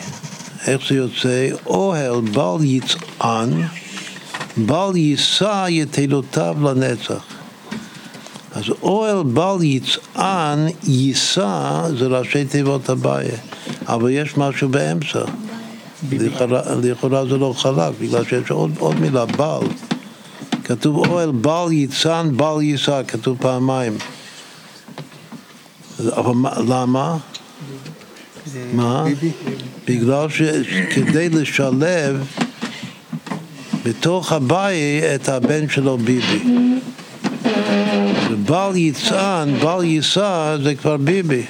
איך 0.67 0.81
זה 0.89 0.95
יוצא? 0.95 1.47
אוהל 1.65 2.21
בל 2.21 2.63
יצען, 2.63 3.49
בל 4.57 4.95
יישא 4.95 5.65
יתדותיו 5.69 6.55
לנצח. 6.63 7.23
אז 8.55 8.63
אוהל 8.81 9.23
בל 9.23 9.63
יצען, 9.63 10.59
יישא, 10.83 11.81
זה 11.99 12.07
ראשי 12.07 12.45
תיבות 12.45 12.89
אביי. 12.89 13.27
אבל 13.87 14.09
יש 14.09 14.37
משהו 14.37 14.69
באמצע. 14.69 15.19
לכאורה, 16.11 17.25
זה 17.25 17.37
לא 17.37 17.53
חלק, 17.57 17.93
בגלל 18.01 18.25
שיש 18.25 18.51
עוד, 18.51 18.71
עוד 18.79 18.99
מילה, 18.99 19.25
בל. 19.25 19.67
כתוב 20.63 20.97
אוהל 21.07 21.31
בל 21.31 21.71
יצען, 21.71 22.37
בל 22.37 22.61
יישא, 22.61 23.01
כתוב 23.07 23.37
פעמיים. 23.41 23.97
אבל 26.17 26.33
מה- 26.33 26.59
למה? 26.67 27.17
מה? 28.73 29.05
בגלל 29.87 30.27
שכדי 30.29 31.29
לשלב 31.29 32.25
בתוך 33.85 34.31
הבית 34.31 35.03
את 35.15 35.29
הבן 35.29 35.69
שלו 35.69 35.97
ביבי. 35.97 36.39
ובל 38.29 38.71
יצען, 38.75 39.59
בל 39.59 39.83
יישא 39.83 40.57
זה 40.63 40.75
כבר 40.75 40.97
ביבי. 40.97 41.43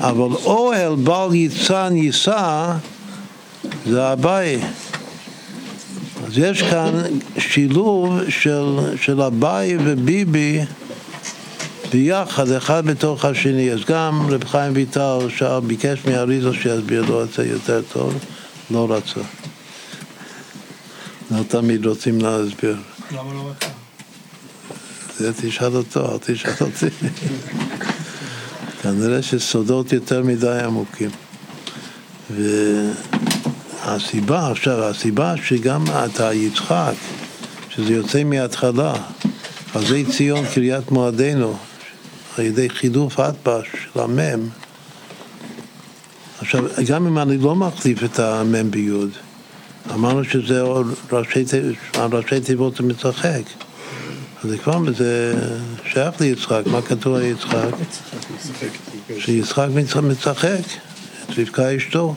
אבל 0.00 0.36
אוהל 0.44 0.94
בל 0.94 1.34
יצען 1.34 1.96
יישא 1.96 2.72
זה 3.86 4.12
אביי. 4.12 4.60
אז 6.26 6.38
יש 6.38 6.62
כאן 6.62 6.92
שילוב 7.38 8.18
של, 8.28 8.78
של 9.00 9.22
אביי 9.22 9.76
וביבי 9.84 10.60
ביחד, 11.92 12.50
אחד 12.50 12.86
בתוך 12.86 13.24
השני. 13.24 13.72
אז 13.72 13.80
גם 13.88 14.26
רב 14.30 14.44
חיים 14.44 14.72
ויטל 14.74 15.18
שאל, 15.36 15.60
ביקש 15.60 15.98
מאריזו 16.04 16.54
שיסביר 16.54 17.02
לו 17.02 17.24
את 17.24 17.32
זה 17.32 17.46
יותר 17.46 17.82
טוב, 17.92 18.14
לא 18.70 18.86
רצה. 18.90 19.20
לא 21.30 21.42
תמיד 21.48 21.86
רוצים 21.86 22.20
להסביר. 22.20 22.76
למה 23.12 23.34
לא 23.34 23.50
רצה? 23.50 23.66
זה 25.18 25.32
תשאל 25.32 25.76
אותו, 25.76 26.12
אל 26.12 26.18
תשאל 26.18 26.52
אותי. 26.60 26.86
כנראה 28.82 29.22
שסודות 29.22 29.92
יותר 29.92 30.22
מדי 30.22 30.60
עמוקים. 30.64 31.10
והסיבה, 33.84 34.50
עכשיו, 34.50 34.84
הסיבה 34.84 35.34
שגם 35.44 35.84
אתה 36.04 36.32
יצחק, 36.32 36.94
שזה 37.68 37.92
יוצא 37.92 38.24
מההתחלה, 38.24 38.94
חזי 39.72 40.04
ציון 40.04 40.44
קריית 40.54 40.90
מועדנו, 40.90 41.56
על 42.38 42.44
ידי 42.44 42.70
חילוף 42.70 43.20
אטבש 43.20 43.66
של 43.92 44.00
המם, 44.00 44.48
עכשיו, 46.40 46.64
גם 46.86 47.06
אם 47.06 47.18
אני 47.18 47.38
לא 47.38 47.54
מחליף 47.54 48.04
את 48.04 48.18
המם 48.18 48.70
ביוד, 48.70 49.10
אמרנו 49.94 50.24
שזה 50.24 50.62
ראשי, 51.12 51.44
ראשי 52.12 52.40
תיבות 52.40 52.80
זה. 52.80 53.42
אז 54.44 54.50
כבר, 54.62 54.92
זה 54.92 55.34
שייך 55.84 56.20
ליצחק, 56.20 56.62
מה 56.66 56.82
כתוב 56.82 57.14
על 57.14 57.22
יצחק? 57.22 57.70
שיצחק 59.18 59.68
מצחק, 60.00 60.60
את 61.30 61.38
רבקה 61.38 61.76
אשתו. 61.76 62.14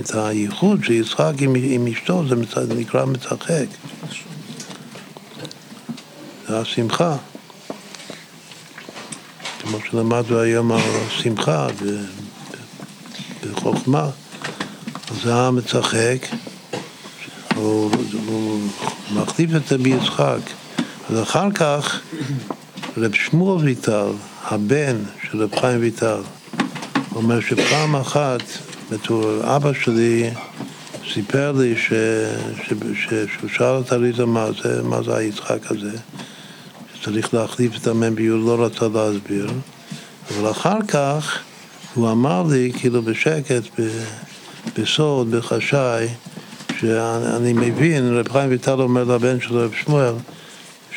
את 0.00 0.14
הייחוד 0.14 0.84
של 0.84 0.92
יצחק 0.92 1.32
עם, 1.40 1.54
עם 1.54 1.86
אשתו 1.86 2.24
זה 2.28 2.34
נקרא 2.74 3.04
מצחק. 3.04 3.66
זה 6.48 6.58
השמחה. 6.58 7.16
כמו 9.70 9.78
שלמדנו 9.90 10.38
היום 10.38 10.72
על 10.72 10.80
שמחה 11.08 11.66
ו- 11.82 12.04
בחוכמה, 13.50 14.08
אז 15.10 15.22
זה 15.22 15.34
המצחק, 15.34 16.26
הוא, 17.54 17.90
הוא 18.26 18.60
מחליף 19.14 19.50
את 19.56 19.66
זה 19.68 19.78
ביצחק. 19.78 20.38
אז 21.10 21.22
אחר 21.22 21.50
כך 21.50 22.00
רב 22.96 23.14
שמואל 23.14 23.64
ויטל, 23.64 24.08
הבן 24.44 24.96
של 25.30 25.42
רב 25.42 25.60
חיים 25.60 25.80
ויטל, 25.80 26.20
אומר 27.14 27.40
שפעם 27.40 27.96
אחת, 27.96 28.42
בתור 28.90 29.56
אבא 29.56 29.72
שלי 29.72 30.30
סיפר 31.14 31.52
לי 31.52 31.76
ש, 31.76 31.92
ש, 32.62 32.72
ש, 32.94 33.08
שהוא 33.08 33.50
שאל 33.52 33.80
את 33.80 33.92
עליזה 33.92 34.26
מה 34.26 34.46
זה, 34.62 34.82
מה 34.82 35.02
זה 35.02 35.16
היצחק 35.16 35.70
הזה, 35.70 35.96
שצריך 37.10 37.34
להחליף 37.34 37.76
את 37.76 37.86
המ"ם 37.86 38.18
לא 38.18 38.64
רצה 38.64 38.88
להסביר, 38.94 39.50
אבל 40.30 40.50
אחר 40.50 40.78
כך 40.88 41.38
הוא 41.94 42.10
אמר 42.10 42.42
לי, 42.50 42.72
כאילו 42.78 43.02
בשקט, 43.02 43.62
בסוד, 44.78 45.30
בחשאי, 45.30 46.08
שאני 46.80 47.52
מבין, 47.52 48.14
רב 48.16 48.32
חיים 48.32 48.50
ויטל 48.50 48.80
אומר 48.80 49.04
לבן 49.04 49.40
שלו, 49.40 49.64
רב 49.64 49.72
שמואל, 49.84 50.14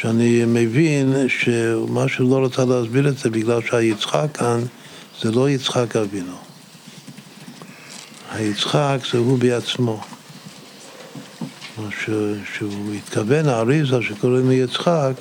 שאני 0.02 0.46
מבין 0.48 1.14
שמה 1.28 2.08
שהוא 2.08 2.32
לא 2.32 2.46
רצה 2.46 2.66
להסביר 2.66 3.10
את 3.10 3.18
זה 3.18 3.30
בגלל 3.30 3.62
שהיצחק 3.62 4.28
כאן 4.34 4.60
זה 5.22 5.32
לא 5.32 5.50
יצחק 5.50 5.96
אבינו. 5.96 6.36
היצחק 8.32 8.98
זה 9.12 9.18
הוא 9.18 9.40
בעצמו. 9.40 10.02
מה 11.78 11.90
ש- 11.92 12.56
שהוא 12.58 12.94
התכוון, 12.94 13.48
האריזה 13.48 14.02
שקוראים 14.02 14.50
לי 14.50 14.56
יצחק, 14.56 15.14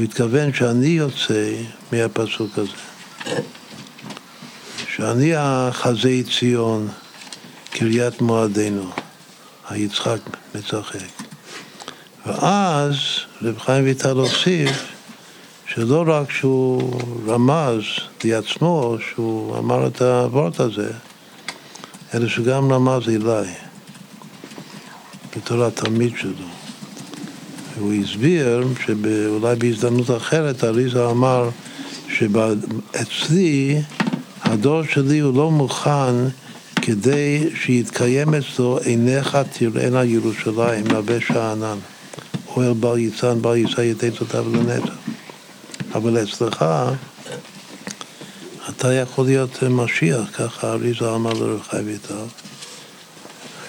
הוא 0.00 0.04
התכוון 0.04 0.52
שאני 0.52 0.86
יוצא 0.86 1.54
מהפסוק 1.92 2.58
הזה. 2.58 2.72
שאני 4.94 5.32
החזי 5.36 6.24
ציון, 6.38 6.88
קריית 7.70 8.20
מועדנו, 8.20 8.90
היצחק 9.68 10.18
משחק. 10.54 11.08
ואז 12.26 12.94
רב 13.42 13.58
חיים 13.58 13.84
ויטל 13.84 14.16
הוסיף 14.16 14.86
שלא 15.66 16.04
רק 16.06 16.30
שהוא 16.30 17.00
רמז 17.26 17.82
לעצמו, 18.24 18.96
שהוא 19.10 19.58
אמר 19.58 19.86
את 19.86 20.02
הוורט 20.02 20.60
הזה, 20.60 20.92
אלא 22.14 22.28
שגם 22.28 22.72
רמז 22.72 23.08
אליי, 23.08 23.54
בתור 25.36 25.64
התלמיד 25.64 26.12
שלו. 26.16 26.59
הוא 27.80 27.92
הסביר 27.92 28.66
שאולי 28.86 29.56
בהזדמנות 29.58 30.10
אחרת 30.10 30.64
אריזה 30.64 31.10
אמר 31.10 31.48
שאצלי, 32.08 33.80
הדור 34.42 34.82
שלי 34.82 35.18
הוא 35.18 35.34
לא 35.34 35.50
מוכן 35.50 36.14
כדי 36.82 37.48
שיתקיים 37.54 38.34
אצלו 38.34 38.78
עיניך 38.78 39.38
תראינה 39.58 40.04
ירושלים, 40.04 40.86
נווה 40.88 41.20
שאנן. 41.20 41.78
אוהל 42.56 42.72
בל 42.72 42.98
יצן 42.98 43.42
בל 43.42 43.56
יישא 43.56 43.80
ידי 43.80 44.10
תותיו 44.10 44.44
לנצח. 44.52 44.94
אבל 45.94 46.22
אצלך 46.22 46.64
אתה 48.68 48.92
יכול 48.94 49.24
להיות 49.24 49.62
משיח, 49.62 50.30
ככה 50.32 50.72
אריזה 50.72 51.14
אמר 51.14 51.32
לרב 51.32 51.60
חי 51.70 51.76
ויטל. 51.76 52.14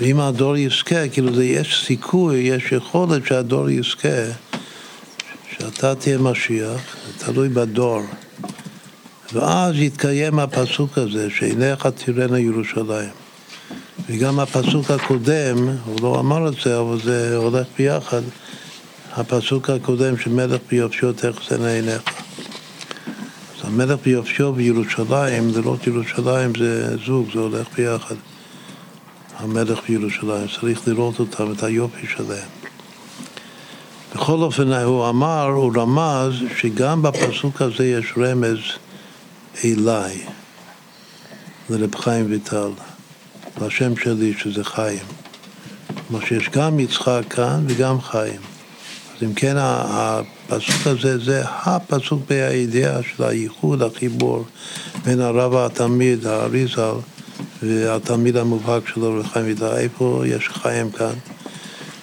ואם 0.01 0.19
הדור 0.19 0.57
יזכה, 0.57 1.09
כאילו 1.09 1.35
זה 1.35 1.45
יש 1.45 1.83
סיכוי, 1.87 2.37
יש 2.37 2.71
יכולת 2.71 3.25
שהדור 3.25 3.69
יזכה, 3.69 4.31
שאתה 5.51 5.95
תהיה 5.95 6.17
משיח, 6.17 6.81
זה 7.07 7.25
תלוי 7.25 7.49
בדור. 7.49 8.01
ואז 9.33 9.75
יתקיים 9.75 10.39
הפסוק 10.39 10.97
הזה, 10.97 11.29
שעיניך 11.29 11.87
תראינה 11.87 12.39
ירושלים. 12.39 13.09
וגם 14.09 14.39
הפסוק 14.39 14.91
הקודם, 14.91 15.57
הוא 15.85 16.01
לא 16.01 16.19
אמר 16.19 16.47
את 16.47 16.53
זה, 16.63 16.79
אבל 16.79 17.01
זה 17.03 17.35
הולך 17.35 17.67
ביחד, 17.77 18.21
הפסוק 19.13 19.69
הקודם 19.69 20.17
שמלך 20.17 20.61
ביופשו 20.69 21.13
תחסן 21.13 21.65
עיניך. 21.65 22.01
אז 23.57 23.67
המלך 23.67 23.99
ביופשו 24.05 24.53
בירושלים, 24.53 25.51
לראות 25.55 25.87
ירושלים 25.87 26.53
זה 26.59 26.97
זוג, 27.05 27.27
זה 27.33 27.39
הולך 27.39 27.67
ביחד. 27.77 28.15
המלך 29.41 29.79
בירושלים, 29.89 30.47
צריך 30.59 30.87
לראות 30.87 31.19
אותם, 31.19 31.51
את 31.51 31.63
היופי 31.63 32.07
שלהם. 32.07 32.49
בכל 34.15 34.41
אופן, 34.41 34.73
הוא 34.73 35.09
אמר, 35.09 35.45
הוא 35.45 35.71
רמז, 35.75 36.33
שגם 36.57 37.01
בפסוק 37.01 37.61
הזה 37.61 37.87
יש 37.87 38.13
רמז 38.17 38.57
אליי, 39.65 40.21
לרב 41.69 41.95
חיים 41.95 42.25
ויטל, 42.29 42.69
לשם 43.61 43.97
שלי 43.97 44.33
שזה 44.37 44.63
חיים. 44.63 45.05
כלומר 46.07 46.25
שיש 46.25 46.49
גם 46.49 46.79
יצחק 46.79 47.21
כאן 47.29 47.63
וגם 47.67 48.01
חיים. 48.01 48.41
אז 49.17 49.23
אם 49.23 49.33
כן, 49.33 49.55
הפסוק 49.57 50.87
הזה 50.87 51.17
זה 51.17 51.41
הפסוק 51.45 52.21
בידיעה 52.27 53.03
של 53.03 53.23
הייחוד, 53.23 53.81
החיבור 53.81 54.45
בין 55.05 55.21
הרב 55.21 55.55
התלמיד, 55.55 56.25
האריזל, 56.25 56.95
והתלמיד 57.63 58.37
המובהק 58.37 58.87
שלו, 58.87 59.19
רב 59.19 59.27
חיים 59.27 59.45
ויטל, 59.45 59.75
איפה 59.77 60.23
יש 60.25 60.49
חיים 60.49 60.91
כאן? 60.91 61.13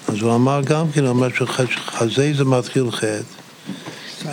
אז 0.09 0.21
הוא 0.21 0.35
אמר 0.35 0.61
גם 0.65 0.93
כן, 0.93 1.01
הוא 1.01 1.09
אומר 1.09 1.29
שחזה 1.29 2.33
זה 2.37 2.45
מתחיל 2.45 2.91
חטא. 2.91 3.23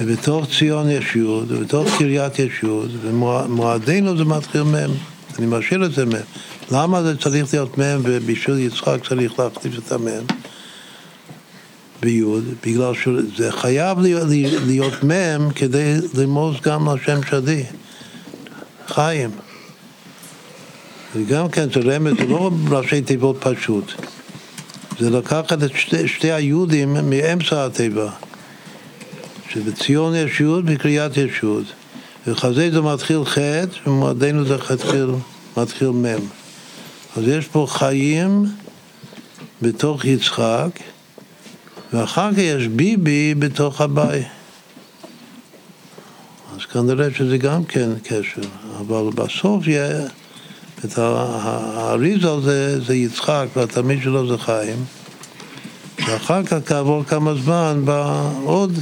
ובתוך 0.02 0.46
ציון 0.58 0.90
יש 0.90 1.16
יוד, 1.16 1.52
ובתוך 1.52 1.88
קריית 1.98 2.40
יש 2.40 2.64
יוד, 2.64 2.92
ומועדינו 3.02 4.18
זה 4.18 4.24
מתחיל 4.24 4.64
מהם. 4.64 4.92
אני 5.38 5.46
משאיר 5.46 5.86
את 5.86 5.94
זה 5.94 6.06
מהם. 6.06 6.22
למה 6.72 7.04
זה 7.04 7.18
צריך 7.18 7.54
להיות 7.54 7.78
מהם, 7.78 8.02
ובשביל 8.04 8.60
יצחק 8.60 9.08
צריך 9.08 9.40
להחליף 9.40 9.78
את 9.88 9.92
המהם 9.92 10.24
ביוד? 12.02 12.44
בגלל 12.66 12.94
שזה 12.94 13.52
חייב 13.52 13.98
להיות 14.66 15.04
מהם 15.04 15.50
כדי 15.50 15.96
לרמוז 16.14 16.56
גם 16.62 16.90
לשם 16.90 17.20
שדי. 17.30 17.64
חיים. 18.88 19.30
וגם 21.16 21.50
כן, 21.50 21.68
זה 21.74 21.80
רמז, 21.80 22.14
זה 22.18 22.26
לא 22.26 22.52
ראשי 22.70 23.02
תיבות 23.02 23.38
פשוט. 23.40 23.92
זה 25.00 25.10
לקחת 25.10 25.54
את 25.54 25.72
שתי, 25.76 26.08
שתי 26.08 26.32
היהודים 26.32 26.94
מאמצע 26.94 27.66
התיבה. 27.66 28.10
שבציון 29.50 30.16
יש 30.16 30.40
יוד, 30.40 30.66
בקריאת 30.66 31.18
יש 31.18 31.32
יוד. 31.44 31.64
וחזה 32.28 32.70
זה 32.72 32.82
מתחיל 32.82 33.26
חטא, 33.26 33.90
ומועדנו 33.90 34.46
זה 34.46 34.58
מתחיל, 34.72 35.10
מתחיל 35.58 35.90
מ'. 35.90 36.06
אז 37.18 37.28
יש 37.28 37.48
פה 37.48 37.68
חיים 37.70 38.46
בתוך 39.62 40.06
יצחק, 40.06 40.70
ואחר 41.94 42.32
כך 42.32 42.38
יש 42.38 42.68
ביבי 42.68 43.34
בתוך 43.40 43.82
הבית. 43.82 44.26
אז 46.56 46.66
כנראה 46.66 47.08
שזה 47.14 47.38
גם 47.38 47.64
כן 47.64 47.90
קשר, 48.04 48.42
אבל 48.80 49.10
בסוף 49.16 49.68
יהיה, 49.68 50.08
את 50.86 50.98
האריזה 50.98 52.40
זה, 52.42 52.82
זה 52.82 52.96
יצחק, 52.96 53.46
והתלמיד 53.56 54.00
שלו 54.04 54.28
זה 54.28 54.38
חיים, 54.38 54.86
ואחר 56.08 56.44
כך 56.44 56.58
כעבור 56.66 57.04
כמה 57.04 57.34
זמן 57.36 57.82
בא 57.86 58.30
עוד 58.44 58.80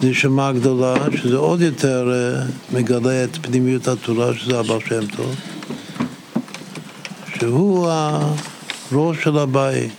נשמה 0.00 0.52
גדולה, 0.52 0.94
שזה 1.16 1.36
עוד 1.36 1.60
יותר 1.60 2.12
uh, 2.12 2.74
מגלה 2.76 3.24
את 3.24 3.36
פנימיות 3.42 3.88
התורה, 3.88 4.34
שזה 4.34 4.58
הבעל 4.58 4.80
שם 4.88 5.06
טוב, 5.06 5.34
שהוא 7.38 7.88
הראש 7.88 9.16
של 9.24 9.38
הבית. 9.38 9.92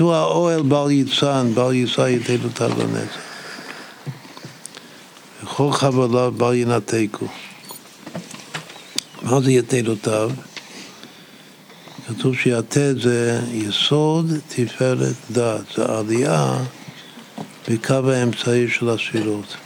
הוא 0.00 0.14
האוהל 0.14 0.62
בל 0.62 0.90
יצן, 0.90 1.50
בל 1.54 1.72
יישא 1.72 2.08
יתנו 2.08 2.48
תל 2.54 2.66
לנצח. 2.66 3.18
וכל 5.42 5.72
חבליו 5.72 6.32
בל 6.36 6.54
ינתקו. 6.54 7.26
מה 9.22 9.40
זה 9.40 9.52
יתנו 9.52 9.94
תו? 9.94 10.28
כתוב 12.08 12.34
שיתד 12.36 13.00
זה 13.02 13.40
יסוד 13.52 14.32
תפארת 14.48 15.14
דת, 15.30 15.60
זה 15.76 15.84
עלייה 15.84 16.58
בקו 17.68 18.10
האמצעי 18.10 18.68
של 18.68 18.88
הספירות. 18.88 19.56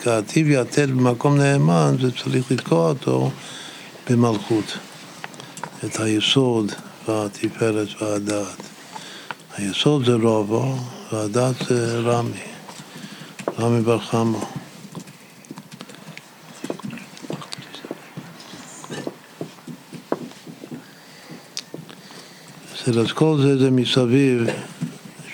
כעתיב 0.00 0.50
יתד 0.50 0.90
במקום 0.90 1.38
נאמן, 1.38 1.96
זה 2.00 2.10
צריך 2.22 2.52
לתקוע 2.52 2.88
אותו 2.88 3.30
במלכות. 4.10 4.78
את 5.84 6.00
היסוד 6.00 6.72
והתפארת 7.08 7.88
והדעת. 8.02 8.62
היסוד 9.56 10.04
זה 10.04 10.14
רובו, 10.14 10.76
והדעת 11.12 11.56
זה 11.68 12.00
רמי, 12.00 12.40
רמי 13.58 13.82
בר 13.82 13.98
חמו. 22.86 23.00
אז 23.00 23.12
כל 23.12 23.38
זה 23.42 23.58
זה 23.58 23.70
מסביב 23.70 24.46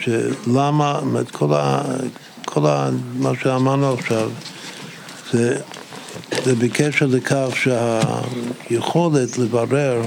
שלמה, 0.01 1.01
כל, 1.33 1.55
ה, 1.55 1.83
כל 2.45 2.67
ה, 2.67 2.91
מה 3.19 3.31
שאמרנו 3.43 3.93
עכשיו, 3.93 4.31
זה, 5.33 5.61
זה 6.45 6.55
בקשר 6.55 7.07
לכך 7.07 7.49
שהיכולת 7.55 9.39
לברר 9.39 10.03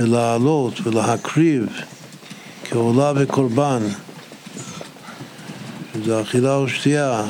ולעלות 0.00 0.74
ולהקריב 0.82 1.66
כעולה 2.64 3.12
וקורבן, 3.16 3.82
שזה 5.94 6.20
אכילה 6.20 6.56
או 6.56 6.68
שתייה, 6.68 7.24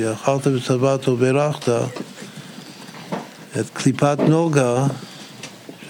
ואכלת 0.00 0.46
וצבעת 0.46 1.08
וברכת, 1.08 1.68
את 3.60 3.70
קליפת 3.72 4.18
נוגה, 4.28 4.86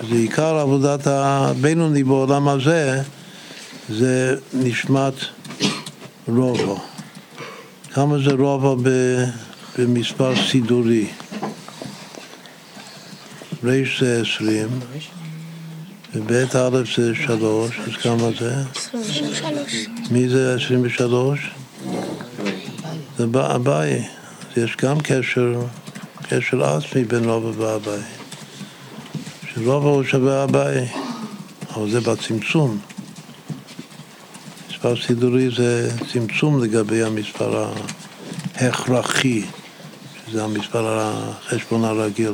שזה 0.03 0.15
עיקר 0.15 0.59
עבודת 0.59 1.07
הבינוני 1.07 2.05
בעולם 2.05 2.49
הזה, 2.49 3.03
זה 3.89 4.37
נשמת 4.55 5.15
רובו. 6.29 6.79
כמה 7.93 8.17
זה 8.19 8.31
רובו 8.31 8.77
במספר 9.79 10.33
סידורי? 10.51 11.07
ריש 13.65 14.03
זה 14.03 14.21
עשרים, 14.23 14.69
ובית 16.15 16.57
א' 16.57 16.83
זה 16.97 17.15
שלוש, 17.15 17.79
אז 17.79 18.03
כמה 18.03 18.29
זה? 18.41 18.55
עשרים 18.95 19.31
ושלוש. 19.31 19.87
מי 20.11 20.29
זה 20.29 20.55
עשרים 20.55 20.81
ושלוש? 20.83 21.51
זה 23.19 23.25
אביי. 23.35 24.05
יש 24.57 24.77
גם 24.83 25.01
קשר, 25.01 25.61
קשר 26.29 26.65
עצמי 26.65 27.05
בין 27.05 27.25
רובו 27.25 27.55
ואביי. 27.55 28.26
שרובו 29.57 29.89
הוא 29.89 30.05
שווה 30.05 30.45
אביי, 30.45 30.89
אבל 31.71 31.91
זה 31.91 32.01
בצמצום. 32.01 32.79
מספר 34.71 34.97
סידורי 35.07 35.51
זה 35.57 35.91
צמצום 36.13 36.65
לגבי 36.65 37.03
המספר 37.03 37.73
ההכרחי, 38.55 39.45
שזה 40.27 40.45
המספר 40.45 40.99
החשבון 41.01 41.85
הרגיל. 41.85 42.33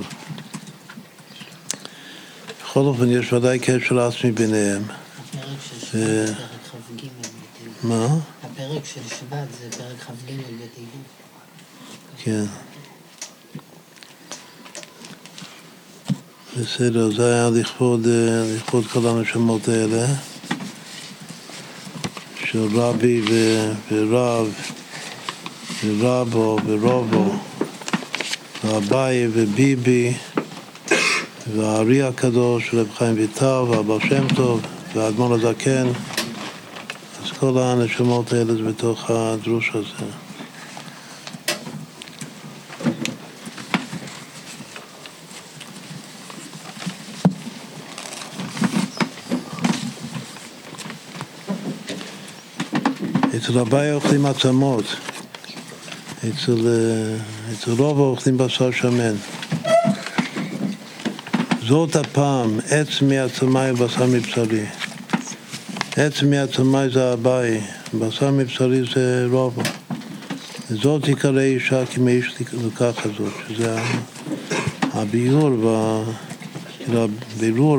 בכל 2.65 2.81
אופן, 2.81 3.11
יש 3.11 3.33
ודאי 3.33 3.59
קשר 3.59 4.01
עצמי 4.01 4.33
ביניהם. 4.33 4.83
כ"ג. 5.93 7.07
מה? 7.83 8.07
הפרק 8.43 8.85
של 8.85 9.01
שבת 9.09 9.49
זה 9.61 9.71
פרק 9.71 10.01
כ"ג 10.01 10.33
בתהילים. 10.33 11.03
כן. 12.19 12.45
בסדר, 16.61 17.11
זה 17.11 17.35
היה 17.35 17.51
לכבוד, 17.51 18.07
אה, 18.07 18.55
לכבוד 18.57 18.87
כל 18.87 19.09
הנשמות 19.09 19.69
האלה, 19.69 20.07
של 22.45 22.67
רבי 22.75 23.23
ו- 23.31 23.73
ורב, 23.93 24.55
ורבו 25.85 26.57
ורובו, 26.67 27.33
ואביי 28.65 29.29
וביבי, 29.33 30.13
והארי 31.57 32.03
הקדוש, 32.03 32.75
רב 32.75 32.89
חיים 32.99 33.15
ויטל, 33.17 33.63
והבר 33.69 33.99
שם 33.99 34.29
טוב, 34.35 34.61
והאדמו"ר 34.95 35.35
הזקן, 35.35 35.87
אז 37.25 37.33
כל 37.39 37.59
הנשמות 37.59 38.33
האלה 38.33 38.55
זה 38.55 38.63
בתוך 38.63 39.11
הדרוש 39.11 39.71
הזה. 39.75 40.32
אצל 53.43 53.59
אביי 53.59 53.93
אוכלים 53.93 54.27
עצמות, 54.27 54.85
אצל, 56.19 56.67
אה, 56.67 57.17
אצל 57.53 57.71
רוב 57.71 57.99
אוכלים 57.99 58.39
בשר 58.39 58.71
שמן. 58.71 59.15
זאת 61.67 61.97
הפעם, 61.97 62.59
עץ 62.71 63.03
מעצמי 63.03 63.71
ובשר 63.71 64.07
מבשרי. 64.07 64.65
עץ 65.97 66.23
מעצמי 66.23 66.89
זה 66.93 67.13
אביי, 67.13 67.61
בשר 67.95 68.31
מבשרי 68.31 68.83
זה 68.95 69.27
רובו. 69.31 69.63
זאת 70.71 71.05
עיקרי 71.05 71.55
אישה 71.55 71.87
כי 71.87 72.01
מאיש 72.01 72.35
לוקח 72.53 72.95
הזאת, 73.05 73.33
שזה 73.49 73.81
ה- 73.81 73.99
הביאור 74.95 75.51
וה... 75.65 76.03
כאילו 76.79 77.09
הבירור 77.37 77.79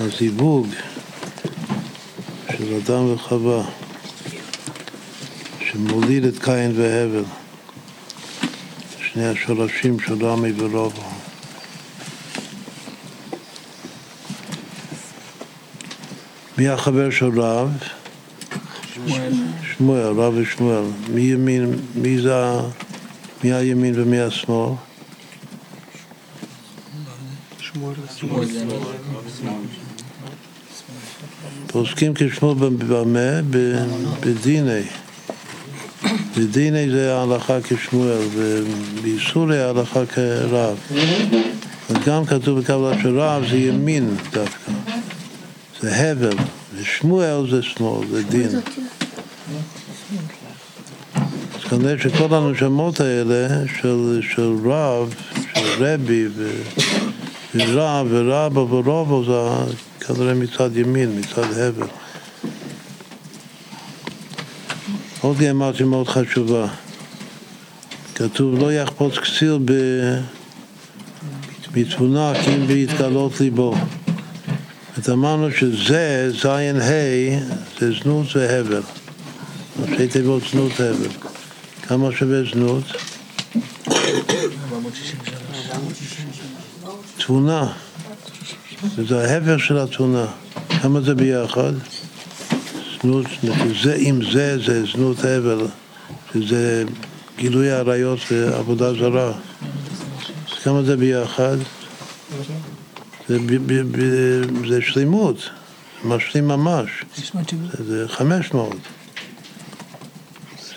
והזיווג 0.00 0.66
של 2.72 2.92
אדם 2.92 3.12
וחווה, 3.12 3.64
שמוליד 5.60 6.24
את 6.24 6.44
קין 6.44 6.72
והבל, 6.76 7.24
שני 9.02 9.26
השורשים 9.26 10.00
של 10.00 10.26
רמי 10.26 10.52
ורובו. 10.56 11.02
מי 16.58 16.68
החבר 16.68 17.10
של 17.10 17.40
רב? 17.40 17.70
שמואל. 18.94 19.32
שמואל, 19.76 20.20
רב 20.20 20.34
ושמואל. 20.36 20.84
מי 21.10 21.20
ימין, 21.20 21.74
מי 21.94 22.20
זה, 22.20 22.34
מי 23.44 23.52
הימין 23.52 23.94
ומי 23.96 24.20
השמאל? 24.20 24.72
שמואל 27.58 27.94
פוסקים 31.72 32.12
כשמו 32.14 32.54
במה? 32.54 33.40
בדיני. 34.20 34.82
בדיני 36.36 36.90
זה 36.90 37.14
ההלכה 37.14 37.58
כשמואל, 37.60 38.18
ובאיסורי 38.32 39.62
ההלכה 39.62 40.06
כרב. 40.06 40.76
אז 41.90 41.96
גם 42.06 42.24
כתוב 42.24 42.60
בקבלה 42.60 43.02
של 43.02 43.20
רב 43.20 43.44
זה 43.50 43.56
ימין 43.56 44.16
דווקא. 44.32 44.72
זה 45.80 45.96
הבל, 45.96 46.36
ושמואל 46.76 47.50
זה 47.50 47.62
שמאל, 47.62 48.06
זה 48.10 48.22
דין. 48.22 48.60
אז 51.54 51.64
כנראה 51.70 51.94
שכל 51.98 52.34
הנשמות 52.34 53.00
האלה 53.00 53.48
של, 53.80 54.20
של 54.34 54.54
רב, 54.64 55.14
של 55.54 55.84
רבי 55.84 56.26
ורב 57.54 58.06
ורבא 58.10 58.60
ורובו 58.60 59.24
זה 59.24 59.72
כנראה 60.06 60.34
מצד 60.34 60.76
ימין, 60.76 61.20
מצד 61.20 61.58
הבל. 61.58 61.86
עוד 65.20 65.38
גמר 65.38 65.72
מאוד 65.86 66.08
חשובה. 66.08 66.66
כתוב 68.14 68.58
לא 68.58 68.72
יחפוץ 68.72 69.18
כסיל 69.18 69.58
ב... 69.64 69.72
בתבונה 71.72 72.32
כי 72.44 72.54
אם 72.54 72.66
בהתגלות 72.66 73.40
ליבו. 73.40 73.74
אז 74.96 75.10
אמרנו 75.10 75.52
שזה, 75.52 76.30
זין 76.42 76.80
ה', 76.80 77.38
זה 77.80 77.92
זנות 78.02 78.36
והבל. 78.36 78.82
ראשי 79.80 80.08
תיבות 80.08 80.42
זנות 80.52 80.72
והבל. 80.80 81.08
כמה 81.82 82.12
שווה 82.12 82.38
זנות? 82.52 82.84
463. 83.86 86.40
תבונה. 87.18 87.72
וזה 88.96 89.20
ההפך 89.20 89.64
של 89.64 89.78
התבונה. 89.78 90.26
כמה 90.82 91.00
זה 91.00 91.14
ביחד? 91.14 91.72
זנות, 93.02 93.26
זה 93.82 93.96
עם 93.98 94.20
זה, 94.32 94.58
זה 94.66 94.84
זנות 94.92 95.18
הבל, 95.18 95.66
שזה 96.32 96.84
גילוי 97.36 97.70
עריות 97.70 98.18
ועבודה 98.30 98.92
זרה. 98.92 99.32
כמה 100.62 100.82
זה 100.82 100.96
ביחד? 100.96 101.56
זה, 103.28 103.38
ב, 103.38 103.54
ב, 103.66 103.72
ב, 103.72 104.68
זה 104.68 104.80
שלמות, 104.80 105.38
זה 105.38 106.08
משלים 106.08 106.48
ממש. 106.48 106.90
זה 107.86 108.08
500. 108.08 108.76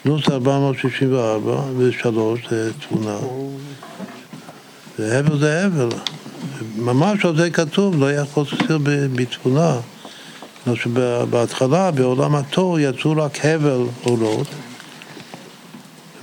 זנות 0.04 0.24
זה 0.26 0.34
464 0.34 1.52
ו-3 1.78 2.50
זה 2.50 2.72
תבונה. 2.74 3.18
והבל 5.00 5.40
זה 5.40 5.66
הבל. 5.66 5.90
ממש 6.78 7.26
על 7.26 7.38
זה 7.38 7.50
כתוב, 7.50 8.00
לא 8.00 8.14
יכול 8.14 8.46
להסיר 8.52 8.80
בתבונה. 9.16 9.78
כמו 10.64 10.76
שבהתחלה, 10.76 11.92
בעולם 11.92 12.36
התור, 12.36 12.80
יצאו 12.80 13.12
רק 13.18 13.46
הבל 13.46 13.82
אורות. 14.06 14.48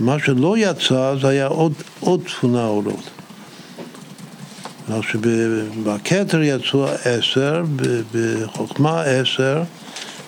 מה 0.01 0.17
שלא 0.19 0.55
יצא, 0.59 1.15
זה 1.21 1.29
היה 1.29 1.47
עוד, 1.47 1.73
עוד 2.01 2.21
תבונה 2.27 2.65
אורות. 2.67 3.11
מה 4.89 4.97
שבכתר 5.03 6.43
יצאו 6.43 6.87
עשר, 7.05 7.63
בחוכמה 8.13 9.03
עשר, 9.03 9.63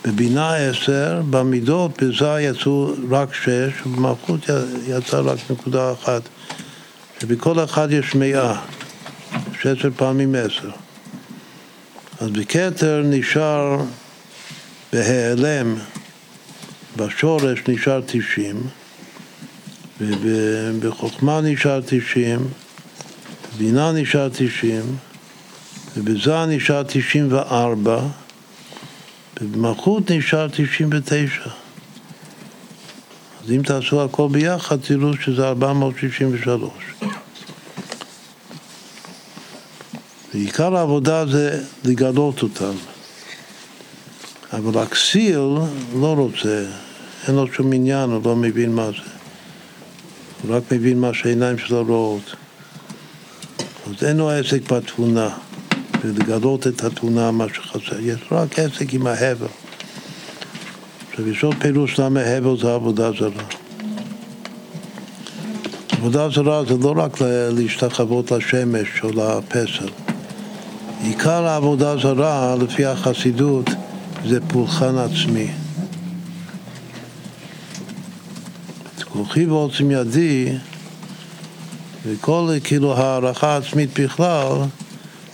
בבינה 0.05 0.55
עשר, 0.55 1.21
במידות, 1.29 2.03
בזה 2.03 2.37
יצאו 2.41 2.91
רק 3.11 3.33
שש, 3.33 3.85
ובמלכות 3.85 4.49
י- 4.49 4.91
יצא 4.91 5.21
רק 5.25 5.37
נקודה 5.49 5.91
אחת. 5.91 6.21
שבכל 7.21 7.63
אחד 7.63 7.87
יש 7.91 8.15
מאה, 8.15 8.55
שעשר 9.65 9.89
פעמים 9.95 10.35
עשר. 10.35 10.69
אז 12.19 12.29
בכתר 12.29 13.01
נשאר 13.05 13.77
בהיעלם, 14.93 15.75
בשורש 16.97 17.59
נשאר 17.67 18.01
תשעים, 18.05 18.61
ובחוכמה 20.01 21.41
נשאר 21.41 21.81
תשעים, 21.85 22.39
בבינה 23.55 23.91
נשאר 23.91 24.29
תשעים, 24.29 24.97
ובזה 25.97 26.45
נשאר 26.45 26.83
תשעים 26.83 27.27
וארבע, 27.33 27.99
ובמלכות 29.41 30.11
נשאר 30.11 30.47
תשעים 30.47 30.89
ותשע. 30.91 31.49
אז 33.43 33.51
אם 33.51 33.61
תעשו 33.61 34.03
הכל 34.03 34.27
ביחד, 34.31 34.77
תראו 34.81 35.17
שזה 35.17 35.47
463. 35.47 36.71
ועיקר 40.35 40.75
העבודה 40.75 41.25
זה 41.25 41.63
לגלות 41.85 42.43
אותם. 42.43 42.73
אבל 44.53 44.81
הכסיל 44.81 45.37
לא 45.99 46.13
רוצה, 46.17 46.65
אין 47.27 47.35
לו 47.35 47.47
שום 47.53 47.73
עניין, 47.73 48.09
הוא 48.09 48.21
לא 48.25 48.35
מבין 48.35 48.75
מה 48.75 48.85
זה. 48.87 49.09
הוא 50.41 50.55
רק 50.55 50.63
מבין 50.71 50.99
מה 50.99 51.13
שהעיניים 51.13 51.57
שלו 51.57 51.83
רואות. 51.83 52.35
אז 53.87 54.07
אין 54.07 54.17
לו 54.17 54.29
עסק 54.29 54.71
בתבונה, 54.71 55.29
ולגלות 56.01 56.67
את 56.67 56.83
התבונה, 56.83 57.31
מה 57.31 57.45
שחסר. 57.53 57.99
יש 57.99 58.19
רק 58.31 58.59
עסק 58.59 58.93
עם 58.93 59.07
ההבל. 59.07 59.47
עכשיו, 61.11 61.29
יש 61.29 61.43
עוד 61.43 61.55
פירוש 61.59 61.99
למה 61.99 62.19
הבל 62.19 62.57
זה 62.61 62.73
עבודה 62.73 63.11
זרה. 63.11 63.43
עבודה 65.91 66.29
זרה 66.29 66.63
זה 66.65 66.73
לא 66.83 66.93
רק 66.97 67.21
לה- 67.21 67.49
להשתחוות 67.49 68.31
לשמש 68.31 68.87
או 69.03 69.09
לפסל. 69.09 70.04
עיקר 71.07 71.47
העבודה 71.47 71.97
זרה, 71.97 72.55
לפי 72.55 72.85
החסידות, 72.85 73.69
זה 74.25 74.39
פולחן 74.47 74.97
עצמי. 74.97 75.51
כוחי 79.09 79.45
ועוצם 79.45 79.91
ידי, 79.91 80.57
וכל 82.05 82.49
כאילו 82.63 82.97
הערכה 82.97 83.57
עצמית 83.57 83.99
בכלל, 83.99 84.51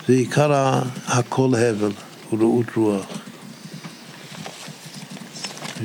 זה 0.07 0.13
עיקר 0.13 0.80
הכל 1.07 1.49
הבל 1.55 1.91
ורעות 2.34 2.65
רוח. 2.76 3.05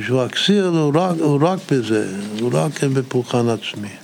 שהוא 0.07 0.23
הכסיר 0.23 0.67
הוא 0.67 0.93
רק, 0.95 1.17
הוא 1.21 1.41
רק 1.43 1.59
בזה, 1.73 2.17
הוא 2.41 2.51
רק 2.53 2.85
בפולחן 2.85 3.49
עצמי. 3.49 3.95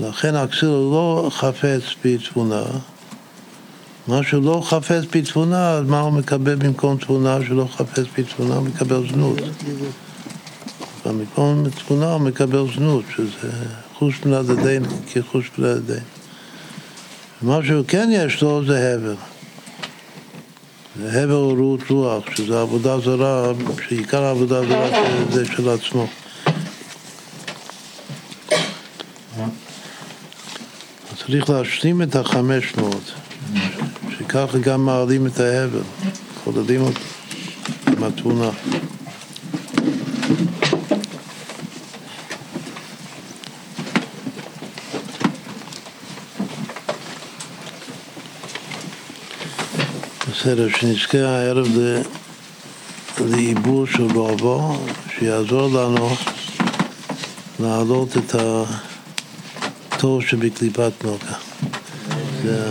לכן 0.00 0.34
הכסיר 0.34 0.68
הוא 0.68 0.92
לא 0.92 1.30
חפץ 1.30 1.82
בתבונה. 2.04 2.62
מה 4.08 4.22
שהוא 4.22 4.44
לא 4.44 4.62
חפץ 4.64 5.04
בתבונה, 5.12 5.70
אז 5.70 5.86
מה 5.86 6.00
הוא 6.00 6.12
מקבל 6.12 6.54
במקום 6.54 6.96
תבונה 6.96 7.38
שהוא 7.44 7.56
לא 7.56 7.68
חפץ 7.76 8.04
בתבונה? 8.18 8.54
הוא 8.54 8.64
מקבל 8.64 9.08
זנות. 9.12 9.38
במקום 11.06 11.70
תבונה 11.70 12.12
הוא 12.12 12.20
מקבל 12.20 12.64
זנות, 12.76 13.04
שזה 13.16 13.52
חוש 13.94 14.18
בלעד 14.24 14.50
הדין 14.50 14.84
כחוש 15.12 15.50
בלעד 15.58 15.76
הדין. 15.76 16.02
מה 17.42 17.58
שהוא 17.66 17.84
כן 17.88 18.08
יש 18.12 18.42
לו 18.42 18.64
זה 18.66 18.94
הבל. 18.94 19.14
הבל 21.02 21.30
הוא 21.30 21.52
רעות 21.52 21.90
רוח, 21.90 22.24
שזה 22.36 22.60
עבודה 22.60 23.00
זרה, 23.00 23.52
שעיקר 23.88 24.24
העבודה 24.24 24.66
זרה 24.66 24.88
זה 25.30 25.46
של 25.46 25.68
עצמו. 25.68 26.06
צריך 31.26 31.50
להשלים 31.50 32.02
את 32.02 32.16
החמש 32.16 32.74
מאות, 32.76 33.12
שככה 34.34 34.58
גם 34.58 34.84
מעלים 34.84 35.26
את 35.26 35.40
ההבל, 35.40 35.82
חודדים 36.44 36.80
אותו 36.80 37.00
עם 37.86 38.04
התבונה. 38.04 38.50
בסדר, 50.30 50.68
שנזכה 50.68 51.18
הערב 51.18 51.68
לעיבור 53.20 53.86
של 53.86 54.02
רובו, 54.02 54.76
שיעזור 55.18 55.68
לנו 55.68 56.10
להעלות 57.60 58.16
את 58.16 58.34
הטוב 59.94 60.22
שבקליפת 60.22 60.92
נוגה. 61.04 61.36
זה... 62.42 62.70